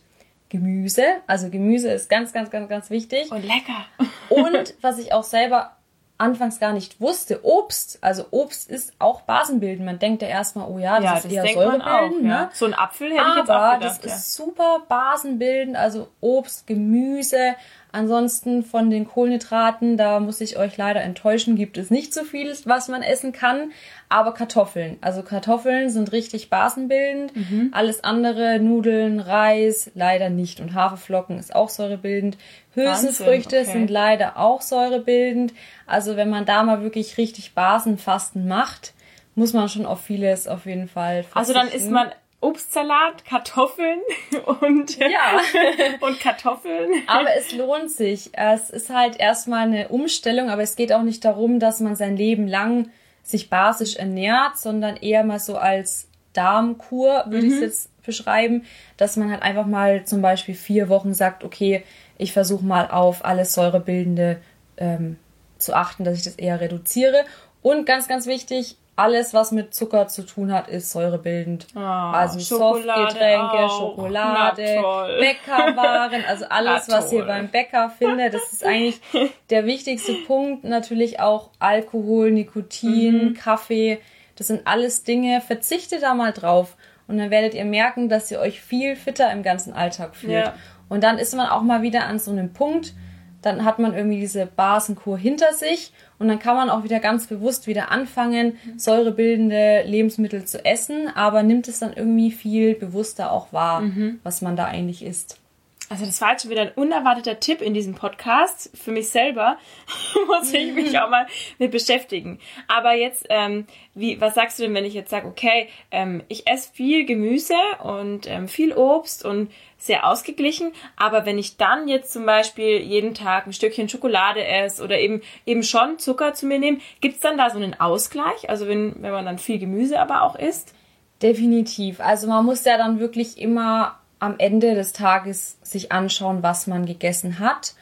Gemüse. 0.48 1.02
Also 1.26 1.50
Gemüse 1.50 1.90
ist 1.90 2.08
ganz, 2.08 2.32
ganz, 2.32 2.50
ganz, 2.50 2.68
ganz 2.68 2.88
wichtig. 2.88 3.32
Und 3.32 3.42
lecker. 3.42 3.84
Und 4.28 4.74
was 4.80 4.98
ich 5.00 5.12
auch 5.12 5.24
selber 5.24 5.76
anfangs 6.22 6.60
gar 6.60 6.72
nicht 6.72 7.00
wusste, 7.00 7.44
Obst, 7.44 7.98
also 8.00 8.26
Obst 8.30 8.70
ist 8.70 8.92
auch 8.98 9.22
basenbildend. 9.22 9.84
Man 9.84 9.98
denkt 9.98 10.22
ja 10.22 10.28
erstmal, 10.28 10.70
oh 10.70 10.78
ja, 10.78 11.00
das 11.00 11.04
ja, 11.04 11.16
ist 11.16 11.24
das 11.24 11.32
eher 11.32 11.46
säurebildend. 11.54 12.22
Ne? 12.22 12.28
Ja. 12.28 12.50
So 12.52 12.66
ein 12.66 12.74
Apfel 12.74 13.10
hätte 13.10 13.24
ich 13.30 13.36
jetzt 13.36 13.50
auch 13.50 13.74
gedacht. 13.74 13.82
das 13.82 14.10
ja. 14.10 14.16
ist 14.16 14.34
super 14.34 14.82
basenbildend, 14.88 15.76
also 15.76 16.08
Obst, 16.20 16.66
Gemüse, 16.66 17.56
Ansonsten 17.94 18.62
von 18.62 18.88
den 18.88 19.06
Kohlenhydraten, 19.06 19.98
da 19.98 20.18
muss 20.18 20.40
ich 20.40 20.56
euch 20.56 20.78
leider 20.78 21.02
enttäuschen, 21.02 21.56
gibt 21.56 21.76
es 21.76 21.90
nicht 21.90 22.14
so 22.14 22.24
viel, 22.24 22.50
was 22.64 22.88
man 22.88 23.02
essen 23.02 23.32
kann. 23.32 23.70
Aber 24.08 24.32
Kartoffeln. 24.32 24.96
Also 25.02 25.22
Kartoffeln 25.22 25.90
sind 25.90 26.10
richtig 26.10 26.48
basenbildend. 26.48 27.36
Mhm. 27.36 27.68
Alles 27.72 28.02
andere, 28.02 28.58
Nudeln, 28.60 29.20
Reis, 29.20 29.90
leider 29.94 30.30
nicht. 30.30 30.60
Und 30.60 30.72
Haferflocken 30.72 31.38
ist 31.38 31.54
auch 31.54 31.68
säurebildend. 31.68 32.38
Hülsenfrüchte 32.74 33.60
okay. 33.60 33.70
sind 33.70 33.90
leider 33.90 34.38
auch 34.38 34.62
säurebildend. 34.62 35.52
Also 35.86 36.16
wenn 36.16 36.30
man 36.30 36.46
da 36.46 36.62
mal 36.62 36.82
wirklich 36.82 37.18
richtig 37.18 37.52
Basenfasten 37.52 38.48
macht, 38.48 38.94
muss 39.34 39.52
man 39.52 39.68
schon 39.68 39.84
auf 39.84 40.00
vieles 40.00 40.48
auf 40.48 40.64
jeden 40.64 40.88
Fall 40.88 41.24
verzichten. 41.24 41.38
Also 41.38 41.52
dann 41.52 41.68
isst 41.68 41.90
man 41.90 42.10
Obstsalat, 42.42 43.24
Kartoffeln 43.24 44.00
und, 44.60 44.98
ja. 44.98 45.40
und 46.00 46.20
Kartoffeln. 46.20 46.90
Aber 47.06 47.28
es 47.38 47.52
lohnt 47.52 47.90
sich. 47.90 48.30
Es 48.32 48.68
ist 48.68 48.90
halt 48.90 49.18
erstmal 49.18 49.66
eine 49.66 49.88
Umstellung, 49.88 50.50
aber 50.50 50.62
es 50.62 50.76
geht 50.76 50.92
auch 50.92 51.02
nicht 51.02 51.24
darum, 51.24 51.60
dass 51.60 51.80
man 51.80 51.96
sein 51.96 52.16
Leben 52.16 52.48
lang 52.48 52.90
sich 53.22 53.48
basisch 53.48 53.96
ernährt, 53.96 54.58
sondern 54.58 54.96
eher 54.96 55.22
mal 55.22 55.38
so 55.38 55.56
als 55.56 56.08
Darmkur, 56.32 57.24
würde 57.26 57.46
mhm. 57.46 57.52
ich 57.52 57.54
es 57.54 57.60
jetzt 57.60 58.02
beschreiben, 58.02 58.64
dass 58.96 59.16
man 59.16 59.30
halt 59.30 59.42
einfach 59.42 59.66
mal 59.66 60.04
zum 60.04 60.20
Beispiel 60.20 60.56
vier 60.56 60.88
Wochen 60.88 61.14
sagt, 61.14 61.44
okay, 61.44 61.84
ich 62.18 62.32
versuche 62.32 62.64
mal 62.64 62.90
auf 62.90 63.24
alles 63.24 63.54
säurebildende 63.54 64.40
ähm, 64.76 65.16
zu 65.58 65.74
achten, 65.74 66.02
dass 66.02 66.18
ich 66.18 66.24
das 66.24 66.34
eher 66.34 66.60
reduziere. 66.60 67.24
Und 67.62 67.86
ganz, 67.86 68.08
ganz 68.08 68.26
wichtig, 68.26 68.76
alles, 68.94 69.32
was 69.32 69.52
mit 69.52 69.74
Zucker 69.74 70.08
zu 70.08 70.22
tun 70.22 70.52
hat, 70.52 70.68
ist 70.68 70.90
säurebildend. 70.90 71.66
Oh, 71.74 71.78
also 71.78 72.38
Softgetränke, 72.38 73.68
Schokolade, 73.68 74.82
Bäckerwaren, 75.18 76.24
also 76.28 76.44
alles, 76.50 76.88
was 76.88 77.12
ihr 77.12 77.24
beim 77.24 77.48
Bäcker 77.48 77.90
findet. 77.90 78.34
Das 78.34 78.52
ist 78.52 78.64
eigentlich 78.64 79.00
der 79.50 79.64
wichtigste 79.64 80.12
Punkt. 80.26 80.64
Natürlich 80.64 81.20
auch 81.20 81.50
Alkohol, 81.58 82.30
Nikotin, 82.32 83.28
mhm. 83.28 83.34
Kaffee. 83.34 83.98
Das 84.36 84.48
sind 84.48 84.66
alles 84.66 85.04
Dinge. 85.04 85.40
Verzichtet 85.40 86.02
da 86.02 86.12
mal 86.12 86.32
drauf. 86.32 86.76
Und 87.08 87.18
dann 87.18 87.30
werdet 87.30 87.54
ihr 87.54 87.64
merken, 87.64 88.08
dass 88.08 88.30
ihr 88.30 88.40
euch 88.40 88.60
viel 88.60 88.96
fitter 88.96 89.32
im 89.32 89.42
ganzen 89.42 89.72
Alltag 89.72 90.14
fühlt. 90.14 90.32
Ja. 90.32 90.54
Und 90.88 91.02
dann 91.02 91.18
ist 91.18 91.34
man 91.34 91.48
auch 91.48 91.62
mal 91.62 91.80
wieder 91.80 92.06
an 92.06 92.18
so 92.18 92.30
einem 92.30 92.52
Punkt, 92.52 92.94
dann 93.40 93.64
hat 93.64 93.78
man 93.78 93.94
irgendwie 93.94 94.20
diese 94.20 94.46
Basenkur 94.46 95.18
hinter 95.18 95.52
sich 95.52 95.92
und 96.22 96.28
dann 96.28 96.38
kann 96.38 96.54
man 96.54 96.70
auch 96.70 96.84
wieder 96.84 97.00
ganz 97.00 97.26
bewusst 97.26 97.66
wieder 97.66 97.90
anfangen, 97.90 98.56
säurebildende 98.76 99.82
Lebensmittel 99.82 100.44
zu 100.44 100.64
essen, 100.64 101.08
aber 101.14 101.42
nimmt 101.42 101.66
es 101.66 101.80
dann 101.80 101.92
irgendwie 101.92 102.30
viel 102.30 102.76
bewusster 102.76 103.32
auch 103.32 103.52
wahr, 103.52 103.80
mhm. 103.80 104.20
was 104.22 104.40
man 104.40 104.54
da 104.54 104.66
eigentlich 104.66 105.04
isst. 105.04 105.40
Also 105.88 106.06
das 106.06 106.22
war 106.22 106.30
jetzt 106.30 106.42
schon 106.42 106.50
wieder 106.50 106.62
ein 106.62 106.72
unerwarteter 106.74 107.38
Tipp 107.38 107.60
in 107.60 107.74
diesem 107.74 107.94
Podcast. 107.94 108.70
Für 108.72 108.92
mich 108.92 109.10
selber 109.10 109.58
muss 110.26 110.50
ich 110.52 110.72
mich 110.74 110.98
auch 110.98 111.10
mal 111.10 111.26
mit 111.58 111.70
beschäftigen. 111.70 112.38
Aber 112.66 112.94
jetzt, 112.94 113.26
ähm, 113.28 113.66
wie, 113.94 114.18
was 114.18 114.34
sagst 114.34 114.58
du 114.58 114.62
denn, 114.62 114.74
wenn 114.74 114.86
ich 114.86 114.94
jetzt 114.94 115.10
sage, 115.10 115.26
okay, 115.26 115.68
ähm, 115.90 116.22
ich 116.28 116.46
esse 116.46 116.72
viel 116.72 117.04
Gemüse 117.04 117.56
und 117.82 118.26
ähm, 118.26 118.48
viel 118.48 118.72
Obst 118.72 119.24
und 119.24 119.50
sehr 119.86 120.06
ausgeglichen, 120.06 120.72
aber 120.96 121.26
wenn 121.26 121.38
ich 121.38 121.56
dann 121.56 121.88
jetzt 121.88 122.12
zum 122.12 122.24
Beispiel 122.24 122.78
jeden 122.78 123.14
Tag 123.14 123.46
ein 123.46 123.52
Stückchen 123.52 123.88
Schokolade 123.88 124.44
esse 124.44 124.82
oder 124.82 124.98
eben 124.98 125.22
eben 125.44 125.62
schon 125.62 125.98
Zucker 125.98 126.34
zu 126.34 126.46
mir 126.46 126.58
nehme, 126.58 126.78
gibt's 127.00 127.20
dann 127.20 127.36
da 127.36 127.50
so 127.50 127.56
einen 127.56 127.78
Ausgleich? 127.78 128.48
Also 128.48 128.68
wenn, 128.68 129.02
wenn 129.02 129.12
man 129.12 129.24
dann 129.24 129.38
viel 129.38 129.58
Gemüse 129.58 129.98
aber 129.98 130.22
auch 130.22 130.36
isst? 130.36 130.74
Definitiv. 131.20 132.00
Also 132.00 132.26
man 132.28 132.44
muss 132.44 132.64
ja 132.64 132.76
dann 132.76 133.00
wirklich 133.00 133.38
immer 133.38 133.98
am 134.18 134.36
Ende 134.38 134.74
des 134.74 134.92
Tages 134.92 135.58
sich 135.62 135.90
anschauen, 135.90 136.42
was 136.42 136.68
man 136.68 136.86
gegessen 136.86 137.40
hat. 137.40 137.74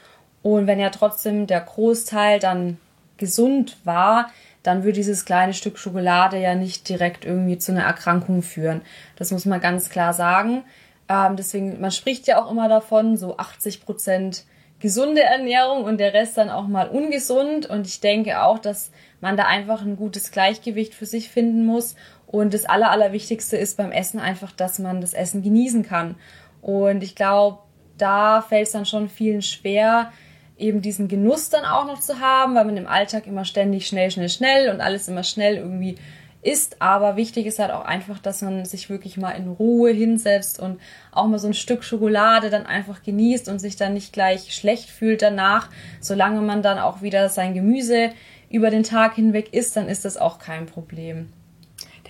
Und 0.43 0.67
wenn 0.67 0.81
ja 0.81 0.89
trotzdem 0.89 1.47
der 1.47 1.61
Großteil 1.61 2.39
dann 2.39 2.79
gesund 3.19 3.77
war, 3.85 4.31
dann 4.63 4.85
würde 4.85 4.95
dieses 4.95 5.25
kleine 5.25 5.55
Stück 5.55 5.79
Schokolade 5.79 6.39
ja 6.39 6.55
nicht 6.55 6.89
direkt 6.89 7.25
irgendwie 7.25 7.59
zu 7.59 7.73
einer 7.73 7.85
Erkrankung 7.85 8.43
führen. 8.43 8.83
Das 9.17 9.31
muss 9.31 9.45
man 9.45 9.61
ganz 9.61 9.91
klar 9.91 10.13
sagen. 10.13 10.65
Ähm, 11.11 11.35
deswegen, 11.35 11.81
man 11.81 11.91
spricht 11.91 12.29
ja 12.29 12.41
auch 12.41 12.51
immer 12.51 12.69
davon, 12.69 13.17
so 13.17 13.37
80 13.37 13.85
Prozent 13.85 14.45
gesunde 14.79 15.23
Ernährung 15.23 15.85
und 15.85 15.99
der 15.99 16.15
Rest 16.15 16.39
dann 16.39 16.51
auch 16.51 16.69
mal 16.69 16.89
ungesund. 16.89 17.67
Und 17.67 17.87
ich 17.87 18.01
denke 18.01 18.43
auch, 18.43 18.61
dass 18.61 18.93
man 19.21 19.37
da 19.37 19.45
einfach 19.45 19.83
ein 19.83 19.97
gutes 19.97 20.31
Gleichgewicht 20.31 20.95
für 20.95 21.07
sich 21.07 21.29
finden 21.29 21.67
muss 21.67 21.97
und 22.27 22.55
das 22.55 22.65
Aller, 22.65 22.93
Allerwichtigste 22.93 23.57
ist 23.57 23.77
beim 23.77 23.91
Essen 23.91 24.21
einfach, 24.21 24.53
dass 24.53 24.79
man 24.79 25.01
das 25.01 25.15
Essen 25.15 25.43
genießen 25.43 25.83
kann. 25.83 26.15
Und 26.63 27.03
ich 27.03 27.17
glaube, 27.17 27.59
da 27.99 28.41
fällt 28.41 28.69
es 28.69 28.73
dann 28.73 28.87
schon 28.87 29.09
vielen 29.09 29.43
schwer, 29.43 30.13
eben 30.57 30.81
diesen 30.81 31.09
Genuss 31.09 31.51
dann 31.51 31.65
auch 31.65 31.87
noch 31.87 31.99
zu 31.99 32.21
haben, 32.21 32.55
weil 32.55 32.67
man 32.67 32.77
im 32.77 32.87
Alltag 32.87 33.27
immer 33.27 33.45
ständig 33.45 33.89
schnell, 33.89 34.13
schnell, 34.13 34.29
schnell 34.29 34.71
und 34.71 34.81
alles 34.81 35.09
immer 35.09 35.25
schnell 35.25 35.57
irgendwie 35.57 35.97
isst. 36.43 36.81
Aber 36.81 37.17
wichtig 37.17 37.47
ist 37.47 37.59
halt 37.59 37.71
auch 37.71 37.85
einfach, 37.85 38.19
dass 38.19 38.43
man 38.43 38.65
sich 38.65 38.91
wirklich 38.91 39.17
mal 39.17 39.33
in 39.33 39.49
Ruhe 39.49 39.91
hinsetzt 39.91 40.61
und 40.61 40.81
auch 41.13 41.27
mal 41.27 41.39
so 41.39 41.49
ein 41.49 41.55
Stück 41.55 41.85
Schokolade 41.85 42.51
dann 42.51 42.67
einfach 42.67 43.03
genießt 43.03 43.49
und 43.49 43.59
sich 43.59 43.77
dann 43.77 43.95
nicht 43.95 44.13
gleich 44.13 44.55
schlecht 44.55 44.91
fühlt 44.91 45.23
danach. 45.23 45.69
Solange 46.01 46.41
man 46.41 46.63
dann 46.63 46.79
auch 46.79 47.03
wieder 47.03 47.29
sein 47.29 47.55
Gemüse 47.55 48.11
über 48.51 48.71
den 48.71 48.83
Tag 48.83 49.15
hinweg 49.15 49.53
isst, 49.53 49.77
dann 49.77 49.89
ist 49.89 50.05
das 50.05 50.17
auch 50.17 50.39
kein 50.39 50.67
Problem. 50.67 51.33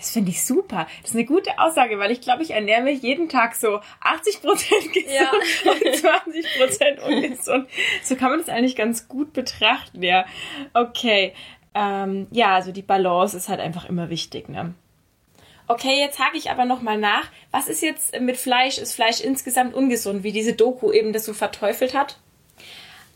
Das 0.01 0.12
finde 0.12 0.31
ich 0.31 0.43
super. 0.43 0.87
Das 1.03 1.11
ist 1.11 1.16
eine 1.16 1.27
gute 1.27 1.59
Aussage, 1.59 1.99
weil 1.99 2.11
ich 2.11 2.23
glaube, 2.23 2.43
ich 2.43 2.53
ernähre 2.53 2.81
mich 2.81 3.03
jeden 3.03 3.29
Tag 3.29 3.55
so 3.55 3.81
80 4.01 4.40
Prozent 4.40 4.93
gesund 4.95 5.12
ja. 5.12 5.31
und 5.71 5.95
20 5.95 6.47
Prozent 6.59 7.03
ungesund. 7.03 7.69
So 8.03 8.16
kann 8.16 8.31
man 8.31 8.38
das 8.38 8.49
eigentlich 8.49 8.77
ganz 8.77 9.09
gut 9.09 9.35
betrachten, 9.35 10.03
ja. 10.03 10.25
Okay. 10.73 11.35
Ähm, 11.74 12.26
ja, 12.30 12.54
also 12.54 12.72
die 12.72 12.83
Balance 12.83 13.37
ist 13.37 13.48
halt 13.48 13.61
einfach 13.61 13.88
immer 13.88 14.11
wichtig, 14.11 14.48
ne? 14.48 14.74
Okay, 15.68 16.00
jetzt 16.00 16.18
hake 16.18 16.37
ich 16.37 16.50
aber 16.50 16.64
nochmal 16.64 16.98
nach. 16.98 17.28
Was 17.52 17.68
ist 17.68 17.80
jetzt 17.80 18.18
mit 18.20 18.37
Fleisch? 18.37 18.78
Ist 18.78 18.94
Fleisch 18.94 19.20
insgesamt 19.20 19.72
ungesund, 19.72 20.24
wie 20.24 20.33
diese 20.33 20.54
Doku 20.54 20.90
eben 20.90 21.12
das 21.12 21.24
so 21.24 21.33
verteufelt 21.33 21.94
hat? 21.94 22.16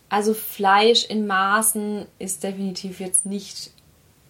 Also 0.08 0.34
Fleisch 0.34 1.04
in 1.06 1.26
Maßen 1.26 2.06
ist 2.20 2.44
definitiv 2.44 3.00
jetzt 3.00 3.26
nicht 3.26 3.72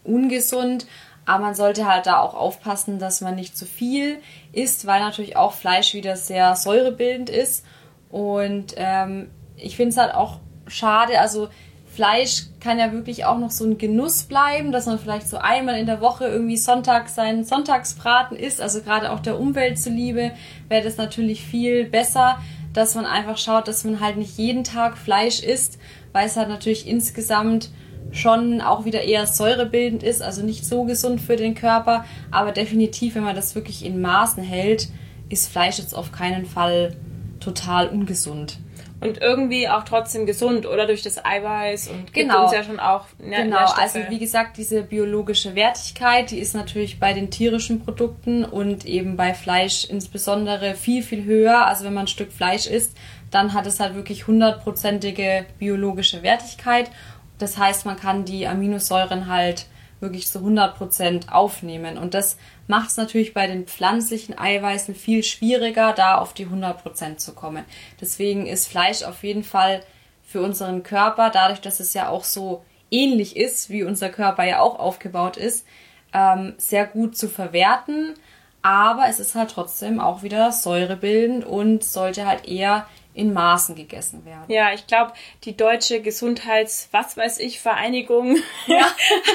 ungesund, 0.04 0.86
aber 1.26 1.44
man 1.44 1.54
sollte 1.54 1.86
halt 1.86 2.06
da 2.06 2.20
auch 2.20 2.32
aufpassen, 2.32 2.98
dass 2.98 3.20
man 3.20 3.34
nicht 3.34 3.58
zu 3.58 3.66
viel 3.66 4.20
isst, 4.52 4.86
weil 4.86 5.00
natürlich 5.00 5.36
auch 5.36 5.52
Fleisch 5.52 5.92
wieder 5.92 6.16
sehr 6.16 6.56
säurebildend 6.56 7.28
ist. 7.28 7.66
Und 8.10 8.74
ähm, 8.76 9.30
ich 9.56 9.76
finde 9.76 9.90
es 9.90 9.98
halt 9.98 10.14
auch 10.14 10.38
schade, 10.66 11.20
also 11.20 11.48
Fleisch 11.94 12.46
kann 12.58 12.78
ja 12.78 12.92
wirklich 12.92 13.24
auch 13.24 13.38
noch 13.38 13.52
so 13.52 13.64
ein 13.64 13.78
Genuss 13.78 14.24
bleiben, 14.24 14.72
dass 14.72 14.86
man 14.86 14.98
vielleicht 14.98 15.28
so 15.28 15.36
einmal 15.38 15.78
in 15.78 15.86
der 15.86 16.00
Woche 16.00 16.26
irgendwie 16.26 16.56
Sonntag 16.56 17.08
seinen 17.08 17.44
Sonntagsbraten 17.44 18.36
isst. 18.36 18.60
Also 18.60 18.82
gerade 18.82 19.12
auch 19.12 19.20
der 19.20 19.38
Umwelt 19.38 19.78
zuliebe 19.78 20.32
wäre 20.68 20.82
das 20.82 20.96
natürlich 20.96 21.44
viel 21.44 21.84
besser, 21.84 22.38
dass 22.72 22.96
man 22.96 23.06
einfach 23.06 23.38
schaut, 23.38 23.68
dass 23.68 23.84
man 23.84 24.00
halt 24.00 24.16
nicht 24.16 24.36
jeden 24.38 24.64
Tag 24.64 24.98
Fleisch 24.98 25.40
isst, 25.40 25.78
weil 26.12 26.26
es 26.26 26.36
halt 26.36 26.48
natürlich 26.48 26.88
insgesamt 26.88 27.70
schon 28.10 28.60
auch 28.60 28.84
wieder 28.84 29.02
eher 29.02 29.26
säurebildend 29.26 30.02
ist, 30.02 30.20
also 30.20 30.42
nicht 30.42 30.64
so 30.66 30.84
gesund 30.84 31.20
für 31.20 31.36
den 31.36 31.54
Körper. 31.54 32.04
Aber 32.32 32.50
definitiv, 32.50 33.14
wenn 33.14 33.24
man 33.24 33.36
das 33.36 33.54
wirklich 33.54 33.84
in 33.84 34.00
Maßen 34.00 34.42
hält, 34.42 34.88
ist 35.28 35.50
Fleisch 35.50 35.78
jetzt 35.78 35.94
auf 35.94 36.10
keinen 36.10 36.44
Fall 36.44 36.96
total 37.38 37.88
ungesund 37.88 38.58
und 39.04 39.20
irgendwie 39.20 39.68
auch 39.68 39.84
trotzdem 39.84 40.26
gesund 40.26 40.66
oder 40.66 40.86
durch 40.86 41.02
das 41.02 41.24
Eiweiß 41.24 41.88
und 41.88 42.12
gibt 42.12 42.28
genau. 42.28 42.44
uns 42.44 42.52
ja 42.52 42.64
schon 42.64 42.80
auch 42.80 43.06
Nähr 43.18 43.44
Genau, 43.44 43.58
Nährstoffe. 43.58 43.80
also 43.80 44.00
wie 44.08 44.18
gesagt, 44.18 44.56
diese 44.56 44.82
biologische 44.82 45.54
Wertigkeit, 45.54 46.30
die 46.30 46.38
ist 46.38 46.54
natürlich 46.54 46.98
bei 46.98 47.12
den 47.12 47.30
tierischen 47.30 47.84
Produkten 47.84 48.44
und 48.44 48.86
eben 48.86 49.16
bei 49.16 49.34
Fleisch 49.34 49.84
insbesondere 49.84 50.74
viel, 50.74 51.02
viel 51.02 51.24
höher. 51.24 51.66
Also 51.66 51.84
wenn 51.84 51.94
man 51.94 52.04
ein 52.04 52.08
Stück 52.08 52.32
Fleisch 52.32 52.66
isst, 52.66 52.96
dann 53.30 53.52
hat 53.52 53.66
es 53.66 53.78
halt 53.78 53.94
wirklich 53.94 54.26
hundertprozentige 54.26 55.44
biologische 55.58 56.22
Wertigkeit. 56.22 56.90
Das 57.38 57.58
heißt, 57.58 57.84
man 57.84 57.96
kann 57.96 58.24
die 58.24 58.46
Aminosäuren 58.46 59.28
halt 59.28 59.66
wirklich 60.04 60.28
zu 60.28 60.38
100% 60.38 61.30
aufnehmen. 61.30 61.98
Und 61.98 62.14
das 62.14 62.36
macht 62.68 62.90
es 62.90 62.96
natürlich 62.96 63.34
bei 63.34 63.48
den 63.48 63.66
pflanzlichen 63.66 64.38
Eiweißen 64.38 64.94
viel 64.94 65.24
schwieriger, 65.24 65.92
da 65.92 66.18
auf 66.18 66.32
die 66.32 66.46
100% 66.46 67.16
zu 67.16 67.34
kommen. 67.34 67.64
Deswegen 68.00 68.46
ist 68.46 68.68
Fleisch 68.68 69.02
auf 69.02 69.24
jeden 69.24 69.42
Fall 69.42 69.82
für 70.22 70.42
unseren 70.42 70.84
Körper, 70.84 71.30
dadurch, 71.30 71.60
dass 71.60 71.80
es 71.80 71.94
ja 71.94 72.08
auch 72.08 72.24
so 72.24 72.64
ähnlich 72.90 73.36
ist, 73.36 73.70
wie 73.70 73.82
unser 73.82 74.10
Körper 74.10 74.44
ja 74.44 74.60
auch 74.60 74.78
aufgebaut 74.78 75.36
ist, 75.36 75.66
ähm, 76.12 76.54
sehr 76.58 76.86
gut 76.86 77.16
zu 77.16 77.28
verwerten. 77.28 78.14
Aber 78.62 79.08
es 79.08 79.20
ist 79.20 79.34
halt 79.34 79.50
trotzdem 79.50 80.00
auch 80.00 80.22
wieder 80.22 80.50
säurebildend 80.50 81.44
und 81.44 81.84
sollte 81.84 82.26
halt 82.26 82.48
eher 82.48 82.86
in 83.14 83.32
Maßen 83.32 83.76
gegessen 83.76 84.24
werden. 84.24 84.44
Ja, 84.48 84.72
ich 84.74 84.86
glaube, 84.86 85.12
die 85.44 85.56
deutsche 85.56 86.02
Gesundheits, 86.02 86.88
was 86.90 87.16
weiß 87.16 87.38
ich, 87.38 87.60
Vereinigung, 87.60 88.36
ja. 88.66 88.86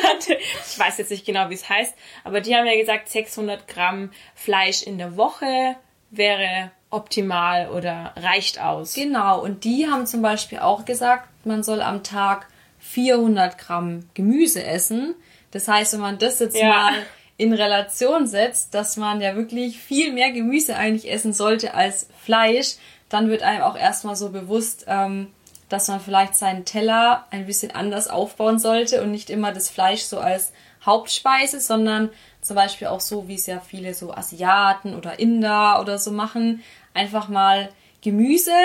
hatte, 0.04 0.36
ich 0.36 0.78
weiß 0.78 0.98
jetzt 0.98 1.12
nicht 1.12 1.26
genau, 1.26 1.50
wie 1.50 1.54
es 1.54 1.70
heißt, 1.70 1.96
aber 2.24 2.42
die 2.42 2.56
haben 2.56 2.66
ja 2.66 2.76
gesagt, 2.76 3.10
600 3.10 3.68
Gramm 3.68 4.12
Fleisch 4.36 4.84
in 4.84 4.98
der 4.98 5.16
Woche 5.16 5.78
wäre 6.12 6.72
optimal 6.90 7.70
oder 7.70 8.14
reicht 8.18 8.60
aus. 8.60 8.94
Genau, 8.94 9.42
und 9.42 9.64
die 9.64 9.88
haben 9.88 10.06
zum 10.06 10.22
Beispiel 10.22 10.60
auch 10.60 10.86
gesagt, 10.86 11.30
man 11.46 11.64
soll 11.64 11.82
am 11.82 12.04
Tag 12.04 12.48
400 12.80 13.58
Gramm 13.58 14.10
Gemüse 14.14 14.64
essen. 14.64 15.16
Das 15.52 15.68
heißt, 15.68 15.94
wenn 15.94 16.00
man 16.02 16.18
das 16.18 16.40
jetzt 16.40 16.58
ja. 16.58 16.70
mal 16.70 16.94
in 17.38 17.54
Relation 17.54 18.28
setzt, 18.28 18.74
dass 18.74 18.98
man 18.98 19.22
ja 19.22 19.36
wirklich 19.36 19.80
viel 19.80 20.12
mehr 20.12 20.32
Gemüse 20.32 20.76
eigentlich 20.76 21.12
essen 21.12 21.32
sollte 21.32 21.74
als 21.74 22.10
Fleisch, 22.22 22.76
dann 23.10 23.30
wird 23.30 23.44
einem 23.44 23.64
auch 23.64 23.78
erstmal 23.78 24.16
so 24.16 24.30
bewusst, 24.30 24.86
ähm, 24.88 25.28
dass 25.68 25.88
man 25.88 26.00
vielleicht 26.00 26.36
seinen 26.36 26.66
Teller 26.66 27.26
ein 27.30 27.46
bisschen 27.46 27.72
anders 27.72 28.08
aufbauen 28.08 28.60
sollte 28.60 29.04
und 29.04 29.12
nicht 29.12 29.30
immer 29.30 29.52
das 29.52 29.70
Fleisch 29.70 30.02
so 30.02 30.20
als 30.20 30.52
Hauptspeise, 30.86 31.60
sondern 31.60 32.10
zum 32.42 32.56
Beispiel 32.56 32.88
auch 32.88 33.02
so, 33.02 33.28
wie 33.28 33.36
es 33.36 33.46
ja 33.46 33.60
viele 33.60 33.94
so 33.94 34.14
Asiaten 34.14 34.96
oder 34.96 35.20
Inder 35.20 35.80
oder 35.82 35.98
so 36.00 36.12
machen, 36.12 36.64
einfach 36.94 37.28
mal 37.28 37.70
Gemüse 38.02 38.56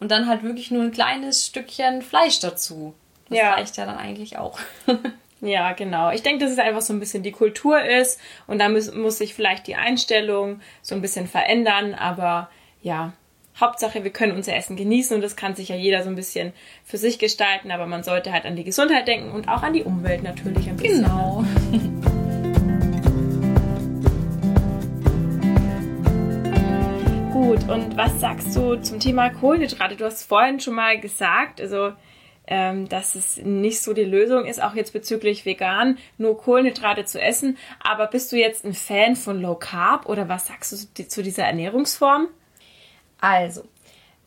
und 0.00 0.10
dann 0.10 0.26
halt 0.26 0.42
wirklich 0.42 0.70
nur 0.70 0.82
ein 0.82 0.92
kleines 0.92 1.46
Stückchen 1.46 2.02
Fleisch 2.02 2.40
dazu. 2.40 2.94
Das 3.28 3.38
ja. 3.38 3.52
reicht 3.52 3.76
ja 3.76 3.86
dann 3.86 3.98
eigentlich 3.98 4.38
auch. 4.38 4.58
Ja, 5.40 5.72
genau. 5.72 6.10
Ich 6.10 6.22
denke, 6.22 6.44
dass 6.44 6.52
es 6.52 6.58
einfach 6.58 6.80
so 6.80 6.92
ein 6.92 6.98
bisschen 6.98 7.22
die 7.22 7.32
Kultur 7.32 7.80
ist 7.80 8.18
und 8.46 8.58
da 8.58 8.68
muss, 8.68 8.92
muss 8.92 9.18
sich 9.18 9.34
vielleicht 9.34 9.66
die 9.66 9.76
Einstellung 9.76 10.60
so 10.82 10.96
ein 10.96 11.00
bisschen 11.00 11.28
verändern, 11.28 11.94
aber 11.94 12.50
ja, 12.82 13.12
Hauptsache, 13.60 14.04
wir 14.04 14.12
können 14.12 14.36
unser 14.36 14.54
Essen 14.54 14.76
genießen 14.76 15.16
und 15.16 15.22
das 15.22 15.34
kann 15.34 15.56
sich 15.56 15.68
ja 15.68 15.74
jeder 15.74 16.04
so 16.04 16.08
ein 16.08 16.14
bisschen 16.14 16.52
für 16.84 16.96
sich 16.96 17.18
gestalten, 17.18 17.72
aber 17.72 17.86
man 17.86 18.04
sollte 18.04 18.32
halt 18.32 18.44
an 18.44 18.54
die 18.54 18.62
Gesundheit 18.62 19.08
denken 19.08 19.32
und 19.32 19.48
auch 19.48 19.62
an 19.62 19.72
die 19.72 19.82
Umwelt 19.82 20.22
natürlich 20.22 20.68
ein 20.68 20.76
bisschen. 20.76 21.02
Genau. 21.02 21.44
Gut, 27.32 27.68
und 27.68 27.96
was 27.96 28.20
sagst 28.20 28.54
du 28.54 28.76
zum 28.76 29.00
Thema 29.00 29.30
Kohlenhydrate? 29.30 29.96
Du 29.96 30.04
hast 30.04 30.22
vorhin 30.22 30.60
schon 30.60 30.74
mal 30.74 31.00
gesagt, 31.00 31.60
also 31.60 31.94
ähm, 32.46 32.88
dass 32.88 33.16
es 33.16 33.38
nicht 33.38 33.82
so 33.82 33.92
die 33.92 34.04
Lösung 34.04 34.46
ist, 34.46 34.62
auch 34.62 34.74
jetzt 34.74 34.92
bezüglich 34.92 35.44
vegan, 35.44 35.98
nur 36.16 36.38
Kohlenhydrate 36.38 37.06
zu 37.06 37.20
essen. 37.20 37.58
Aber 37.80 38.06
bist 38.06 38.30
du 38.30 38.36
jetzt 38.36 38.64
ein 38.64 38.74
Fan 38.74 39.16
von 39.16 39.42
Low 39.42 39.56
Carb 39.56 40.08
oder 40.08 40.28
was 40.28 40.46
sagst 40.46 40.96
du 40.96 41.08
zu 41.08 41.24
dieser 41.24 41.44
Ernährungsform? 41.44 42.28
Also, 43.20 43.64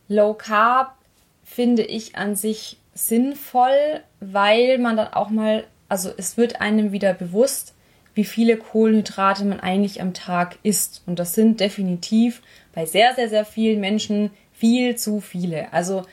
Low 0.08 0.34
Carb 0.34 0.96
finde 1.44 1.84
ich 1.84 2.16
an 2.16 2.36
sich 2.36 2.78
sinnvoll, 2.94 4.02
weil 4.20 4.78
man 4.78 4.98
dann 4.98 5.14
auch 5.14 5.30
mal, 5.30 5.66
also 5.90 6.12
es 6.18 6.38
wird 6.38 6.62
einem 6.62 6.92
wieder 6.92 7.14
bewusst, 7.14 7.74
wie 8.14 8.26
viele 8.26 8.58
Kohlenhydrate 8.58 9.46
man 9.46 9.60
eigentlich 9.60 10.02
am 10.02 10.14
Tag 10.14 10.58
isst. 10.64 11.02
Und 11.06 11.20
das 11.20 11.34
sind 11.34 11.60
definitiv 11.60 12.42
bei 12.74 12.86
sehr, 12.86 13.16
sehr, 13.16 13.30
sehr 13.30 13.46
vielen 13.46 13.80
Menschen 13.80 14.32
viel 14.52 14.98
zu 14.98 15.22
viele. 15.22 15.72
Also 15.72 16.04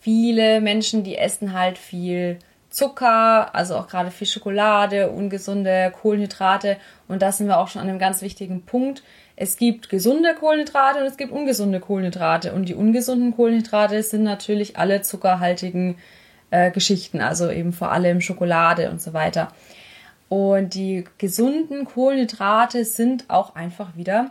viele 0.00 0.60
Menschen, 0.60 1.02
die 1.02 1.16
essen 1.16 1.54
halt 1.54 1.78
viel 1.78 2.38
Zucker, 2.68 3.54
also 3.54 3.76
auch 3.76 3.88
gerade 3.88 4.10
viel 4.10 4.26
Schokolade, 4.26 5.10
ungesunde 5.10 5.92
Kohlenhydrate. 6.00 6.76
Und 7.08 7.22
da 7.22 7.32
sind 7.32 7.46
wir 7.46 7.58
auch 7.58 7.68
schon 7.68 7.80
an 7.80 7.88
einem 7.88 7.98
ganz 7.98 8.20
wichtigen 8.20 8.62
Punkt 8.62 9.02
es 9.36 9.58
gibt 9.58 9.90
gesunde 9.90 10.34
Kohlenhydrate 10.34 11.00
und 11.00 11.06
es 11.06 11.18
gibt 11.18 11.30
ungesunde 11.30 11.78
Kohlenhydrate. 11.78 12.54
Und 12.54 12.70
die 12.70 12.74
ungesunden 12.74 13.36
Kohlenhydrate 13.36 14.02
sind 14.02 14.22
natürlich 14.22 14.78
alle 14.78 15.02
zuckerhaltigen 15.02 15.98
äh, 16.50 16.70
Geschichten, 16.70 17.20
also 17.20 17.50
eben 17.50 17.74
vor 17.74 17.92
allem 17.92 18.22
Schokolade 18.22 18.90
und 18.90 19.00
so 19.00 19.12
weiter. 19.12 19.48
Und 20.30 20.74
die 20.74 21.04
gesunden 21.18 21.84
Kohlenhydrate 21.84 22.84
sind 22.84 23.26
auch 23.28 23.54
einfach 23.54 23.94
wieder 23.96 24.30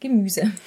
Gemüse. 0.00 0.50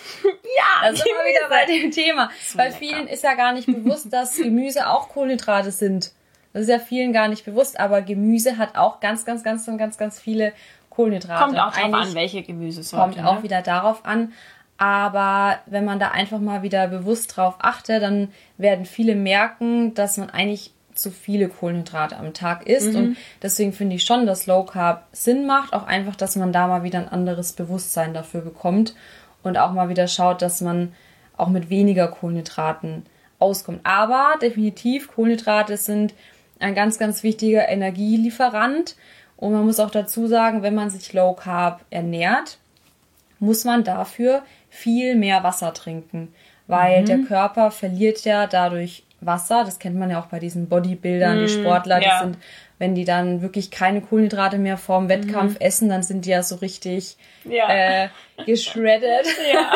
Ja, 0.57 0.89
da 0.89 0.95
sind 0.95 1.05
wir 1.05 1.29
wieder 1.29 1.49
bei 1.49 1.65
dem 1.65 1.91
Thema. 1.91 2.31
So 2.43 2.57
Bei 2.57 2.71
vielen 2.71 3.07
ist 3.07 3.23
ja 3.23 3.35
gar 3.35 3.53
nicht 3.53 3.67
bewusst, 3.67 4.11
dass 4.11 4.37
Gemüse 4.37 4.87
auch 4.87 5.09
Kohlenhydrate 5.09 5.69
sind. 5.69 6.13
Das 6.51 6.63
ist 6.63 6.69
ja 6.69 6.79
vielen 6.79 7.13
gar 7.13 7.27
nicht 7.27 7.45
bewusst, 7.45 7.79
aber 7.79 8.01
Gemüse 8.01 8.57
hat 8.57 8.75
auch 8.75 8.99
ganz, 8.99 9.23
ganz, 9.23 9.43
ganz, 9.43 9.67
ganz, 9.67 9.99
ganz 9.99 10.19
viele 10.19 10.53
Kohlenhydrate. 10.97 11.43
Kommt 11.43 11.59
auch 11.59 11.71
darauf 11.71 11.93
an, 11.93 12.15
welche 12.15 12.41
Gemüsesorte. 12.41 13.03
Kommt 13.03 13.17
ne? 13.17 13.29
auch 13.29 13.43
wieder 13.43 13.61
darauf 13.61 14.03
an. 14.03 14.33
Aber 14.79 15.59
wenn 15.67 15.85
man 15.85 15.99
da 15.99 16.09
einfach 16.09 16.39
mal 16.39 16.63
wieder 16.63 16.87
bewusst 16.87 17.37
drauf 17.37 17.55
achtet, 17.59 18.01
dann 18.01 18.29
werden 18.57 18.85
viele 18.85 19.13
merken, 19.13 19.93
dass 19.93 20.17
man 20.17 20.31
eigentlich 20.31 20.71
zu 20.95 21.11
viele 21.11 21.49
Kohlenhydrate 21.49 22.17
am 22.17 22.33
Tag 22.33 22.65
isst. 22.65 22.93
Mhm. 22.93 22.95
Und 22.95 23.17
deswegen 23.43 23.73
finde 23.73 23.95
ich 23.95 24.05
schon, 24.05 24.25
dass 24.25 24.47
Low 24.47 24.63
Carb 24.63 25.05
Sinn 25.11 25.45
macht. 25.45 25.73
Auch 25.73 25.85
einfach, 25.85 26.15
dass 26.15 26.35
man 26.35 26.51
da 26.51 26.65
mal 26.65 26.81
wieder 26.81 26.97
ein 26.97 27.09
anderes 27.09 27.53
Bewusstsein 27.53 28.15
dafür 28.15 28.41
bekommt. 28.41 28.95
Und 29.43 29.59
auch 29.59 29.73
mal 29.73 29.89
wieder 29.89 30.07
schaut, 30.07 30.41
dass 30.41 30.61
man 30.61 30.93
auch 31.37 31.49
mit 31.49 31.69
weniger 31.69 32.07
Kohlenhydraten 32.07 33.05
auskommt. 33.37 33.81
Aber 33.83 34.33
definitiv, 34.41 35.09
Kohlenhydrate 35.09 35.77
sind 35.77 36.15
ein 36.59 36.73
ganz, 36.73 36.97
ganz 36.97 37.21
wichtiger 37.21 37.69
Energielieferant. 37.69 38.95
Und 39.37 39.53
man 39.53 39.65
muss 39.65 39.79
auch 39.79 39.91
dazu 39.91 40.27
sagen, 40.27 40.63
wenn 40.63 40.75
man 40.75 40.89
sich 40.89 41.13
Low 41.13 41.33
Carb 41.33 41.81
ernährt, 41.89 42.57
muss 43.39 43.65
man 43.65 43.83
dafür 43.83 44.41
viel 44.69 45.15
mehr 45.15 45.43
Wasser 45.43 45.73
trinken, 45.73 46.33
weil 46.65 47.01
mhm. 47.01 47.05
der 47.05 47.17
Körper 47.19 47.71
verliert 47.71 48.25
ja 48.25 48.47
dadurch 48.47 49.03
Wasser. 49.21 49.63
Das 49.63 49.79
kennt 49.79 49.95
man 49.95 50.09
ja 50.09 50.19
auch 50.19 50.27
bei 50.27 50.39
diesen 50.39 50.67
Bodybuildern, 50.67 51.37
mhm. 51.37 51.45
die 51.45 51.53
Sportler, 51.53 52.01
ja. 52.01 52.19
sind, 52.21 52.37
wenn 52.79 52.93
die 52.93 53.05
dann 53.05 53.41
wirklich 53.41 53.71
keine 53.71 54.01
Kohlenhydrate 54.01 54.57
mehr 54.57 54.77
vorm 54.77 55.09
Wettkampf 55.09 55.53
mhm. 55.53 55.61
essen, 55.61 55.89
dann 55.89 56.03
sind 56.03 56.25
die 56.25 56.31
ja 56.31 56.43
so 56.43 56.55
richtig 56.55 57.17
ja. 57.43 57.69
Äh, 57.69 58.09
geschreddet 58.45 59.25
ja. 59.53 59.71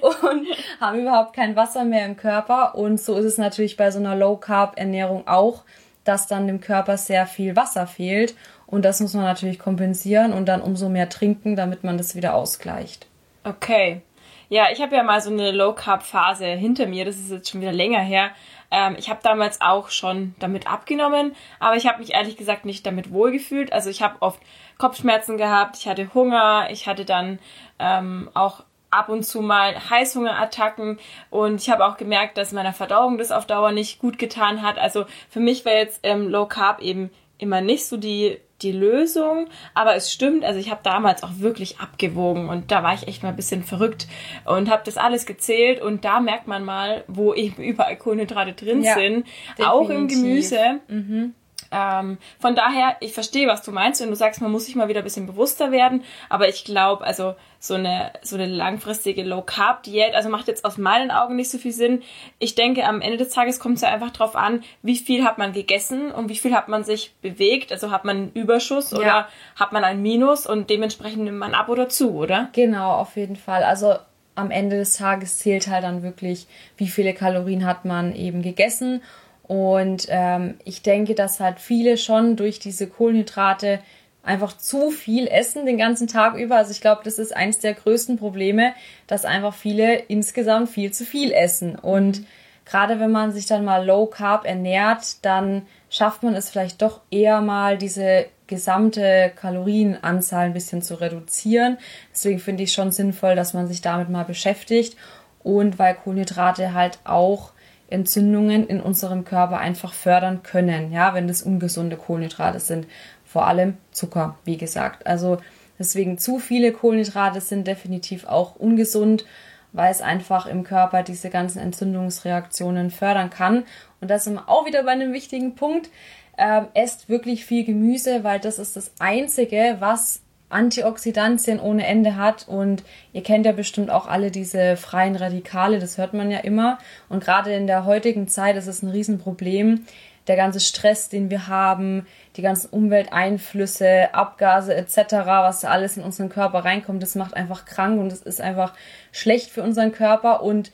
und 0.30 0.46
haben 0.80 1.00
überhaupt 1.00 1.34
kein 1.34 1.56
Wasser 1.56 1.84
mehr 1.84 2.06
im 2.06 2.16
Körper. 2.16 2.74
Und 2.74 3.00
so 3.00 3.16
ist 3.16 3.24
es 3.24 3.38
natürlich 3.38 3.76
bei 3.76 3.90
so 3.90 3.98
einer 3.98 4.16
Low 4.16 4.36
Carb 4.36 4.78
Ernährung 4.78 5.26
auch, 5.26 5.62
dass 6.04 6.26
dann 6.26 6.48
dem 6.48 6.60
Körper 6.60 6.96
sehr 6.96 7.26
viel 7.26 7.54
Wasser 7.54 7.86
fehlt 7.86 8.34
Und 8.72 8.86
das 8.86 9.00
muss 9.00 9.12
man 9.12 9.24
natürlich 9.24 9.58
kompensieren 9.58 10.32
und 10.32 10.46
dann 10.46 10.62
umso 10.62 10.88
mehr 10.88 11.10
trinken, 11.10 11.56
damit 11.56 11.84
man 11.84 11.98
das 11.98 12.14
wieder 12.14 12.32
ausgleicht. 12.32 13.06
Okay. 13.44 14.00
Ja, 14.48 14.68
ich 14.72 14.80
habe 14.80 14.96
ja 14.96 15.02
mal 15.02 15.20
so 15.20 15.30
eine 15.30 15.50
Low-Carb-Phase 15.50 16.46
hinter 16.46 16.86
mir. 16.86 17.04
Das 17.04 17.16
ist 17.16 17.30
jetzt 17.30 17.50
schon 17.50 17.60
wieder 17.60 17.72
länger 17.72 18.00
her. 18.00 18.30
Ähm, 18.70 18.96
ich 18.98 19.10
habe 19.10 19.20
damals 19.22 19.60
auch 19.60 19.90
schon 19.90 20.34
damit 20.38 20.66
abgenommen, 20.66 21.36
aber 21.60 21.76
ich 21.76 21.86
habe 21.86 21.98
mich 21.98 22.14
ehrlich 22.14 22.38
gesagt 22.38 22.64
nicht 22.64 22.86
damit 22.86 23.12
wohlgefühlt. 23.12 23.74
Also 23.74 23.90
ich 23.90 24.00
habe 24.00 24.16
oft 24.20 24.40
Kopfschmerzen 24.78 25.36
gehabt, 25.36 25.76
ich 25.76 25.86
hatte 25.86 26.14
Hunger, 26.14 26.68
ich 26.70 26.86
hatte 26.86 27.04
dann 27.04 27.40
ähm, 27.78 28.30
auch 28.32 28.64
ab 28.90 29.10
und 29.10 29.24
zu 29.24 29.42
mal 29.42 29.74
Heißhungerattacken 29.90 30.98
und 31.28 31.60
ich 31.60 31.68
habe 31.68 31.84
auch 31.84 31.98
gemerkt, 31.98 32.38
dass 32.38 32.52
meiner 32.52 32.72
Verdauung 32.72 33.18
das 33.18 33.32
auf 33.32 33.44
Dauer 33.44 33.72
nicht 33.72 33.98
gut 33.98 34.18
getan 34.18 34.62
hat. 34.62 34.78
Also 34.78 35.04
für 35.28 35.40
mich 35.40 35.66
wäre 35.66 35.76
jetzt 35.76 36.00
ähm, 36.04 36.30
Low 36.30 36.46
Carb 36.46 36.80
eben 36.80 37.10
immer 37.36 37.60
nicht 37.60 37.84
so 37.86 37.98
die 37.98 38.38
die 38.62 38.72
Lösung, 38.72 39.48
aber 39.74 39.94
es 39.94 40.12
stimmt, 40.12 40.44
also 40.44 40.58
ich 40.58 40.70
habe 40.70 40.80
damals 40.82 41.22
auch 41.22 41.38
wirklich 41.38 41.80
abgewogen 41.80 42.48
und 42.48 42.70
da 42.70 42.82
war 42.82 42.94
ich 42.94 43.08
echt 43.08 43.22
mal 43.22 43.30
ein 43.30 43.36
bisschen 43.36 43.62
verrückt 43.62 44.06
und 44.44 44.70
habe 44.70 44.82
das 44.84 44.96
alles 44.96 45.26
gezählt 45.26 45.80
und 45.80 46.04
da 46.04 46.20
merkt 46.20 46.46
man 46.46 46.64
mal, 46.64 47.04
wo 47.08 47.34
eben 47.34 47.62
überall 47.62 47.96
Kohlenhydrate 47.96 48.52
drin 48.52 48.82
ja, 48.82 48.94
sind, 48.94 49.26
definitiv. 49.26 49.66
auch 49.66 49.90
im 49.90 50.08
Gemüse. 50.08 50.80
Mhm. 50.88 51.34
Ähm, 51.72 52.18
von 52.38 52.54
daher, 52.54 52.96
ich 53.00 53.14
verstehe, 53.14 53.48
was 53.48 53.62
du 53.62 53.72
meinst, 53.72 54.00
wenn 54.00 54.10
du 54.10 54.16
sagst, 54.16 54.40
man 54.40 54.52
muss 54.52 54.66
sich 54.66 54.76
mal 54.76 54.88
wieder 54.88 55.00
ein 55.00 55.04
bisschen 55.04 55.26
bewusster 55.26 55.72
werden. 55.72 56.04
Aber 56.28 56.48
ich 56.48 56.64
glaube, 56.64 57.04
also 57.04 57.34
so 57.58 57.74
eine, 57.74 58.12
so 58.22 58.36
eine 58.36 58.46
langfristige 58.46 59.22
Low-Carb-Diät, 59.22 60.14
also 60.14 60.28
macht 60.28 60.48
jetzt 60.48 60.64
aus 60.64 60.78
meinen 60.78 61.10
Augen 61.10 61.36
nicht 61.36 61.50
so 61.50 61.58
viel 61.58 61.72
Sinn. 61.72 62.02
Ich 62.38 62.54
denke, 62.54 62.84
am 62.84 63.00
Ende 63.00 63.16
des 63.16 63.30
Tages 63.30 63.58
kommt 63.60 63.76
es 63.76 63.82
ja 63.82 63.88
einfach 63.88 64.10
drauf 64.10 64.36
an, 64.36 64.62
wie 64.82 64.96
viel 64.96 65.24
hat 65.24 65.38
man 65.38 65.52
gegessen 65.52 66.12
und 66.12 66.28
wie 66.28 66.36
viel 66.36 66.54
hat 66.54 66.68
man 66.68 66.84
sich 66.84 67.14
bewegt. 67.22 67.72
Also 67.72 67.90
hat 67.90 68.04
man 68.04 68.16
einen 68.16 68.32
Überschuss 68.32 68.90
ja. 68.90 68.98
oder 68.98 69.28
hat 69.56 69.72
man 69.72 69.84
ein 69.84 70.02
Minus 70.02 70.46
und 70.46 70.70
dementsprechend 70.70 71.24
nimmt 71.24 71.38
man 71.38 71.54
ab 71.54 71.68
oder 71.68 71.88
zu, 71.88 72.12
oder? 72.12 72.48
Genau, 72.52 72.92
auf 72.92 73.16
jeden 73.16 73.36
Fall. 73.36 73.62
Also 73.62 73.94
am 74.34 74.50
Ende 74.50 74.76
des 74.76 74.94
Tages 74.94 75.38
zählt 75.38 75.68
halt 75.68 75.84
dann 75.84 76.02
wirklich, 76.02 76.46
wie 76.76 76.88
viele 76.88 77.14
Kalorien 77.14 77.64
hat 77.64 77.84
man 77.84 78.14
eben 78.14 78.42
gegessen 78.42 79.02
und 79.44 80.06
ähm, 80.08 80.54
ich 80.64 80.82
denke, 80.82 81.14
dass 81.14 81.40
halt 81.40 81.58
viele 81.58 81.96
schon 81.96 82.36
durch 82.36 82.58
diese 82.58 82.86
Kohlenhydrate 82.86 83.80
einfach 84.22 84.56
zu 84.56 84.90
viel 84.90 85.26
essen 85.26 85.66
den 85.66 85.78
ganzen 85.78 86.06
Tag 86.06 86.36
über. 86.36 86.56
Also 86.56 86.70
ich 86.70 86.80
glaube, 86.80 87.02
das 87.04 87.18
ist 87.18 87.34
eines 87.34 87.58
der 87.58 87.74
größten 87.74 88.18
Probleme, 88.18 88.72
dass 89.06 89.24
einfach 89.24 89.54
viele 89.54 89.96
insgesamt 89.96 90.68
viel 90.68 90.92
zu 90.92 91.04
viel 91.04 91.32
essen. 91.32 91.76
Und 91.76 92.24
gerade 92.64 93.00
wenn 93.00 93.10
man 93.10 93.32
sich 93.32 93.46
dann 93.46 93.64
mal 93.64 93.84
low 93.84 94.06
carb 94.06 94.46
ernährt, 94.46 95.24
dann 95.24 95.62
schafft 95.90 96.22
man 96.22 96.34
es 96.34 96.50
vielleicht 96.50 96.80
doch 96.82 97.00
eher 97.10 97.40
mal 97.40 97.76
diese 97.76 98.26
gesamte 98.46 99.32
Kalorienanzahl 99.34 100.46
ein 100.46 100.52
bisschen 100.52 100.82
zu 100.82 100.94
reduzieren. 101.00 101.78
Deswegen 102.12 102.38
finde 102.38 102.62
ich 102.62 102.72
schon 102.72 102.92
sinnvoll, 102.92 103.34
dass 103.34 103.54
man 103.54 103.66
sich 103.66 103.80
damit 103.80 104.08
mal 104.08 104.24
beschäftigt. 104.24 104.96
Und 105.42 105.80
weil 105.80 105.94
Kohlenhydrate 105.96 106.72
halt 106.72 107.00
auch 107.02 107.52
Entzündungen 107.92 108.66
in 108.66 108.80
unserem 108.80 109.24
Körper 109.24 109.58
einfach 109.58 109.92
fördern 109.92 110.42
können, 110.42 110.92
ja, 110.92 111.14
wenn 111.14 111.28
das 111.28 111.42
ungesunde 111.42 111.96
Kohlenhydrate 111.96 112.60
sind. 112.60 112.86
Vor 113.24 113.46
allem 113.46 113.76
Zucker, 113.92 114.36
wie 114.44 114.56
gesagt. 114.56 115.06
Also 115.06 115.38
deswegen 115.78 116.18
zu 116.18 116.38
viele 116.38 116.72
Kohlenhydrate 116.72 117.40
sind 117.40 117.66
definitiv 117.66 118.26
auch 118.26 118.56
ungesund, 118.56 119.24
weil 119.72 119.90
es 119.90 120.02
einfach 120.02 120.46
im 120.46 120.64
Körper 120.64 121.02
diese 121.02 121.30
ganzen 121.30 121.58
Entzündungsreaktionen 121.58 122.90
fördern 122.90 123.30
kann. 123.30 123.64
Und 124.00 124.10
das 124.10 124.24
sind 124.24 124.34
wir 124.34 124.48
auch 124.48 124.66
wieder 124.66 124.82
bei 124.82 124.92
einem 124.92 125.12
wichtigen 125.12 125.54
Punkt. 125.54 125.90
Ähm, 126.36 126.66
esst 126.74 127.08
wirklich 127.08 127.44
viel 127.44 127.64
Gemüse, 127.64 128.24
weil 128.24 128.40
das 128.40 128.58
ist 128.58 128.76
das 128.76 128.92
Einzige, 128.98 129.76
was 129.78 130.22
Antioxidantien 130.52 131.60
ohne 131.60 131.86
Ende 131.86 132.16
hat. 132.16 132.46
Und 132.48 132.84
ihr 133.12 133.22
kennt 133.22 133.46
ja 133.46 133.52
bestimmt 133.52 133.90
auch 133.90 134.06
alle 134.06 134.30
diese 134.30 134.76
freien 134.76 135.16
Radikale, 135.16 135.78
das 135.78 135.98
hört 135.98 136.14
man 136.14 136.30
ja 136.30 136.38
immer. 136.38 136.78
Und 137.08 137.24
gerade 137.24 137.52
in 137.54 137.66
der 137.66 137.84
heutigen 137.84 138.28
Zeit 138.28 138.56
ist 138.56 138.66
es 138.66 138.82
ein 138.82 138.90
Riesenproblem. 138.90 139.86
Der 140.28 140.36
ganze 140.36 140.60
Stress, 140.60 141.08
den 141.08 141.30
wir 141.30 141.48
haben, 141.48 142.06
die 142.36 142.42
ganzen 142.42 142.68
Umwelteinflüsse, 142.68 144.14
Abgase 144.14 144.72
etc., 144.72 144.96
was 145.26 145.64
alles 145.64 145.96
in 145.96 146.04
unseren 146.04 146.28
Körper 146.28 146.64
reinkommt, 146.64 147.02
das 147.02 147.16
macht 147.16 147.34
einfach 147.34 147.64
krank 147.64 147.98
und 147.98 148.12
es 148.12 148.22
ist 148.22 148.40
einfach 148.40 148.74
schlecht 149.10 149.50
für 149.50 149.64
unseren 149.64 149.90
Körper. 149.90 150.42
Und 150.42 150.70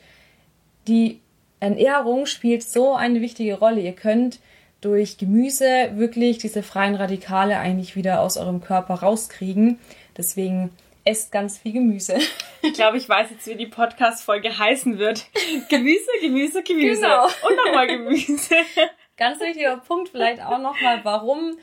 die 0.87 1.19
Ernährung 1.59 2.25
spielt 2.25 2.63
so 2.63 2.95
eine 2.95 3.21
wichtige 3.21 3.57
Rolle. 3.57 3.81
Ihr 3.81 3.93
könnt 3.93 4.39
durch 4.81 5.17
Gemüse 5.17 5.91
wirklich 5.95 6.37
diese 6.37 6.63
freien 6.63 6.95
Radikale 6.95 7.57
eigentlich 7.57 7.95
wieder 7.95 8.21
aus 8.21 8.37
eurem 8.37 8.61
Körper 8.61 8.95
rauskriegen. 8.95 9.79
Deswegen 10.17 10.71
esst 11.03 11.31
ganz 11.31 11.57
viel 11.57 11.73
Gemüse. 11.73 12.17
Ich 12.61 12.73
glaube, 12.73 12.97
ich 12.97 13.07
weiß 13.07 13.29
jetzt, 13.29 13.47
wie 13.47 13.55
die 13.55 13.67
Podcast-Folge 13.67 14.59
heißen 14.59 14.97
wird. 14.97 15.27
Gemüse, 15.69 16.09
Gemüse, 16.19 16.61
Gemüse. 16.61 17.01
Genau. 17.01 17.23
Und 17.47 17.55
nochmal 17.55 17.87
Gemüse. 17.87 18.53
Ganz 19.15 19.39
wichtiger 19.39 19.77
Punkt 19.77 20.09
vielleicht 20.09 20.41
auch 20.43 20.59
nochmal, 20.59 20.99
warum 21.03 21.57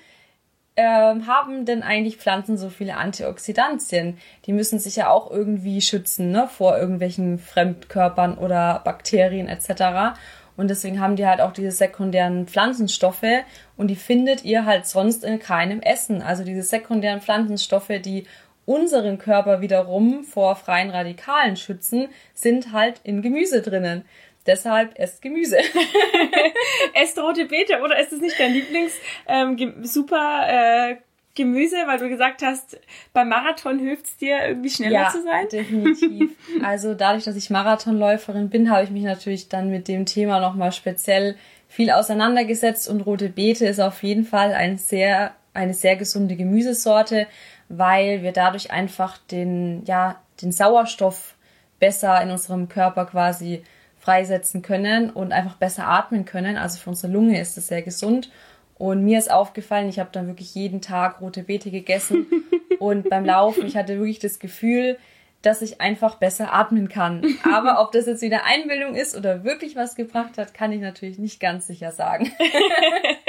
ähm, 0.76 1.26
haben 1.26 1.66
denn 1.66 1.82
eigentlich 1.82 2.16
Pflanzen 2.16 2.56
so 2.56 2.70
viele 2.70 2.96
Antioxidantien? 2.96 4.16
Die 4.46 4.54
müssen 4.54 4.78
sich 4.78 4.96
ja 4.96 5.10
auch 5.10 5.30
irgendwie 5.30 5.82
schützen 5.82 6.30
ne, 6.30 6.48
vor 6.48 6.78
irgendwelchen 6.78 7.38
Fremdkörpern 7.38 8.38
oder 8.38 8.80
Bakterien 8.82 9.48
etc. 9.48 10.18
Und 10.56 10.68
deswegen 10.68 11.00
haben 11.00 11.16
die 11.16 11.26
halt 11.26 11.40
auch 11.40 11.52
diese 11.52 11.70
sekundären 11.70 12.46
Pflanzenstoffe 12.46 13.44
und 13.76 13.88
die 13.88 13.96
findet 13.96 14.44
ihr 14.44 14.64
halt 14.64 14.86
sonst 14.86 15.24
in 15.24 15.38
keinem 15.38 15.80
Essen. 15.80 16.22
Also 16.22 16.44
diese 16.44 16.62
sekundären 16.62 17.20
Pflanzenstoffe, 17.20 17.92
die 18.00 18.26
unseren 18.64 19.18
Körper 19.18 19.60
wiederum 19.60 20.24
vor 20.24 20.56
freien 20.56 20.90
Radikalen 20.90 21.56
schützen, 21.56 22.08
sind 22.34 22.72
halt 22.72 23.00
in 23.04 23.22
Gemüse 23.22 23.62
drinnen. 23.62 24.04
Deshalb 24.46 24.98
esst 24.98 25.22
Gemüse. 25.22 25.58
esst 26.94 27.18
rote 27.18 27.46
Beete 27.46 27.80
oder 27.82 27.98
ist 27.98 28.12
es 28.12 28.20
nicht 28.20 28.38
dein 28.38 28.52
Lieblings 28.52 28.92
ähm, 29.26 29.84
super 29.84 30.44
äh, 30.48 30.96
Gemüse, 31.36 31.76
weil 31.86 31.98
du 31.98 32.08
gesagt 32.08 32.42
hast, 32.42 32.78
beim 33.12 33.28
Marathon 33.28 33.78
hilft 33.78 34.06
es 34.06 34.16
dir, 34.16 34.38
irgendwie 34.48 34.70
schneller 34.70 35.02
ja, 35.02 35.10
zu 35.10 35.22
sein? 35.22 35.46
definitiv. 35.50 36.30
Also 36.64 36.94
dadurch, 36.94 37.24
dass 37.24 37.36
ich 37.36 37.50
Marathonläuferin 37.50 38.48
bin, 38.48 38.70
habe 38.70 38.82
ich 38.82 38.90
mich 38.90 39.04
natürlich 39.04 39.48
dann 39.48 39.70
mit 39.70 39.88
dem 39.88 40.06
Thema 40.06 40.40
nochmal 40.40 40.72
speziell 40.72 41.36
viel 41.68 41.90
auseinandergesetzt 41.90 42.88
und 42.88 43.02
rote 43.02 43.28
Beete 43.28 43.66
ist 43.66 43.80
auf 43.80 44.02
jeden 44.02 44.24
Fall 44.24 44.52
ein 44.52 44.78
sehr, 44.78 45.32
eine 45.52 45.74
sehr 45.74 45.96
gesunde 45.96 46.36
Gemüsesorte, 46.36 47.26
weil 47.68 48.22
wir 48.22 48.32
dadurch 48.32 48.70
einfach 48.70 49.18
den, 49.30 49.84
ja, 49.84 50.20
den 50.40 50.52
Sauerstoff 50.52 51.34
besser 51.78 52.20
in 52.22 52.30
unserem 52.30 52.68
Körper 52.68 53.06
quasi 53.06 53.62
freisetzen 53.98 54.62
können 54.62 55.10
und 55.10 55.32
einfach 55.32 55.56
besser 55.56 55.86
atmen 55.88 56.24
können. 56.24 56.56
Also 56.56 56.78
für 56.78 56.90
unsere 56.90 57.12
Lunge 57.12 57.40
ist 57.40 57.58
es 57.58 57.66
sehr 57.66 57.82
gesund 57.82 58.30
und 58.78 59.04
mir 59.04 59.18
ist 59.18 59.30
aufgefallen, 59.30 59.88
ich 59.88 59.98
habe 59.98 60.10
dann 60.12 60.26
wirklich 60.26 60.54
jeden 60.54 60.80
Tag 60.80 61.20
rote 61.20 61.42
Beete 61.42 61.70
gegessen. 61.70 62.26
und 62.78 63.08
beim 63.08 63.24
Laufen, 63.24 63.66
ich 63.66 63.76
hatte 63.76 63.98
wirklich 63.98 64.18
das 64.18 64.38
Gefühl, 64.38 64.98
dass 65.42 65.62
ich 65.62 65.80
einfach 65.80 66.16
besser 66.16 66.52
atmen 66.52 66.88
kann. 66.88 67.24
Aber 67.44 67.80
ob 67.80 67.92
das 67.92 68.06
jetzt 68.06 68.22
wieder 68.22 68.44
Einbildung 68.44 68.94
ist 68.94 69.16
oder 69.16 69.44
wirklich 69.44 69.76
was 69.76 69.94
gebracht 69.94 70.38
hat, 70.38 70.54
kann 70.54 70.72
ich 70.72 70.80
natürlich 70.80 71.18
nicht 71.18 71.40
ganz 71.40 71.66
sicher 71.66 71.92
sagen. 71.92 72.32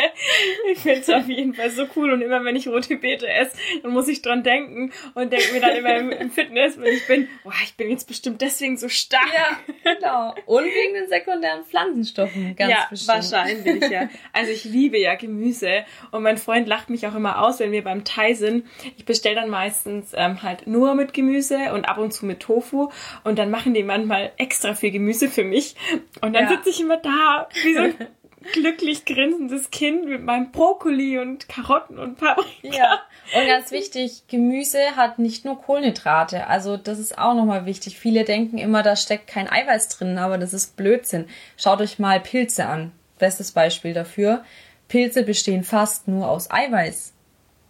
ich 0.72 0.80
finde 0.80 1.00
es 1.00 1.10
auf 1.10 1.28
jeden 1.28 1.54
Fall 1.54 1.70
so 1.70 1.86
cool 1.96 2.12
und 2.12 2.22
immer 2.22 2.44
wenn 2.44 2.56
ich 2.56 2.68
rote 2.68 2.98
Beete 2.98 3.28
esse, 3.28 3.58
dann 3.84 3.92
muss 3.92 4.08
ich 4.08 4.22
dran 4.22 4.44
denken 4.44 4.92
und 5.14 5.32
denke 5.32 5.54
mir 5.54 5.62
dann 5.62 5.76
immer 5.76 5.96
im, 5.96 6.12
im, 6.12 6.32
Fitness, 6.32 6.80
wenn 6.80 6.94
ich 6.94 7.08
bin, 7.08 7.28
boah, 7.44 7.54
ich 7.64 7.76
bin 7.76 7.90
jetzt 7.90 8.08
bestimmt 8.08 8.42
deswegen 8.42 8.78
so 8.78 8.90
stark. 8.90 9.28
Ja, 9.34 9.94
genau. 9.94 10.36
Und 10.46 10.66
wegen 10.66 10.94
den 10.94 11.08
sekundären 11.08 11.64
Pflanzenstoffen, 11.66 12.56
ganz 12.56 12.72
ja, 12.72 12.88
bestimmt. 12.90 13.16
wahrscheinlich, 13.16 13.90
ja. 13.90 14.10
Also 14.34 14.52
ich 14.52 14.64
liebe 14.64 15.00
ja 15.00 15.16
Gemüse 15.16 15.86
und 16.12 16.24
mein 16.24 16.38
Freund 16.38 16.68
lacht 16.68 16.90
mich 16.90 17.08
auch 17.08 17.16
immer 17.16 17.42
aus, 17.44 17.60
wenn 17.60 17.72
wir 17.72 17.84
beim 17.84 18.04
Thai 18.04 18.34
sind. 18.34 18.66
Ich 18.98 19.06
bestelle 19.06 19.36
dann 19.36 19.50
meistens 19.50 20.12
ähm, 20.16 20.44
halt 20.44 20.68
nur 20.68 20.96
mit 20.96 21.14
Gemüse 21.14 21.74
und 21.74 21.86
ab 21.86 21.98
und 21.98 22.12
zu 22.12 22.26
mit 22.26 22.40
Tofu 22.40 22.90
und 23.24 23.40
dann 23.40 23.50
machen 23.50 23.74
die 23.74 23.84
manchmal 23.84 24.32
extra 24.38 24.74
viel 24.74 24.92
Gemüse 24.92 25.30
für 25.30 25.44
mich 25.44 25.76
und 26.22 26.34
dann 26.34 26.44
ja. 26.44 26.50
sitze 26.50 26.70
ich 26.70 26.82
immer 26.82 26.98
da 26.98 27.48
wie 27.64 27.74
so 27.74 27.82
ein 27.82 27.96
glücklich 28.54 29.06
grinsendes 29.06 29.72
Kind 29.72 30.06
mit 30.06 30.24
meinem 30.24 30.52
Brokkoli 30.52 31.20
und 31.20 31.48
Karotten 31.50 32.00
und 32.00 32.18
Paprika. 32.18 32.76
Ja. 32.76 33.00
Und 33.36 33.48
ganz 33.48 33.72
wichtig, 33.72 34.24
Gemüse 34.28 34.96
hat 34.96 35.20
nicht 35.20 35.46
nur 35.46 35.62
Kohlenhydrate. 35.62 36.48
Also 36.48 36.78
das 36.78 37.00
ist 37.00 37.18
auch 37.18 37.34
nochmal 37.34 37.66
wichtig. 37.66 38.00
Viele 38.00 38.24
denken 38.24 38.58
immer, 38.58 38.84
da 38.84 38.96
steckt 38.96 39.28
kein 39.28 39.50
Eiweiß 39.50 39.90
drin, 39.90 40.18
aber 40.18 40.38
das 40.38 40.54
ist 40.54 40.78
Blödsinn. 40.78 41.28
Schaut 41.58 41.82
euch 41.82 42.00
mal 42.00 42.20
Pilze 42.20 42.66
an. 42.66 42.92
Bestes 43.20 43.52
Beispiel 43.52 43.94
dafür. 43.94 44.44
Pilze 44.88 45.24
bestehen 45.24 45.64
fast 45.64 46.08
nur 46.08 46.30
aus 46.30 46.50
Eiweiß. 46.50 47.14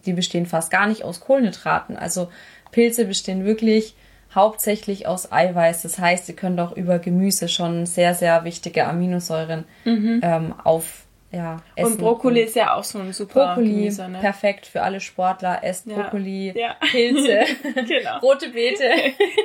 Die 0.06 0.12
bestehen 0.12 0.46
fast 0.46 0.70
gar 0.70 0.86
nicht 0.86 1.02
aus 1.02 1.20
Kohlenhydraten. 1.20 1.96
Also 1.96 2.30
Pilze 2.70 3.04
bestehen 3.04 3.44
wirklich 3.44 3.94
hauptsächlich 4.38 5.06
aus 5.08 5.32
Eiweiß. 5.32 5.82
Das 5.82 5.98
heißt, 5.98 6.28
ihr 6.28 6.36
könnt 6.36 6.60
auch 6.60 6.72
über 6.72 7.00
Gemüse 7.00 7.48
schon 7.48 7.86
sehr, 7.86 8.14
sehr 8.14 8.44
wichtige 8.44 8.86
Aminosäuren 8.86 9.64
mhm. 9.84 10.20
ähm, 10.22 10.54
auf, 10.62 11.04
ja, 11.32 11.56
essen. 11.74 11.92
Und 11.92 11.98
Brokkoli 11.98 12.42
ist 12.42 12.54
ja 12.54 12.74
auch 12.74 12.84
so 12.84 13.00
ein 13.00 13.12
super 13.12 13.46
Brokkoli, 13.46 13.70
Gemüse, 13.70 14.08
ne? 14.08 14.18
perfekt 14.20 14.66
für 14.66 14.82
alle 14.82 15.00
Sportler. 15.00 15.64
Esst 15.64 15.86
ja. 15.86 15.96
Brokkoli, 15.96 16.54
ja. 16.56 16.76
Pilze, 16.90 17.40
genau. 17.86 18.18
rote 18.20 18.50
Beete. 18.50 18.84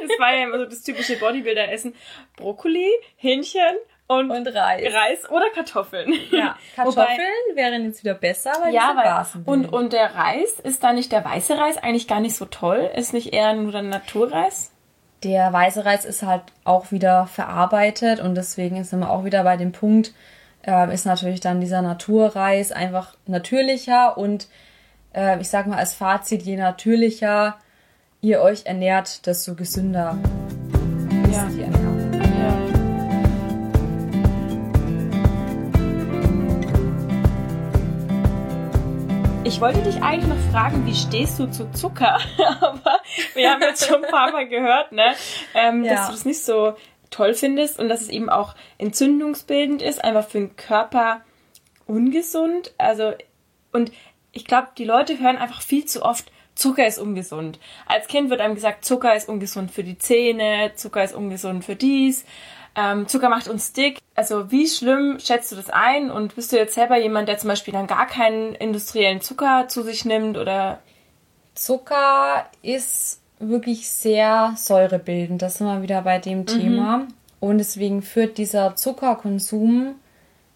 das 0.08 0.20
war 0.20 0.36
ja 0.36 0.44
immer 0.44 0.60
so 0.60 0.66
das 0.66 0.84
typische 0.84 1.18
Bodybuilder-Essen. 1.18 1.96
Brokkoli, 2.38 2.88
Hähnchen 3.18 3.76
und, 4.08 4.32
und 4.32 4.48
Reis. 4.48 4.94
Reis 4.94 5.30
oder 5.32 5.50
Kartoffeln. 5.50 6.14
Ja, 6.32 6.58
Kartoffeln 6.76 7.08
Wobei, 7.08 7.56
wären 7.56 7.86
jetzt 7.86 8.04
wieder 8.04 8.14
besser, 8.14 8.52
weil 8.62 8.74
ja, 8.74 8.94
weil, 8.96 9.04
Basen 9.04 9.44
und 9.46 9.66
und 9.72 9.94
der 9.94 10.14
Reis 10.14 10.60
ist 10.60 10.84
da 10.84 10.94
nicht 10.94 11.12
der 11.12 11.26
weiße 11.26 11.58
Reis 11.58 11.78
eigentlich 11.78 12.08
gar 12.08 12.20
nicht 12.20 12.36
so 12.36 12.46
toll? 12.46 12.90
Ist 12.96 13.14
nicht 13.14 13.34
eher 13.34 13.54
nur 13.54 13.72
der 13.72 13.82
Naturreis? 13.82 14.73
Der 15.24 15.54
weiße 15.54 15.86
Reis 15.86 16.04
ist 16.04 16.24
halt 16.24 16.44
auch 16.66 16.92
wieder 16.92 17.28
verarbeitet 17.28 18.20
und 18.20 18.36
deswegen 18.36 18.84
sind 18.84 19.00
wir 19.00 19.10
auch 19.10 19.24
wieder 19.24 19.44
bei 19.44 19.56
dem 19.56 19.72
Punkt, 19.72 20.14
äh, 20.68 20.94
ist 20.94 21.06
natürlich 21.06 21.40
dann 21.40 21.62
dieser 21.62 21.82
Naturreis 21.82 22.72
einfach 22.74 23.16
natürlicher 23.26 24.18
und 24.18 24.48
äh, 25.16 25.40
ich 25.40 25.50
sag 25.50 25.68
mal 25.68 25.78
als 25.78 25.94
Fazit, 25.94 26.44
je 26.44 26.58
natürlicher 26.58 27.58
ihr 28.22 28.42
euch 28.42 28.66
ernährt, 28.66 29.26
desto 29.26 29.56
gesünder 29.56 30.18
ja. 31.32 31.48
ist 31.48 31.58
die 31.58 31.62
Ernährung. 31.62 31.93
Ich 39.46 39.60
wollte 39.60 39.82
dich 39.82 40.02
eigentlich 40.02 40.28
noch 40.28 40.52
fragen, 40.54 40.86
wie 40.86 40.96
stehst 40.96 41.38
du 41.38 41.52
zu 41.52 41.70
Zucker? 41.72 42.18
Aber 42.62 43.02
wir 43.34 43.52
haben 43.52 43.62
jetzt 43.62 43.86
schon 43.86 44.04
ein 44.04 44.10
paar 44.10 44.32
Mal 44.32 44.48
gehört, 44.48 44.94
ne, 44.94 45.16
ähm, 45.54 45.84
ja. 45.84 45.96
dass 45.96 46.06
du 46.08 46.12
das 46.14 46.24
nicht 46.24 46.42
so 46.42 46.76
toll 47.12 47.34
findest 47.34 47.78
und 47.78 47.90
dass 47.90 48.00
es 48.00 48.08
eben 48.08 48.30
auch 48.30 48.56
entzündungsbildend 48.78 49.82
ist, 49.82 50.02
einfach 50.02 50.26
für 50.26 50.40
den 50.40 50.56
Körper 50.56 51.22
ungesund. 51.88 52.74
Also, 52.78 53.12
und 53.74 53.92
ich 54.32 54.46
glaube, 54.46 54.70
die 54.78 54.86
Leute 54.86 55.20
hören 55.20 55.38
einfach 55.38 55.62
viel 55.62 55.84
zu 55.84 56.04
oft, 56.04 56.32
Zucker 56.56 56.88
ist 56.88 57.00
ungesund. 57.00 57.60
Als 57.86 58.08
Kind 58.08 58.30
wird 58.30 58.40
einem 58.40 58.56
gesagt, 58.56 58.86
Zucker 58.86 59.14
ist 59.14 59.28
ungesund 59.28 59.72
für 59.72 59.84
die 59.84 59.98
Zähne, 59.98 60.72
Zucker 60.76 61.04
ist 61.04 61.16
ungesund 61.16 61.66
für 61.66 61.76
dies, 61.76 62.26
ähm, 62.76 63.08
Zucker 63.08 63.30
macht 63.30 63.48
uns 63.48 63.74
dick. 63.74 64.00
Also 64.16 64.52
wie 64.52 64.68
schlimm 64.68 65.20
schätzt 65.20 65.52
du 65.52 65.56
das 65.56 65.70
ein 65.70 66.12
und 66.12 66.36
bist 66.36 66.52
du 66.52 66.58
jetzt 66.58 66.76
selber 66.76 66.98
jemand, 66.98 67.28
der 67.28 67.38
zum 67.38 67.50
Beispiel 67.50 67.74
dann 67.74 67.88
gar 67.88 68.08
keinen 68.08 68.56
industriellen 68.56 69.22
Zucker 69.22 69.68
zu 69.68 69.84
sich 69.84 70.06
nimmt 70.06 70.38
oder? 70.38 70.80
Zucker 71.56 72.46
ist 72.62 73.22
wirklich 73.40 73.90
sehr 73.90 74.54
säurebildend. 74.58 75.42
Das 75.42 75.56
sind 75.56 75.68
wir 75.68 75.82
wieder 75.82 76.02
bei 76.02 76.20
dem 76.20 76.40
mhm. 76.40 76.46
Thema. 76.48 77.08
Und 77.40 77.58
deswegen 77.58 78.02
führt 78.02 78.38
dieser 78.38 78.76
Zuckerkonsum 78.76 79.96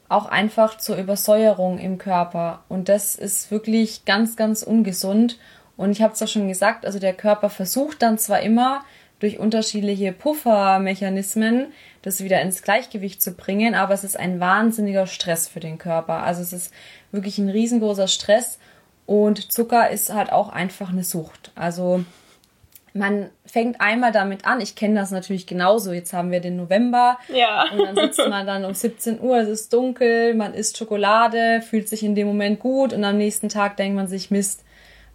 auch 0.09 0.25
einfach 0.25 0.77
zur 0.77 0.95
Übersäuerung 0.95 1.79
im 1.79 1.97
Körper. 1.97 2.63
Und 2.69 2.87
das 2.89 3.15
ist 3.15 3.51
wirklich 3.51 4.05
ganz, 4.05 4.37
ganz 4.37 4.63
ungesund. 4.63 5.37
Und 5.75 5.91
ich 5.91 6.01
habe 6.01 6.13
es 6.13 6.19
ja 6.19 6.27
schon 6.27 6.47
gesagt, 6.47 6.85
also 6.85 6.97
der 6.97 7.13
Körper 7.13 7.49
versucht 7.49 8.01
dann 8.01 8.17
zwar 8.17 8.41
immer 8.41 8.83
durch 9.19 9.39
unterschiedliche 9.39 10.11
Puffermechanismen 10.11 11.67
das 12.01 12.23
wieder 12.23 12.41
ins 12.41 12.61
Gleichgewicht 12.61 13.21
zu 13.21 13.33
bringen, 13.33 13.75
aber 13.75 13.93
es 13.93 14.03
ist 14.03 14.17
ein 14.17 14.39
wahnsinniger 14.39 15.07
Stress 15.07 15.47
für 15.47 15.59
den 15.59 15.77
Körper. 15.77 16.23
Also 16.23 16.41
es 16.41 16.53
ist 16.53 16.73
wirklich 17.11 17.37
ein 17.37 17.49
riesengroßer 17.49 18.07
Stress 18.07 18.59
und 19.05 19.51
Zucker 19.51 19.89
ist 19.89 20.13
halt 20.13 20.31
auch 20.31 20.49
einfach 20.49 20.89
eine 20.89 21.03
Sucht. 21.03 21.51
Also 21.55 22.03
man 22.93 23.29
fängt 23.45 23.79
einmal 23.79 24.11
damit 24.11 24.45
an. 24.45 24.61
Ich 24.61 24.75
kenne 24.75 24.99
das 24.99 25.11
natürlich 25.11 25.47
genauso. 25.47 25.91
Jetzt 25.91 26.13
haben 26.13 26.31
wir 26.31 26.39
den 26.39 26.57
November. 26.57 27.17
Ja. 27.33 27.65
Und 27.71 27.79
dann 27.79 27.95
sitzt 27.95 28.19
man 28.19 28.45
dann 28.45 28.65
um 28.65 28.73
17 28.73 29.21
Uhr, 29.21 29.37
es 29.37 29.49
ist 29.49 29.73
dunkel, 29.73 30.33
man 30.33 30.53
isst 30.53 30.77
Schokolade, 30.77 31.61
fühlt 31.61 31.87
sich 31.87 32.03
in 32.03 32.15
dem 32.15 32.27
Moment 32.27 32.59
gut 32.59 32.93
und 32.93 33.03
am 33.03 33.17
nächsten 33.17 33.49
Tag 33.49 33.77
denkt 33.77 33.95
man 33.95 34.07
sich, 34.07 34.31
Mist, 34.31 34.63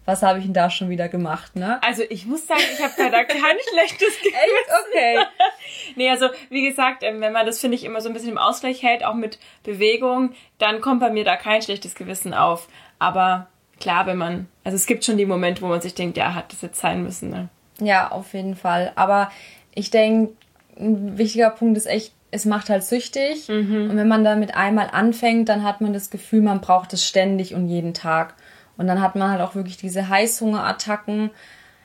was 0.05 0.21
habe 0.21 0.39
ich 0.39 0.45
denn 0.45 0.53
da 0.53 0.69
schon 0.69 0.89
wieder 0.89 1.07
gemacht, 1.07 1.55
ne? 1.55 1.81
Also 1.83 2.03
ich 2.09 2.25
muss 2.25 2.45
sagen, 2.45 2.61
ich 2.73 2.83
habe 2.83 2.93
da 2.97 3.23
kein 3.23 3.39
schlechtes 3.71 4.17
Gefühl. 4.19 4.31
Echt? 4.33 4.69
Okay. 4.87 5.17
nee, 5.95 6.09
also 6.09 6.27
wie 6.49 6.67
gesagt, 6.67 7.03
ähm, 7.03 7.21
wenn 7.21 7.33
man 7.33 7.45
das, 7.45 7.59
finde 7.59 7.75
ich, 7.75 7.83
immer 7.83 8.01
so 8.01 8.09
ein 8.09 8.13
bisschen 8.13 8.31
im 8.31 8.37
Ausgleich 8.37 8.83
hält, 8.83 9.05
auch 9.05 9.15
mit 9.15 9.39
Bewegung, 9.63 10.33
dann 10.57 10.81
kommt 10.81 10.99
bei 10.99 11.09
mir 11.09 11.23
da 11.23 11.37
kein 11.37 11.61
schlechtes 11.61 11.95
Gewissen 11.95 12.33
auf. 12.33 12.67
Aber 12.99 13.47
klar, 13.79 14.05
wenn 14.05 14.17
man, 14.17 14.47
also 14.63 14.75
es 14.75 14.85
gibt 14.85 15.05
schon 15.05 15.17
die 15.17 15.25
Momente, 15.25 15.61
wo 15.61 15.67
man 15.67 15.81
sich 15.81 15.95
denkt, 15.95 16.17
ja, 16.17 16.35
hat 16.35 16.51
das 16.51 16.61
jetzt 16.61 16.79
sein 16.79 17.03
müssen, 17.03 17.29
ne? 17.29 17.49
Ja, 17.79 18.11
auf 18.11 18.33
jeden 18.33 18.55
Fall. 18.55 18.91
Aber 18.95 19.31
ich 19.73 19.89
denke, 19.89 20.33
ein 20.77 21.17
wichtiger 21.17 21.49
Punkt 21.49 21.77
ist 21.77 21.87
echt, 21.87 22.13
es 22.31 22.45
macht 22.45 22.69
halt 22.69 22.83
süchtig. 22.83 23.47
Mhm. 23.47 23.89
Und 23.89 23.97
wenn 23.97 24.07
man 24.07 24.23
damit 24.23 24.55
einmal 24.55 24.89
anfängt, 24.91 25.49
dann 25.49 25.63
hat 25.63 25.81
man 25.81 25.93
das 25.93 26.09
Gefühl, 26.09 26.41
man 26.41 26.61
braucht 26.61 26.93
es 26.93 27.05
ständig 27.05 27.53
und 27.53 27.67
jeden 27.67 27.93
Tag. 27.93 28.35
Und 28.77 28.87
dann 28.87 29.01
hat 29.01 29.15
man 29.15 29.29
halt 29.29 29.41
auch 29.41 29.55
wirklich 29.55 29.77
diese 29.77 30.09
Heißhungerattacken. 30.09 31.31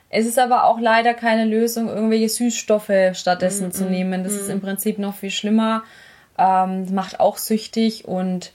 Es 0.09 0.25
ist 0.25 0.39
aber 0.39 0.63
auch 0.63 0.79
leider 0.79 1.13
keine 1.13 1.45
Lösung, 1.45 1.87
irgendwelche 1.87 2.29
Süßstoffe 2.29 2.91
stattdessen 3.13 3.67
mm, 3.67 3.71
zu 3.71 3.85
mm, 3.85 3.89
nehmen. 3.91 4.23
Das 4.23 4.33
mm. 4.33 4.37
ist 4.37 4.49
im 4.49 4.61
Prinzip 4.61 4.97
noch 4.97 5.13
viel 5.13 5.29
schlimmer. 5.29 5.83
Ähm, 6.37 6.93
macht 6.93 7.19
auch 7.19 7.37
süchtig 7.37 8.05
und 8.05 8.53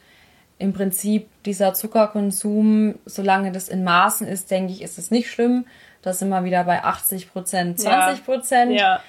im 0.58 0.72
Prinzip 0.72 1.28
dieser 1.44 1.74
Zuckerkonsum, 1.74 2.96
solange 3.06 3.52
das 3.52 3.68
in 3.68 3.84
Maßen 3.84 4.26
ist, 4.26 4.50
denke 4.50 4.72
ich, 4.72 4.82
ist 4.82 4.98
es 4.98 5.10
nicht 5.10 5.30
schlimm. 5.30 5.66
Da 6.02 6.12
sind 6.12 6.28
wir 6.28 6.44
wieder 6.44 6.64
bei 6.64 6.82
80 6.82 7.32
Prozent, 7.32 7.80
20 7.80 8.24
Prozent. 8.24 8.72
Ja. 8.72 8.78
ja. 8.78 9.00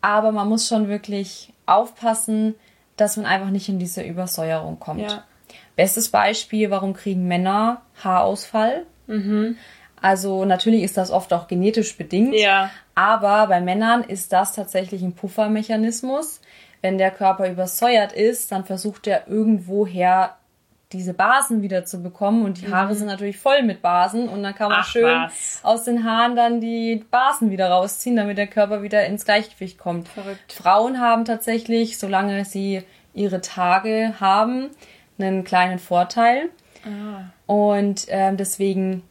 Aber 0.00 0.32
man 0.32 0.48
muss 0.48 0.68
schon 0.68 0.88
wirklich 0.88 1.52
aufpassen, 1.66 2.54
dass 2.96 3.16
man 3.16 3.26
einfach 3.26 3.50
nicht 3.50 3.68
in 3.68 3.78
diese 3.78 4.02
Übersäuerung 4.02 4.78
kommt. 4.78 5.02
Ja. 5.02 5.24
Bestes 5.78 6.08
Beispiel, 6.08 6.72
warum 6.72 6.92
kriegen 6.92 7.28
Männer 7.28 7.82
Haarausfall? 8.02 8.84
Mhm. 9.06 9.56
Also 10.02 10.44
natürlich 10.44 10.82
ist 10.82 10.96
das 10.96 11.12
oft 11.12 11.32
auch 11.32 11.46
genetisch 11.46 11.96
bedingt, 11.96 12.34
ja. 12.34 12.68
aber 12.96 13.46
bei 13.46 13.60
Männern 13.60 14.02
ist 14.02 14.32
das 14.32 14.54
tatsächlich 14.54 15.02
ein 15.02 15.14
Puffermechanismus. 15.14 16.40
Wenn 16.82 16.98
der 16.98 17.12
Körper 17.12 17.48
übersäuert 17.48 18.12
ist, 18.12 18.50
dann 18.50 18.64
versucht 18.64 19.06
er 19.06 19.28
irgendwoher 19.28 20.34
diese 20.90 21.14
Basen 21.14 21.62
wieder 21.62 21.84
zu 21.84 22.02
bekommen 22.02 22.44
und 22.44 22.60
die 22.60 22.72
Haare 22.72 22.94
mhm. 22.94 22.98
sind 22.98 23.06
natürlich 23.06 23.38
voll 23.38 23.62
mit 23.62 23.80
Basen 23.80 24.28
und 24.28 24.42
dann 24.42 24.56
kann 24.56 24.70
man 24.70 24.80
Ach, 24.80 24.88
schön 24.88 25.04
was. 25.04 25.60
aus 25.62 25.84
den 25.84 26.02
Haaren 26.02 26.34
dann 26.34 26.60
die 26.60 27.04
Basen 27.08 27.52
wieder 27.52 27.70
rausziehen, 27.70 28.16
damit 28.16 28.36
der 28.36 28.48
Körper 28.48 28.82
wieder 28.82 29.06
ins 29.06 29.24
Gleichgewicht 29.24 29.78
kommt. 29.78 30.08
Verrückt. 30.08 30.52
Frauen 30.52 30.98
haben 30.98 31.24
tatsächlich, 31.24 31.98
solange 31.98 32.44
sie 32.44 32.82
ihre 33.14 33.40
Tage 33.40 34.14
haben, 34.18 34.70
einen 35.18 35.44
kleinen 35.44 35.78
Vorteil. 35.78 36.50
Ah. 36.84 37.30
Und 37.46 38.06
ähm, 38.08 38.36
deswegen 38.36 39.02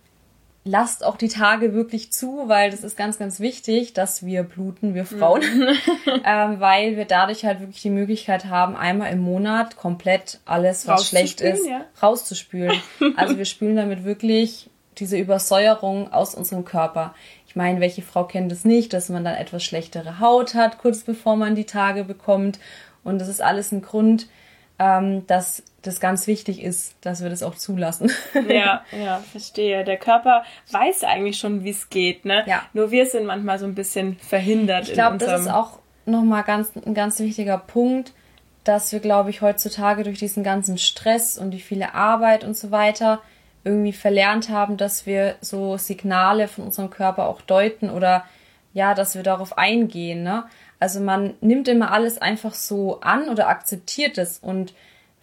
lasst 0.68 1.04
auch 1.04 1.18
die 1.18 1.30
Tage 1.30 1.74
wirklich 1.74 2.12
zu, 2.12 2.44
weil 2.48 2.70
das 2.70 2.84
ist 2.84 2.98
ganz, 2.98 3.18
ganz 3.18 3.40
wichtig, 3.40 3.94
dass 3.94 4.26
wir 4.26 4.44
bluten, 4.44 4.94
wir 4.94 5.06
Frauen, 5.06 5.42
mhm. 5.42 5.68
ähm, 6.26 6.60
weil 6.60 6.98
wir 6.98 7.06
dadurch 7.06 7.46
halt 7.46 7.62
wirklich 7.62 7.82
die 7.82 7.90
Möglichkeit 7.90 8.46
haben, 8.46 8.76
einmal 8.76 9.12
im 9.12 9.20
Monat 9.20 9.78
komplett 9.78 10.40
alles, 10.46 10.88
was 10.88 11.08
schlecht 11.08 11.42
ist, 11.42 11.66
ja. 11.66 11.86
rauszuspülen. 12.02 12.80
also 13.16 13.38
wir 13.38 13.46
spülen 13.46 13.76
damit 13.76 14.04
wirklich 14.04 14.70
diese 14.98 15.18
Übersäuerung 15.18 16.12
aus 16.12 16.36
unserem 16.36 16.66
Körper. 16.66 17.14
Ich 17.48 17.56
meine, 17.56 17.80
welche 17.80 18.02
Frau 18.02 18.24
kennt 18.24 18.52
es 18.52 18.66
nicht, 18.66 18.94
dass 18.94 19.10
man 19.10 19.24
dann 19.24 19.36
etwas 19.36 19.64
schlechtere 19.64 20.20
Haut 20.20 20.54
hat, 20.54 20.80
kurz 20.80 21.02
bevor 21.02 21.36
man 21.36 21.56
die 21.56 21.66
Tage 21.66 22.04
bekommt. 22.04 22.60
Und 23.04 23.20
das 23.20 23.28
ist 23.28 23.42
alles 23.42 23.72
ein 23.72 23.82
Grund, 23.82 24.28
ähm, 24.80 25.26
dass 25.28 25.64
das 25.82 26.00
ganz 26.00 26.28
wichtig 26.28 26.62
ist, 26.62 26.96
dass 27.02 27.22
wir 27.22 27.30
das 27.30 27.44
auch 27.44 27.56
zulassen. 27.56 28.12
ja, 28.50 28.84
ja, 28.92 29.20
verstehe. 29.32 29.84
Der 29.84 29.98
Körper 29.98 30.44
weiß 30.72 31.04
eigentlich 31.04 31.38
schon, 31.38 31.64
wie 31.64 31.70
es 31.70 31.90
geht, 31.90 32.26
ne? 32.26 32.44
Ja. 32.48 32.64
Nur 32.74 32.92
wir 32.92 33.06
sind 33.06 33.26
manchmal 33.26 33.60
so 33.60 33.66
ein 33.66 33.76
bisschen 33.76 34.18
verhindert. 34.18 34.88
Ich 34.88 34.94
glaube, 34.94 35.18
das 35.18 35.42
ist 35.42 35.48
auch 35.48 35.80
nochmal 36.06 36.44
ganz, 36.44 36.72
ein 36.76 36.94
ganz 36.94 37.20
wichtiger 37.20 37.58
Punkt, 37.58 38.14
dass 38.64 38.92
wir, 38.92 39.00
glaube 39.00 39.30
ich, 39.30 39.42
heutzutage 39.42 40.04
durch 40.04 40.20
diesen 40.20 40.44
ganzen 40.44 40.78
Stress 40.78 41.38
und 41.38 41.52
die 41.52 41.60
viele 41.60 41.94
Arbeit 41.94 42.44
und 42.44 42.58
so 42.58 42.72
weiter 42.72 43.22
irgendwie 43.64 43.94
verlernt 43.94 44.50
haben, 44.50 44.78
dass 44.78 45.06
wir 45.06 45.36
so 45.42 45.78
Signale 45.78 46.48
von 46.48 46.66
unserem 46.66 46.90
Körper 46.90 47.28
auch 47.28 47.42
deuten 47.42 47.90
oder 47.90 48.26
ja, 48.74 48.94
dass 48.94 49.16
wir 49.16 49.24
darauf 49.24 49.58
eingehen, 49.58 50.24
ne? 50.24 50.46
Also 50.80 51.00
man 51.00 51.34
nimmt 51.42 51.68
immer 51.68 51.92
alles 51.92 52.20
einfach 52.20 52.54
so 52.54 53.02
an 53.02 53.30
oder 53.30 53.48
akzeptiert 53.48 54.18
es 54.18 54.38
und 54.38 54.74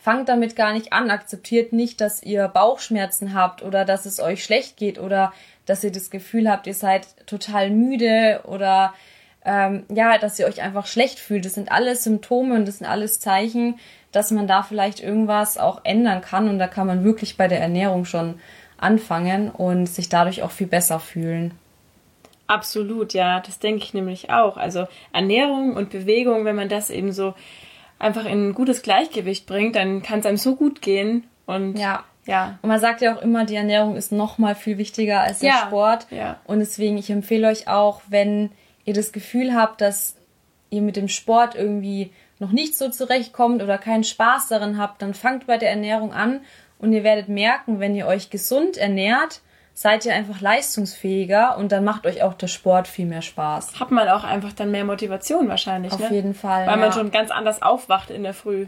fangt 0.05 0.29
damit 0.29 0.55
gar 0.55 0.75
nicht 0.75 0.93
an. 0.93 1.11
Akzeptiert 1.11 1.73
nicht, 1.73 1.99
dass 1.99 2.23
ihr 2.23 2.47
Bauchschmerzen 2.49 3.33
habt 3.33 3.63
oder 3.63 3.87
dass 3.87 4.05
es 4.05 4.21
euch 4.21 4.45
schlecht 4.45 4.77
geht 4.77 4.99
oder 4.99 5.33
dass 5.65 5.83
ihr 5.83 5.93
das 5.93 6.11
Gefühl 6.11 6.51
habt, 6.51 6.67
ihr 6.67 6.75
seid 6.75 7.07
total 7.27 7.71
müde 7.71 8.43
oder 8.45 8.93
ähm, 9.47 9.85
ja, 9.89 10.19
dass 10.19 10.39
ihr 10.39 10.47
euch 10.47 10.61
einfach 10.61 10.87
schlecht 10.87 11.19
fühlt. 11.19 11.47
Das 11.47 11.55
sind 11.55 11.73
alles 11.73 12.05
Symptome 12.05 12.55
und 12.55 12.69
das 12.69 12.79
sind 12.79 12.87
alles 12.87 13.19
Zeichen, 13.19 13.77
dass 14.13 14.31
man 14.31 14.47
da 14.47 14.63
vielleicht 14.63 15.01
irgendwas 15.01 15.57
auch 15.57 15.81
ändern 15.85 16.21
kann 16.21 16.51
und 16.51 16.59
da 16.59 16.67
kann 16.67 16.87
man 16.87 17.03
wirklich 17.03 17.39
bei 17.39 17.49
der 17.49 17.63
Ernährung 17.63 18.05
schon 18.05 18.39
anfangen 18.77 19.51
und 19.51 19.87
sich 19.87 20.11
dadurch 20.11 20.43
auch 20.43 20.51
viel 20.51 20.67
besser 20.67 21.01
fühlen. 21.01 21.55
Absolut, 22.47 23.15
ja, 23.15 23.41
das 23.41 23.59
denke 23.59 23.85
ich 23.85 23.95
nämlich 23.95 24.29
auch. 24.29 24.59
Also 24.59 24.87
Ernährung 25.15 25.75
und 25.75 25.89
Bewegung, 25.89 26.45
wenn 26.45 26.57
man 26.57 26.69
das 26.69 26.91
eben 26.91 27.11
so 27.11 27.33
einfach 28.05 28.27
in 28.27 28.49
ein 28.49 28.55
gutes 28.55 28.83
Gleichgewicht 28.83 29.47
bringt, 29.47 29.77
dann 29.77 30.03
kann 30.03 30.21
es 30.21 30.27
einem 30.27 30.37
so 30.37 30.57
gut 30.57 30.83
gehen 30.83 31.25
Und 31.47 31.79
ja. 31.79 32.05
Ja. 32.27 32.59
Und 32.63 32.69
man 32.69 32.81
sagt 32.81 33.03
ja 33.03 33.15
auch 33.15 33.21
immer, 33.21 33.45
die 33.45 33.57
Ernährung 33.57 33.97
ist 33.97 34.11
noch 34.11 34.39
mal 34.39 34.55
viel 34.55 34.79
wichtiger 34.79 35.21
als 35.21 35.41
der 35.41 35.51
ja. 35.51 35.67
Sport. 35.67 36.07
Ja. 36.11 36.41
Und 36.45 36.61
deswegen, 36.61 36.97
ich 36.97 37.11
empfehle 37.11 37.49
euch 37.49 37.69
auch, 37.69 38.01
wenn 38.09 38.51
ihr 38.85 38.95
das 38.95 39.13
Gefühl 39.13 39.55
habt, 39.55 39.81
dass 39.81 40.17
ihr 40.71 40.81
mit 40.81 40.97
dem 40.97 41.09
Sport 41.09 41.55
irgendwie 41.55 42.13
noch 42.39 42.51
nicht 42.51 42.77
so 42.77 42.89
zurechtkommt 42.89 43.63
oder 43.63 43.79
keinen 43.79 44.05
Spaß 44.05 44.49
darin 44.49 44.79
habt, 44.79 45.03
dann 45.03 45.15
fangt 45.15 45.47
bei 45.47 45.59
der 45.59 45.71
Ernährung 45.71 46.13
an 46.13 46.41
und 46.79 46.93
ihr 46.93 47.05
werdet 47.05 47.29
merken, 47.29 47.79
wenn 47.79 47.95
ihr 47.95 48.07
euch 48.07 48.31
gesund 48.31 48.77
ernährt, 48.77 49.41
seid 49.75 50.07
ihr 50.07 50.15
einfach 50.15 50.41
leistungsfähiger 50.41 51.59
und 51.59 51.73
dann 51.73 51.85
macht 51.85 52.07
euch 52.07 52.23
auch 52.23 52.35
der 52.35 52.47
Sport 52.47 52.87
viel 52.87 53.07
mehr 53.07 53.23
Spaß. 53.23 53.81
Hat 53.81 53.91
man 53.91 54.09
auch 54.09 54.23
einfach 54.23 54.53
dann 54.53 54.71
mehr 54.71 54.85
Motivation 54.85 55.49
wahrscheinlich. 55.49 55.93
Auf 55.93 55.99
ne? 55.99 56.13
jeden 56.13 56.35
Fall. 56.35 56.67
Weil 56.67 56.75
ja. 56.75 56.77
man 56.77 56.93
schon 56.93 57.11
ganz 57.11 57.33
anders 57.33 57.61
aufwacht 57.61 58.11
in 58.11 58.23
der 58.23 58.35
Früh. 58.35 58.67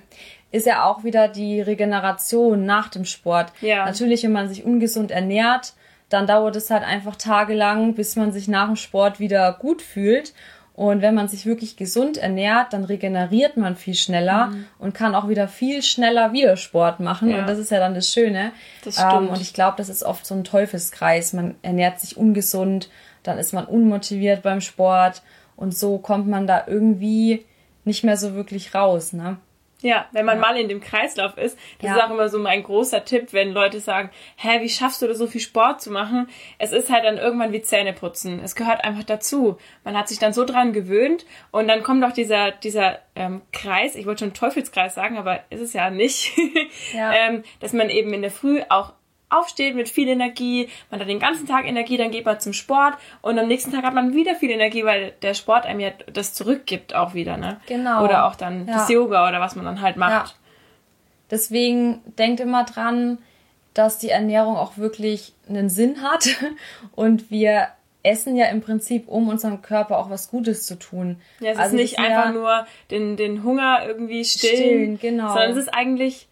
Ist 0.50 0.66
ja 0.66 0.84
auch 0.84 1.04
wieder 1.04 1.28
die 1.28 1.60
Regeneration 1.60 2.66
nach 2.66 2.88
dem 2.88 3.04
Sport. 3.04 3.52
Ja. 3.60 3.84
Natürlich, 3.84 4.24
wenn 4.24 4.32
man 4.32 4.48
sich 4.48 4.64
ungesund 4.64 5.12
ernährt, 5.12 5.74
dann 6.08 6.26
dauert 6.26 6.56
es 6.56 6.70
halt 6.70 6.82
einfach 6.82 7.16
tagelang, 7.16 7.94
bis 7.94 8.16
man 8.16 8.32
sich 8.32 8.48
nach 8.48 8.66
dem 8.66 8.76
Sport 8.76 9.20
wieder 9.20 9.52
gut 9.52 9.82
fühlt. 9.82 10.34
Und 10.76 11.00
wenn 11.00 11.14
man 11.14 11.26
sich 11.26 11.46
wirklich 11.46 11.78
gesund 11.78 12.18
ernährt, 12.18 12.74
dann 12.74 12.84
regeneriert 12.84 13.56
man 13.56 13.76
viel 13.76 13.94
schneller 13.94 14.48
mhm. 14.48 14.66
und 14.78 14.94
kann 14.94 15.14
auch 15.14 15.26
wieder 15.26 15.48
viel 15.48 15.82
schneller 15.82 16.34
wieder 16.34 16.58
Sport 16.58 17.00
machen. 17.00 17.30
Ja. 17.30 17.38
Und 17.38 17.48
das 17.48 17.58
ist 17.58 17.70
ja 17.70 17.78
dann 17.78 17.94
das 17.94 18.12
Schöne. 18.12 18.52
Das 18.84 18.96
stimmt. 18.96 19.12
Ähm, 19.12 19.28
und 19.30 19.40
ich 19.40 19.54
glaube, 19.54 19.78
das 19.78 19.88
ist 19.88 20.02
oft 20.02 20.26
so 20.26 20.34
ein 20.34 20.44
Teufelskreis. 20.44 21.32
Man 21.32 21.54
ernährt 21.62 21.98
sich 21.98 22.18
ungesund, 22.18 22.90
dann 23.22 23.38
ist 23.38 23.54
man 23.54 23.64
unmotiviert 23.64 24.42
beim 24.42 24.60
Sport 24.60 25.22
und 25.56 25.74
so 25.74 25.96
kommt 25.96 26.28
man 26.28 26.46
da 26.46 26.64
irgendwie 26.66 27.46
nicht 27.86 28.04
mehr 28.04 28.18
so 28.18 28.34
wirklich 28.34 28.74
raus, 28.74 29.14
ne? 29.14 29.38
Ja, 29.82 30.06
wenn 30.12 30.24
man 30.24 30.36
ja. 30.36 30.40
mal 30.40 30.56
in 30.56 30.68
dem 30.68 30.80
Kreislauf 30.80 31.36
ist, 31.36 31.58
das 31.80 31.90
ja. 31.90 31.96
ist 31.96 32.02
auch 32.02 32.10
immer 32.10 32.28
so 32.30 32.38
mein 32.38 32.62
großer 32.62 33.04
Tipp, 33.04 33.32
wenn 33.32 33.52
Leute 33.52 33.80
sagen, 33.80 34.10
hä, 34.36 34.62
wie 34.62 34.70
schaffst 34.70 35.02
du 35.02 35.06
das 35.06 35.18
so 35.18 35.26
viel 35.26 35.40
Sport 35.40 35.82
zu 35.82 35.90
machen? 35.90 36.28
Es 36.58 36.72
ist 36.72 36.90
halt 36.90 37.04
dann 37.04 37.18
irgendwann 37.18 37.52
wie 37.52 37.60
Zähne 37.60 37.92
putzen. 37.92 38.40
Es 38.42 38.54
gehört 38.54 38.84
einfach 38.84 39.04
dazu. 39.04 39.58
Man 39.84 39.96
hat 39.96 40.08
sich 40.08 40.18
dann 40.18 40.32
so 40.32 40.46
dran 40.46 40.72
gewöhnt 40.72 41.26
und 41.50 41.68
dann 41.68 41.82
kommt 41.82 42.04
auch 42.04 42.12
dieser, 42.12 42.52
dieser 42.52 42.98
ähm, 43.14 43.42
Kreis, 43.52 43.96
ich 43.96 44.06
wollte 44.06 44.24
schon 44.24 44.34
Teufelskreis 44.34 44.94
sagen, 44.94 45.18
aber 45.18 45.40
ist 45.50 45.60
es 45.60 45.74
ja 45.74 45.90
nicht, 45.90 46.32
ja. 46.94 47.12
ähm, 47.12 47.42
dass 47.60 47.74
man 47.74 47.90
eben 47.90 48.14
in 48.14 48.22
der 48.22 48.30
Früh 48.30 48.62
auch 48.70 48.94
aufsteht 49.28 49.74
mit 49.74 49.88
viel 49.88 50.08
Energie, 50.08 50.68
man 50.90 51.00
hat 51.00 51.08
den 51.08 51.18
ganzen 51.18 51.46
Tag 51.46 51.66
Energie, 51.66 51.96
dann 51.96 52.10
geht 52.10 52.24
man 52.24 52.38
zum 52.38 52.52
Sport 52.52 52.94
und 53.22 53.38
am 53.38 53.48
nächsten 53.48 53.72
Tag 53.72 53.84
hat 53.84 53.94
man 53.94 54.14
wieder 54.14 54.36
viel 54.36 54.50
Energie, 54.50 54.84
weil 54.84 55.12
der 55.22 55.34
Sport 55.34 55.66
einem 55.66 55.80
ja 55.80 55.90
das 56.12 56.34
zurückgibt 56.34 56.94
auch 56.94 57.14
wieder, 57.14 57.36
ne? 57.36 57.60
Genau. 57.66 58.04
Oder 58.04 58.26
auch 58.26 58.36
dann 58.36 58.66
ja. 58.66 58.74
das 58.74 58.88
Yoga 58.88 59.28
oder 59.28 59.40
was 59.40 59.56
man 59.56 59.64
dann 59.64 59.80
halt 59.80 59.96
macht. 59.96 60.28
Ja. 60.28 60.34
Deswegen 61.30 62.00
denkt 62.18 62.40
immer 62.40 62.64
dran, 62.64 63.18
dass 63.74 63.98
die 63.98 64.10
Ernährung 64.10 64.56
auch 64.56 64.78
wirklich 64.78 65.34
einen 65.48 65.68
Sinn 65.68 66.02
hat 66.02 66.28
und 66.94 67.30
wir 67.30 67.68
essen 68.06 68.36
ja 68.36 68.46
im 68.46 68.60
Prinzip, 68.60 69.08
um 69.08 69.28
unserem 69.28 69.62
Körper 69.62 69.98
auch 69.98 70.08
was 70.08 70.30
Gutes 70.30 70.64
zu 70.64 70.78
tun. 70.78 71.20
Ja, 71.40 71.50
es 71.50 71.58
also 71.58 71.76
ist 71.76 71.82
nicht 71.82 71.98
einfach 71.98 72.32
nur 72.32 72.66
den, 72.92 73.16
den 73.16 73.42
Hunger 73.42 73.80
irgendwie 73.84 74.24
stillen, 74.24 74.56
stillen 74.56 74.98
genau. 75.00 75.28
sondern 75.28 75.50
es 75.50 75.56
ist 75.56 75.74
eigentlich 75.74 76.28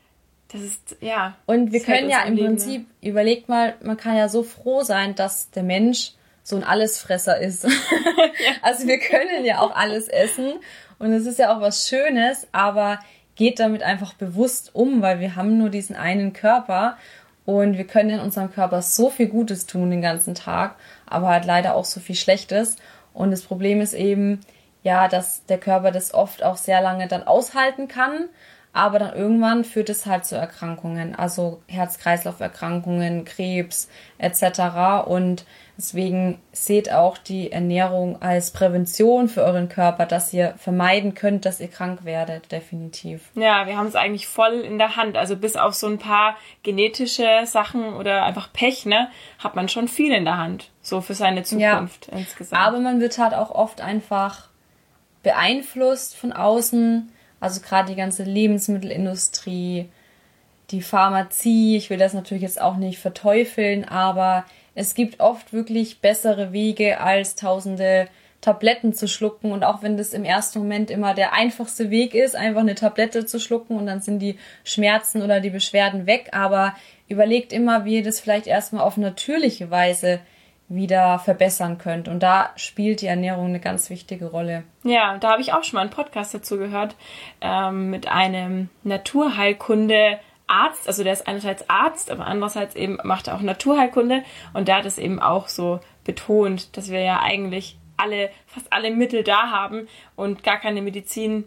das 0.53 0.61
ist, 0.63 0.97
ja. 1.01 1.37
Und 1.47 1.73
wir 1.73 1.81
können 1.81 2.09
ja 2.09 2.23
im 2.23 2.35
Leben, 2.35 2.49
Prinzip, 2.49 2.87
ne? 3.03 3.09
überlegt 3.09 3.49
mal, 3.49 3.75
man 3.83 3.97
kann 3.97 4.17
ja 4.17 4.29
so 4.29 4.43
froh 4.43 4.83
sein, 4.83 5.15
dass 5.15 5.51
der 5.51 5.63
Mensch 5.63 6.13
so 6.43 6.57
ein 6.57 6.65
Allesfresser 6.65 7.41
ist. 7.41 7.65
ja. 7.65 7.71
Also 8.63 8.87
wir 8.87 8.99
können 8.99 9.45
ja 9.45 9.59
auch 9.61 9.75
alles 9.75 10.09
essen 10.09 10.55
und 10.99 11.13
es 11.13 11.27
ist 11.27 11.39
ja 11.39 11.55
auch 11.55 11.61
was 11.61 11.89
Schönes, 11.89 12.47
aber 12.53 13.01
geht 13.35 13.59
damit 13.59 13.83
einfach 13.83 14.15
bewusst 14.15 14.75
um, 14.75 15.03
weil 15.03 15.21
wir 15.21 15.35
haben 15.35 15.59
nur 15.59 15.71
diesen 15.71 15.97
einen 15.97 16.33
Körper 16.33 16.97
und 17.47 17.77
wir 17.77 17.87
können 17.87 18.11
in 18.11 18.21
unserem 18.21 18.53
Körper 18.53 18.81
so 18.81 19.11
viel 19.11 19.27
Gutes 19.27 19.67
tun 19.67 19.91
den 19.91 20.03
ganzen 20.03 20.35
Tag, 20.35 20.77
aber 21.07 21.29
halt 21.29 21.45
leider 21.45 21.75
auch 21.75 21.85
so 21.85 22.01
viel 22.01 22.15
Schlechtes. 22.15 22.77
Und 23.13 23.31
das 23.31 23.43
Problem 23.43 23.81
ist 23.81 23.93
eben, 23.93 24.41
ja, 24.83 25.09
dass 25.09 25.45
der 25.47 25.59
Körper 25.59 25.91
das 25.91 26.15
oft 26.15 26.43
auch 26.43 26.57
sehr 26.57 26.81
lange 26.81 27.09
dann 27.09 27.25
aushalten 27.25 27.89
kann 27.89 28.29
aber 28.75 28.99
dann 28.99 29.15
irgendwann 29.15 29.65
führt 29.65 29.89
es 29.89 30.05
halt 30.05 30.27
zu 30.27 30.37
Erkrankungen, 30.37 31.15
also 31.15 31.63
Herz-Kreislauf-Erkrankungen, 31.69 33.25
Krebs 33.25 33.89
etc. 34.19 35.07
Und 35.07 35.47
deswegen 35.79 36.41
seht 36.51 36.93
auch 36.93 37.17
die 37.17 37.53
Ernährung 37.53 38.21
als 38.21 38.51
Prävention 38.51 39.29
für 39.29 39.45
euren 39.45 39.69
Körper, 39.69 40.07
dass 40.07 40.33
ihr 40.33 40.55
vermeiden 40.59 41.15
könnt, 41.15 41.45
dass 41.45 41.61
ihr 41.61 41.69
krank 41.69 42.05
werdet, 42.05 42.51
definitiv. 42.51 43.31
Ja, 43.37 43.69
wir 43.69 43.77
haben 43.77 43.87
es 43.87 43.95
eigentlich 43.95 44.27
voll 44.27 44.55
in 44.55 44.79
der 44.79 44.97
Hand. 44.97 45.17
Also 45.17 45.37
bis 45.37 45.55
auf 45.55 45.75
so 45.75 45.87
ein 45.87 45.99
paar 45.99 46.37
genetische 46.65 47.43
Sachen 47.45 47.95
oder 47.95 48.25
einfach 48.25 48.53
Pech, 48.53 48.87
ne, 48.87 49.09
hat 49.39 49.55
man 49.55 49.69
schon 49.69 49.87
viel 49.87 50.13
in 50.13 50.25
der 50.25 50.37
Hand. 50.37 50.73
So 50.83 51.01
für 51.01 51.15
seine 51.15 51.45
Zukunft 51.45 52.09
ja, 52.11 52.19
insgesamt. 52.19 52.61
Aber 52.61 52.81
man 52.81 53.01
wird 53.01 53.19
halt 53.19 53.35
auch 53.35 53.53
oft 53.53 53.81
einfach 53.81 54.49
beeinflusst 55.23 56.17
von 56.17 56.33
außen 56.33 57.13
also 57.45 57.61
gerade 57.61 57.91
die 57.91 57.97
ganze 57.97 58.23
Lebensmittelindustrie, 58.23 59.91
die 60.71 60.83
Pharmazie, 60.83 61.77
ich 61.77 61.91
will 61.91 61.99
das 61.99 62.15
natürlich 62.15 62.43
jetzt 62.43 62.61
auch 62.61 62.77
nicht 62.77 62.99
verteufeln, 62.99 63.85
aber 63.85 64.47
es 64.75 64.95
gibt 64.95 65.21
oft 65.21 65.53
wirklich 65.53 66.01
bessere 66.01 66.55
Wege 66.55 67.01
als 67.01 67.35
tausende 67.35 68.09
Tabletten 68.41 68.95
zu 68.95 69.07
schlucken. 69.09 69.53
Und 69.53 69.63
auch 69.63 69.83
wenn 69.83 69.99
das 69.99 70.15
im 70.15 70.25
ersten 70.25 70.59
Moment 70.59 70.91
immer 70.91 71.13
der 71.13 71.35
einfachste 71.35 71.91
Weg 71.91 72.15
ist, 72.15 72.35
einfach 72.35 72.63
eine 72.63 72.75
Tablette 72.75 73.27
zu 73.27 73.39
schlucken 73.39 73.77
und 73.77 73.85
dann 73.87 74.01
sind 74.01 74.21
die 74.21 74.39
Schmerzen 74.65 75.21
oder 75.21 75.41
die 75.41 75.51
Beschwerden 75.51 76.07
weg, 76.07 76.31
aber 76.33 76.75
überlegt 77.09 77.53
immer, 77.53 77.85
wie 77.85 77.97
ihr 77.97 78.03
das 78.03 78.21
vielleicht 78.21 78.47
erstmal 78.47 78.85
auf 78.85 78.97
natürliche 78.97 79.71
Weise 79.71 80.21
wieder 80.69 81.19
verbessern 81.19 81.79
könnt. 81.79 82.09
Und 82.09 82.23
da 82.23 82.51
spielt 82.57 83.01
die 83.01 83.07
Ernährung 83.07 83.47
eine 83.47 83.61
ganz 83.61 83.91
wichtige 83.91 84.27
Rolle. 84.27 84.65
Ja, 84.83 85.19
da 85.19 85.33
habe 85.33 85.43
ich 85.43 85.53
auch 85.53 85.63
schon 85.63 85.77
mal 85.77 85.83
einen 85.83 85.91
Podcast 85.91 86.35
dazu 86.35 86.57
gehört 86.57 86.97
ähm, 87.41 87.91
mit 87.91 88.09
einem 88.09 88.69
Naturheilkunde. 88.83 90.19
Arzt, 90.47 90.89
also 90.89 91.03
der 91.03 91.15
ist 91.15 91.27
einerseits 91.27 91.71
Arzt, 91.71 92.11
aber 92.11 92.27
andererseits 92.27 92.77
eben 92.77 92.99
macht 93.03 93.29
er 93.29 93.37
auch 93.37 93.41
Naturheilkunde 93.41 94.25
und 94.53 94.69
der 94.69 94.77
hat 94.77 94.85
es 94.85 94.99
eben 94.99 95.19
auch 95.19 95.49
so 95.49 95.81
betont, 96.05 96.77
dass 96.77 96.91
wir 96.91 97.01
ja 97.01 97.21
eigentlich 97.21 97.79
alle, 97.97 98.29
fast 98.47 98.71
alle 98.71 98.91
Mittel 98.91 99.25
da 99.25 99.51
haben 99.51 99.89
und 100.17 100.43
gar 100.43 100.59
keine 100.59 100.83
Medizin 100.83 101.45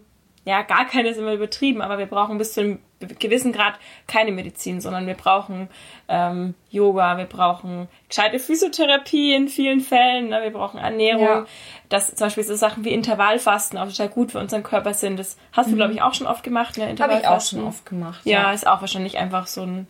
ja, 0.48 0.62
gar 0.62 0.86
keine 0.86 1.10
ist 1.10 1.18
immer 1.18 1.34
übertrieben, 1.34 1.82
aber 1.82 1.98
wir 1.98 2.06
brauchen 2.06 2.38
bis 2.38 2.54
zu 2.54 2.60
einem 2.60 2.78
gewissen 3.00 3.52
Grad 3.52 3.74
keine 4.06 4.32
Medizin, 4.32 4.80
sondern 4.80 5.06
wir 5.06 5.14
brauchen 5.14 5.68
ähm, 6.08 6.54
Yoga, 6.70 7.16
wir 7.16 7.26
brauchen 7.26 7.88
gescheite 8.08 8.38
Physiotherapie 8.38 9.34
in 9.34 9.48
vielen 9.48 9.80
Fällen, 9.80 10.28
ne? 10.28 10.42
wir 10.42 10.50
brauchen 10.50 10.78
Ernährung. 10.78 11.22
Ja. 11.22 11.46
Das 11.88 12.14
zum 12.14 12.26
Beispiel 12.26 12.44
so 12.44 12.56
Sachen 12.56 12.84
wie 12.84 12.92
Intervallfasten 12.92 13.78
auch 13.78 13.88
total 13.88 14.08
gut 14.08 14.32
für 14.32 14.38
unseren 14.38 14.62
Körper 14.62 14.94
sind. 14.94 15.18
Das 15.18 15.36
hast 15.52 15.68
du, 15.68 15.72
mhm. 15.72 15.76
glaube 15.76 15.92
ich, 15.94 16.02
auch 16.02 16.14
schon 16.14 16.26
oft 16.26 16.42
gemacht, 16.42 16.76
ne? 16.76 16.94
Habe 16.98 17.14
ich 17.14 17.26
auch 17.26 17.40
schon 17.40 17.64
oft 17.64 17.86
gemacht. 17.86 18.20
Ja, 18.24 18.42
ja, 18.42 18.52
ist 18.52 18.66
auch 18.66 18.80
wahrscheinlich 18.80 19.16
einfach 19.16 19.46
so 19.46 19.62
ein 19.62 19.86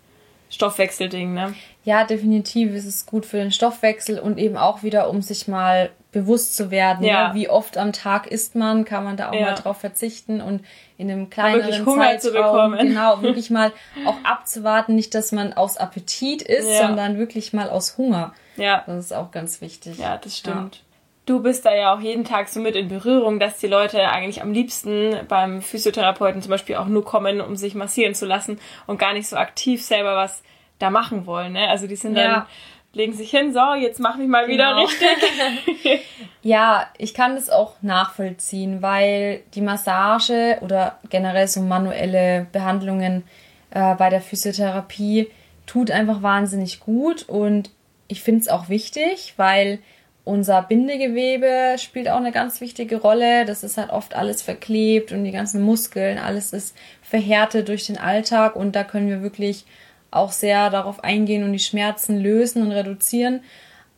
Stoffwechselding, 0.51 1.35
ne? 1.35 1.55
Ja, 1.85 2.05
definitiv 2.05 2.75
ist 2.75 2.87
es 2.87 3.07
gut 3.07 3.27
für 3.27 3.39
den 3.39 3.51
Stoffwechsel 3.51 4.19
und 4.19 4.39
eben 4.39 4.57
auch 4.57 4.83
wieder, 4.83 5.11
um 5.11 5.23
sich 5.23 5.49
mal 5.49 5.91
bewusst 6.19 6.57
zu 6.57 6.71
werden. 6.71 7.05
Ja. 7.05 7.29
Ne? 7.29 7.35
Wie 7.35 7.49
oft 7.49 7.79
am 7.79 7.93
Tag 7.93 8.27
isst 8.27 8.55
man, 8.55 8.85
kann 8.85 9.05
man 9.05 9.17
da 9.17 9.31
auch 9.31 9.35
ja. 9.35 9.47
mal 9.47 9.55
drauf 9.55 9.79
verzichten 9.79 10.41
und 10.41 10.65
in 10.97 11.11
einem 11.11 11.31
kleineren 11.31 11.87
Hunger 11.87 12.19
Zeitraum, 12.19 12.77
genau, 12.77 13.23
wirklich 13.23 13.51
mal 13.51 13.73
auch 14.05 14.17
abzuwarten, 14.25 14.95
nicht, 14.95 15.15
dass 15.15 15.33
man 15.33 15.53
aus 15.53 15.77
Appetit 15.77 16.43
isst, 16.43 16.69
ja. 16.69 16.87
sondern 16.87 17.19
wirklich 17.19 17.53
mal 17.53 17.71
aus 17.71 17.97
Hunger. 17.99 18.33
Ja. 18.57 18.83
Das 18.87 19.07
ist 19.07 19.13
auch 19.13 19.31
ganz 19.31 19.61
wichtig. 19.61 19.99
Ja, 19.99 20.17
das 20.17 20.37
stimmt. 20.37 20.83
Du 21.27 21.43
bist 21.43 21.67
da 21.67 21.75
ja 21.75 21.95
auch 21.95 22.01
jeden 22.01 22.25
Tag 22.25 22.49
so 22.49 22.59
mit 22.59 22.75
in 22.75 22.89
Berührung, 22.89 23.39
dass 23.39 23.59
die 23.59 23.67
Leute 23.67 24.09
eigentlich 24.09 24.41
am 24.41 24.53
liebsten 24.53 25.15
beim 25.29 25.61
Physiotherapeuten 25.61 26.41
zum 26.41 26.51
Beispiel 26.51 26.77
auch 26.77 26.87
nur 26.87 27.05
kommen, 27.05 27.43
um 27.43 27.55
sich 27.55 27.75
massieren 27.75 28.15
zu 28.15 28.25
lassen 28.25 28.59
und 28.87 28.99
gar 28.99 29.13
nicht 29.13 29.29
so 29.29 29.37
aktiv 29.37 29.85
selber 29.85 30.17
was 30.17 30.43
da 30.79 30.91
machen 30.91 31.27
wollen. 31.27 31.53
Ne? 31.53 31.69
Also 31.69 31.87
die 31.87 31.97
sind 31.97 32.17
dann 32.17 32.47
legen 32.93 33.13
sich 33.13 33.31
hin, 33.31 33.53
so, 33.53 33.75
jetzt 33.75 34.01
mach 34.01 34.17
mich 34.17 34.29
mal 34.29 34.47
genau. 34.47 34.77
wieder 34.77 34.77
richtig. 34.77 36.03
ja, 36.43 36.87
ich 36.97 37.15
kann 37.15 37.35
das 37.35 37.51
auch 37.51 37.75
nachvollziehen, 37.83 38.83
weil 38.83 39.43
die 39.55 39.61
Massage 39.61 40.59
oder 40.63 40.99
generell 41.11 41.49
so 41.49 41.61
manuelle 41.61 42.47
Behandlungen 42.53 43.25
äh, 43.71 43.95
bei 43.95 44.11
der 44.11 44.21
Physiotherapie 44.21 45.31
tut 45.67 45.91
einfach 45.91 46.23
wahnsinnig 46.23 46.81
gut 46.81 47.29
und 47.29 47.71
ich 48.09 48.23
finde 48.23 48.41
es 48.41 48.49
auch 48.49 48.69
wichtig, 48.71 49.35
weil 49.37 49.81
unser 50.25 50.63
Bindegewebe 50.63 51.77
spielt 51.79 52.09
auch 52.09 52.19
eine 52.19 52.33
ganz 52.33 52.61
wichtige 52.61 53.01
Rolle. 53.01 53.47
Das 53.47 53.63
ist 53.65 53.79
halt 53.79 53.91
oft 53.91 54.15
alles 54.15 54.43
verklebt 54.43 55.13
und 55.13 55.25
die 55.25 55.31
ganzen 55.31 55.63
Muskeln, 55.63 56.19
alles 56.19 56.53
ist 56.53 56.77
verhärtet 57.03 57.69
durch 57.69 57.87
den 57.87 57.97
Alltag 57.97 58.57
und 58.57 58.77
da 58.77 58.85
können 58.85 59.09
wir 59.09 59.23
wirklich 59.23 59.65
auch 60.11 60.33
sehr 60.33 60.71
darauf 60.71 61.05
eingehen 61.05 61.45
und 61.45 61.53
die 61.53 61.59
Schmerzen 61.59 62.19
lösen 62.19 62.63
und 62.63 62.73
reduzieren. 62.73 63.41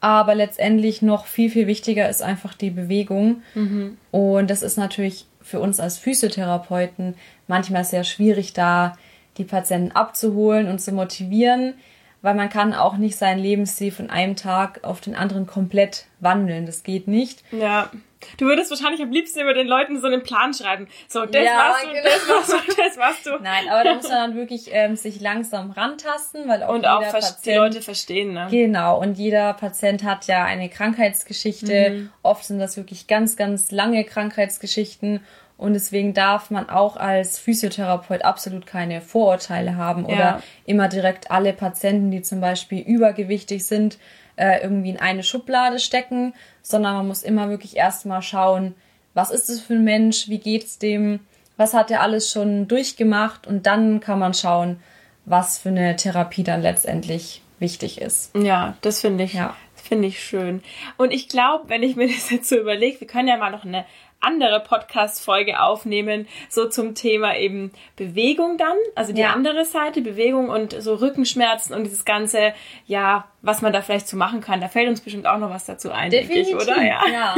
Aber 0.00 0.34
letztendlich 0.34 1.02
noch 1.02 1.26
viel, 1.26 1.50
viel 1.50 1.66
wichtiger 1.66 2.08
ist 2.08 2.22
einfach 2.22 2.54
die 2.54 2.70
Bewegung. 2.70 3.42
Mhm. 3.54 3.98
Und 4.10 4.50
das 4.50 4.62
ist 4.62 4.78
natürlich 4.78 5.26
für 5.42 5.60
uns 5.60 5.78
als 5.78 5.98
Physiotherapeuten 5.98 7.14
manchmal 7.48 7.84
sehr 7.84 8.04
schwierig, 8.04 8.52
da 8.52 8.96
die 9.36 9.44
Patienten 9.44 9.92
abzuholen 9.92 10.68
und 10.68 10.80
zu 10.80 10.92
motivieren, 10.92 11.74
weil 12.22 12.34
man 12.34 12.48
kann 12.48 12.74
auch 12.74 12.96
nicht 12.96 13.16
seinen 13.16 13.38
Lebensstil 13.38 13.92
von 13.92 14.10
einem 14.10 14.36
Tag 14.36 14.84
auf 14.84 15.00
den 15.00 15.14
anderen 15.14 15.46
komplett 15.46 16.06
wandeln. 16.20 16.66
Das 16.66 16.82
geht 16.82 17.08
nicht. 17.08 17.42
Ja. 17.52 17.90
Du 18.36 18.44
würdest 18.46 18.70
wahrscheinlich 18.70 19.00
am 19.02 19.10
liebsten 19.10 19.40
über 19.40 19.54
den 19.54 19.66
Leuten 19.66 20.00
so 20.00 20.06
einen 20.06 20.22
Plan 20.22 20.52
schreiben. 20.52 20.88
So, 21.08 21.24
das 21.24 21.44
Ja, 21.44 21.56
machst 21.56 21.84
du, 21.84 21.88
genau. 21.88 22.02
das 22.04 22.28
machst 22.28 22.68
du, 22.68 22.82
das 22.82 22.96
machst 22.96 23.26
du. 23.26 23.30
Nein, 23.42 23.68
aber 23.70 23.84
da 23.84 23.94
muss 23.94 24.08
man 24.08 24.12
dann 24.30 24.34
wirklich 24.36 24.68
ähm, 24.72 24.96
sich 24.96 25.20
langsam 25.20 25.70
rantasten, 25.70 26.46
weil 26.48 26.62
auch 26.62 26.68
Und 26.70 26.76
jeder 26.82 26.98
auch 26.98 27.04
vers- 27.04 27.40
die 27.40 27.52
Leute 27.52 27.80
verstehen, 27.80 28.34
ne? 28.34 28.48
Genau, 28.50 29.00
und 29.00 29.14
jeder 29.18 29.54
Patient 29.54 30.04
hat 30.04 30.26
ja 30.26 30.44
eine 30.44 30.68
Krankheitsgeschichte. 30.68 31.90
Mhm. 31.90 32.10
Oft 32.22 32.44
sind 32.44 32.58
das 32.58 32.76
wirklich 32.76 33.06
ganz, 33.06 33.36
ganz 33.36 33.70
lange 33.70 34.04
Krankheitsgeschichten. 34.04 35.20
Und 35.56 35.74
deswegen 35.74 36.14
darf 36.14 36.50
man 36.50 36.70
auch 36.70 36.96
als 36.96 37.38
Physiotherapeut 37.38 38.22
absolut 38.24 38.66
keine 38.66 39.02
Vorurteile 39.02 39.76
haben 39.76 40.06
oder 40.06 40.14
Ja. 40.16 40.42
immer 40.64 40.88
direkt 40.88 41.30
alle 41.30 41.52
Patienten, 41.52 42.10
die 42.10 42.22
zum 42.22 42.40
Beispiel 42.40 42.80
übergewichtig 42.80 43.66
sind, 43.66 43.98
äh, 44.40 44.62
irgendwie 44.62 44.90
in 44.90 44.98
eine 45.00 45.22
Schublade 45.22 45.78
stecken, 45.78 46.34
sondern 46.62 46.94
man 46.96 47.06
muss 47.08 47.22
immer 47.22 47.48
wirklich 47.50 47.76
erstmal 47.76 48.22
schauen, 48.22 48.74
was 49.14 49.30
ist 49.30 49.50
es 49.50 49.60
für 49.60 49.74
ein 49.74 49.84
Mensch, 49.84 50.28
wie 50.28 50.38
geht's 50.38 50.78
dem, 50.78 51.20
was 51.56 51.74
hat 51.74 51.90
er 51.90 52.00
alles 52.00 52.30
schon 52.30 52.68
durchgemacht 52.68 53.46
und 53.46 53.66
dann 53.66 54.00
kann 54.00 54.18
man 54.18 54.34
schauen, 54.34 54.80
was 55.26 55.58
für 55.58 55.68
eine 55.68 55.96
Therapie 55.96 56.42
dann 56.42 56.62
letztendlich 56.62 57.42
wichtig 57.58 58.00
ist. 58.00 58.34
Ja, 58.34 58.76
das 58.80 59.00
finde 59.00 59.24
ich, 59.24 59.34
Ja. 59.34 59.54
finde 59.74 60.08
ich 60.08 60.22
schön. 60.22 60.62
Und 60.96 61.12
ich 61.12 61.28
glaube, 61.28 61.68
wenn 61.68 61.82
ich 61.82 61.96
mir 61.96 62.08
das 62.14 62.30
jetzt 62.30 62.48
so 62.48 62.56
überlege, 62.56 63.00
wir 63.00 63.06
können 63.06 63.28
ja 63.28 63.36
mal 63.36 63.50
noch 63.50 63.64
eine 63.64 63.84
andere 64.20 64.60
Podcast-Folge 64.60 65.60
aufnehmen, 65.60 66.28
so 66.48 66.68
zum 66.68 66.94
Thema 66.94 67.36
eben 67.36 67.72
Bewegung 67.96 68.58
dann, 68.58 68.76
also 68.94 69.12
die 69.12 69.22
Ja. 69.22 69.32
andere 69.32 69.64
Seite, 69.64 70.02
Bewegung 70.02 70.48
und 70.50 70.72
so 70.80 70.94
Rückenschmerzen 70.94 71.74
und 71.74 71.84
dieses 71.84 72.04
ganze, 72.04 72.52
ja, 72.86 73.24
was 73.42 73.62
man 73.62 73.72
da 73.72 73.80
vielleicht 73.82 74.08
so 74.08 74.16
machen 74.16 74.40
kann. 74.40 74.60
Da 74.60 74.68
fällt 74.68 74.88
uns 74.88 75.00
bestimmt 75.00 75.26
auch 75.26 75.38
noch 75.38 75.50
was 75.50 75.64
dazu 75.64 75.90
ein, 75.90 76.10
denke 76.10 76.34
ich, 76.38 76.54
oder? 76.54 76.82
Ja. 76.82 77.00
ja. 77.12 77.34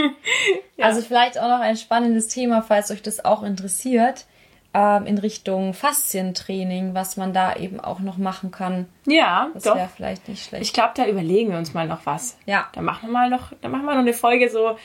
Also 0.80 1.00
vielleicht 1.02 1.38
auch 1.38 1.48
noch 1.48 1.60
ein 1.60 1.76
spannendes 1.76 2.28
Thema, 2.28 2.62
falls 2.62 2.90
euch 2.90 3.02
das 3.02 3.24
auch 3.24 3.42
interessiert, 3.42 4.26
ähm, 4.74 5.04
in 5.06 5.18
Richtung 5.18 5.74
Faszientraining, 5.74 6.94
was 6.94 7.16
man 7.16 7.32
da 7.32 7.56
eben 7.56 7.78
auch 7.78 8.00
noch 8.00 8.16
machen 8.16 8.50
kann. 8.50 8.86
Ja, 9.06 9.50
Das 9.54 9.64
wäre 9.66 9.88
vielleicht 9.94 10.28
nicht 10.28 10.46
schlecht. 10.46 10.62
Ich 10.64 10.72
glaube, 10.72 10.92
da 10.94 11.06
überlegen 11.06 11.50
wir 11.50 11.58
uns 11.58 11.74
mal 11.74 11.86
noch 11.86 12.06
was. 12.06 12.38
Ja. 12.46 12.68
Da 12.72 12.80
machen 12.80 13.08
wir 13.08 13.12
mal 13.12 13.30
noch, 13.30 13.52
da 13.60 13.68
machen 13.68 13.84
wir 13.84 13.92
noch 13.92 14.00
eine 14.00 14.14
Folge 14.14 14.48
so 14.48 14.76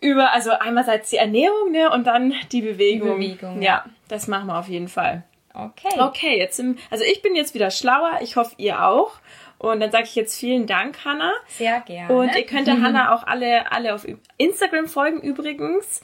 über, 0.00 0.32
also 0.32 0.50
einerseits 0.50 1.10
die 1.10 1.16
Ernährung, 1.16 1.72
ne, 1.72 1.90
und 1.90 2.06
dann 2.06 2.34
die 2.52 2.62
Bewegung. 2.62 3.20
Die 3.20 3.28
Bewegung, 3.28 3.62
ja. 3.62 3.84
das 4.08 4.28
machen 4.28 4.46
wir 4.46 4.58
auf 4.58 4.68
jeden 4.68 4.88
Fall. 4.88 5.22
okay. 5.54 5.98
Okay, 5.98 6.38
jetzt 6.38 6.58
im, 6.60 6.78
also 6.90 7.04
ich 7.04 7.22
bin 7.22 7.34
jetzt 7.34 7.54
wieder 7.54 7.70
schlauer. 7.70 8.18
Ich 8.20 8.36
hoffe, 8.36 8.54
ihr 8.58 8.84
auch. 8.84 9.12
Und 9.58 9.80
dann 9.80 9.90
sage 9.90 10.04
ich 10.04 10.14
jetzt 10.14 10.38
vielen 10.38 10.66
Dank, 10.66 11.04
Hanna. 11.04 11.32
Sehr 11.48 11.80
gerne. 11.80 12.14
Und 12.14 12.36
ihr 12.36 12.44
könnt 12.44 12.66
der 12.66 12.80
Hanna 12.82 13.14
auch 13.14 13.22
alle, 13.26 13.72
alle 13.72 13.94
auf 13.94 14.06
Instagram 14.36 14.86
folgen 14.86 15.20
übrigens. 15.20 16.02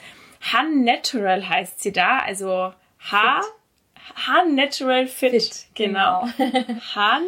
Han 0.53 0.85
Natural 0.85 1.49
heißt 1.49 1.81
sie 1.83 1.93
da, 1.93 2.19
also 2.19 2.73
H. 3.11 3.41
Han 4.27 4.55
Natural 4.55 5.07
Fit. 5.07 5.31
Fit, 5.31 5.67
Genau. 5.75 6.27
Han 6.95 7.23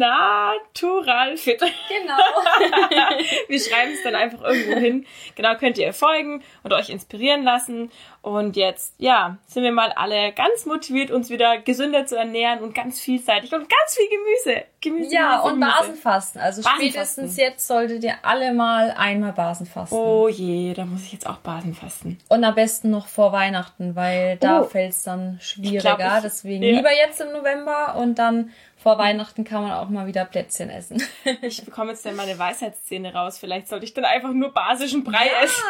Natural 0.00 1.36
Fit. 1.36 1.60
Genau. 1.60 2.16
Wir 3.48 3.60
schreiben 3.60 3.92
es 3.92 4.02
dann 4.02 4.14
einfach 4.14 4.42
irgendwo 4.42 4.78
hin. 4.78 5.06
Genau, 5.36 5.54
könnt 5.56 5.78
ihr 5.78 5.92
folgen 5.92 6.42
und 6.62 6.72
euch 6.72 6.90
inspirieren 6.90 7.42
lassen. 7.42 7.90
Und 8.22 8.56
jetzt, 8.56 8.94
ja, 8.98 9.38
sind 9.46 9.62
wir 9.62 9.72
mal 9.72 9.92
alle 9.92 10.32
ganz 10.32 10.66
motiviert, 10.66 11.10
uns 11.10 11.30
wieder 11.30 11.56
gesünder 11.56 12.04
zu 12.04 12.16
ernähren 12.18 12.58
und 12.58 12.74
ganz 12.74 13.00
vielseitig 13.00 13.50
und 13.54 13.60
ganz 13.66 13.96
viel 13.96 14.06
Gemüse. 14.10 14.64
Gemüse 14.82 15.14
ja, 15.14 15.36
Gemüse, 15.38 15.54
und 15.54 15.60
Gemüse. 15.60 15.78
Basenfasten. 15.78 16.40
Also 16.42 16.62
Basenfasten. 16.62 16.90
spätestens 16.90 17.36
jetzt 17.38 17.66
solltet 17.66 18.04
ihr 18.04 18.14
alle 18.22 18.52
mal 18.52 18.90
einmal 18.98 19.32
Basenfasten. 19.32 19.96
Oh 19.96 20.28
je, 20.28 20.74
da 20.74 20.84
muss 20.84 21.04
ich 21.04 21.14
jetzt 21.14 21.26
auch 21.26 21.38
Basen 21.38 21.72
fasten. 21.74 22.18
Und 22.28 22.44
am 22.44 22.54
besten 22.54 22.90
noch 22.90 23.06
vor 23.06 23.32
Weihnachten, 23.32 23.96
weil 23.96 24.36
da 24.36 24.60
Oh. 24.60 24.64
fällt 24.64 24.90
es 24.90 25.02
dann 25.02 25.38
schwieriger. 25.40 25.96
glaub, 25.96 26.16
ich- 26.16 26.22
Deswegen 26.22 26.62
ja. 26.62 26.76
lieber 26.76 26.92
jetzt 26.92 27.22
im 27.22 27.32
November 27.32 27.96
und 27.96 28.18
dann 28.18 28.50
vor 28.82 28.96
Weihnachten 28.98 29.44
kann 29.44 29.62
man 29.62 29.72
auch 29.72 29.88
mal 29.90 30.06
wieder 30.06 30.24
Plätzchen 30.24 30.70
essen. 30.70 31.02
Ich 31.42 31.64
bekomme 31.64 31.90
jetzt 31.90 32.04
dann 32.04 32.16
meine 32.16 32.38
Weisheitszähne 32.38 33.12
raus. 33.12 33.38
Vielleicht 33.38 33.68
sollte 33.68 33.84
ich 33.84 33.94
dann 33.94 34.04
einfach 34.04 34.32
nur 34.32 34.52
basischen 34.52 35.04
Brei 35.04 35.28
essen. 35.42 35.62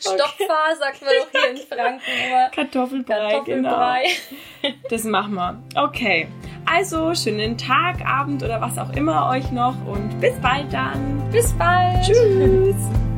Stopfer, 0.00 0.76
sagt 0.78 1.02
man 1.02 1.10
doch 1.20 1.40
hier 1.40 1.50
in 1.50 1.56
Franken 1.56 2.02
immer. 2.26 2.50
Kartoffelbrei, 2.50 3.30
Kartoffelbrei. 3.30 4.02
genau. 4.62 4.74
Das 4.90 5.04
machen 5.04 5.34
wir. 5.34 5.62
Okay. 5.74 6.28
Also, 6.64 7.14
schönen 7.14 7.58
Tag, 7.58 8.04
Abend 8.04 8.42
oder 8.42 8.60
was 8.60 8.78
auch 8.78 8.90
immer 8.90 9.28
euch 9.30 9.50
noch 9.50 9.74
und 9.86 10.20
bis 10.20 10.34
bald 10.40 10.72
dann. 10.72 11.28
Bis 11.30 11.52
bald. 11.54 12.04
Tschüss. 12.04 13.11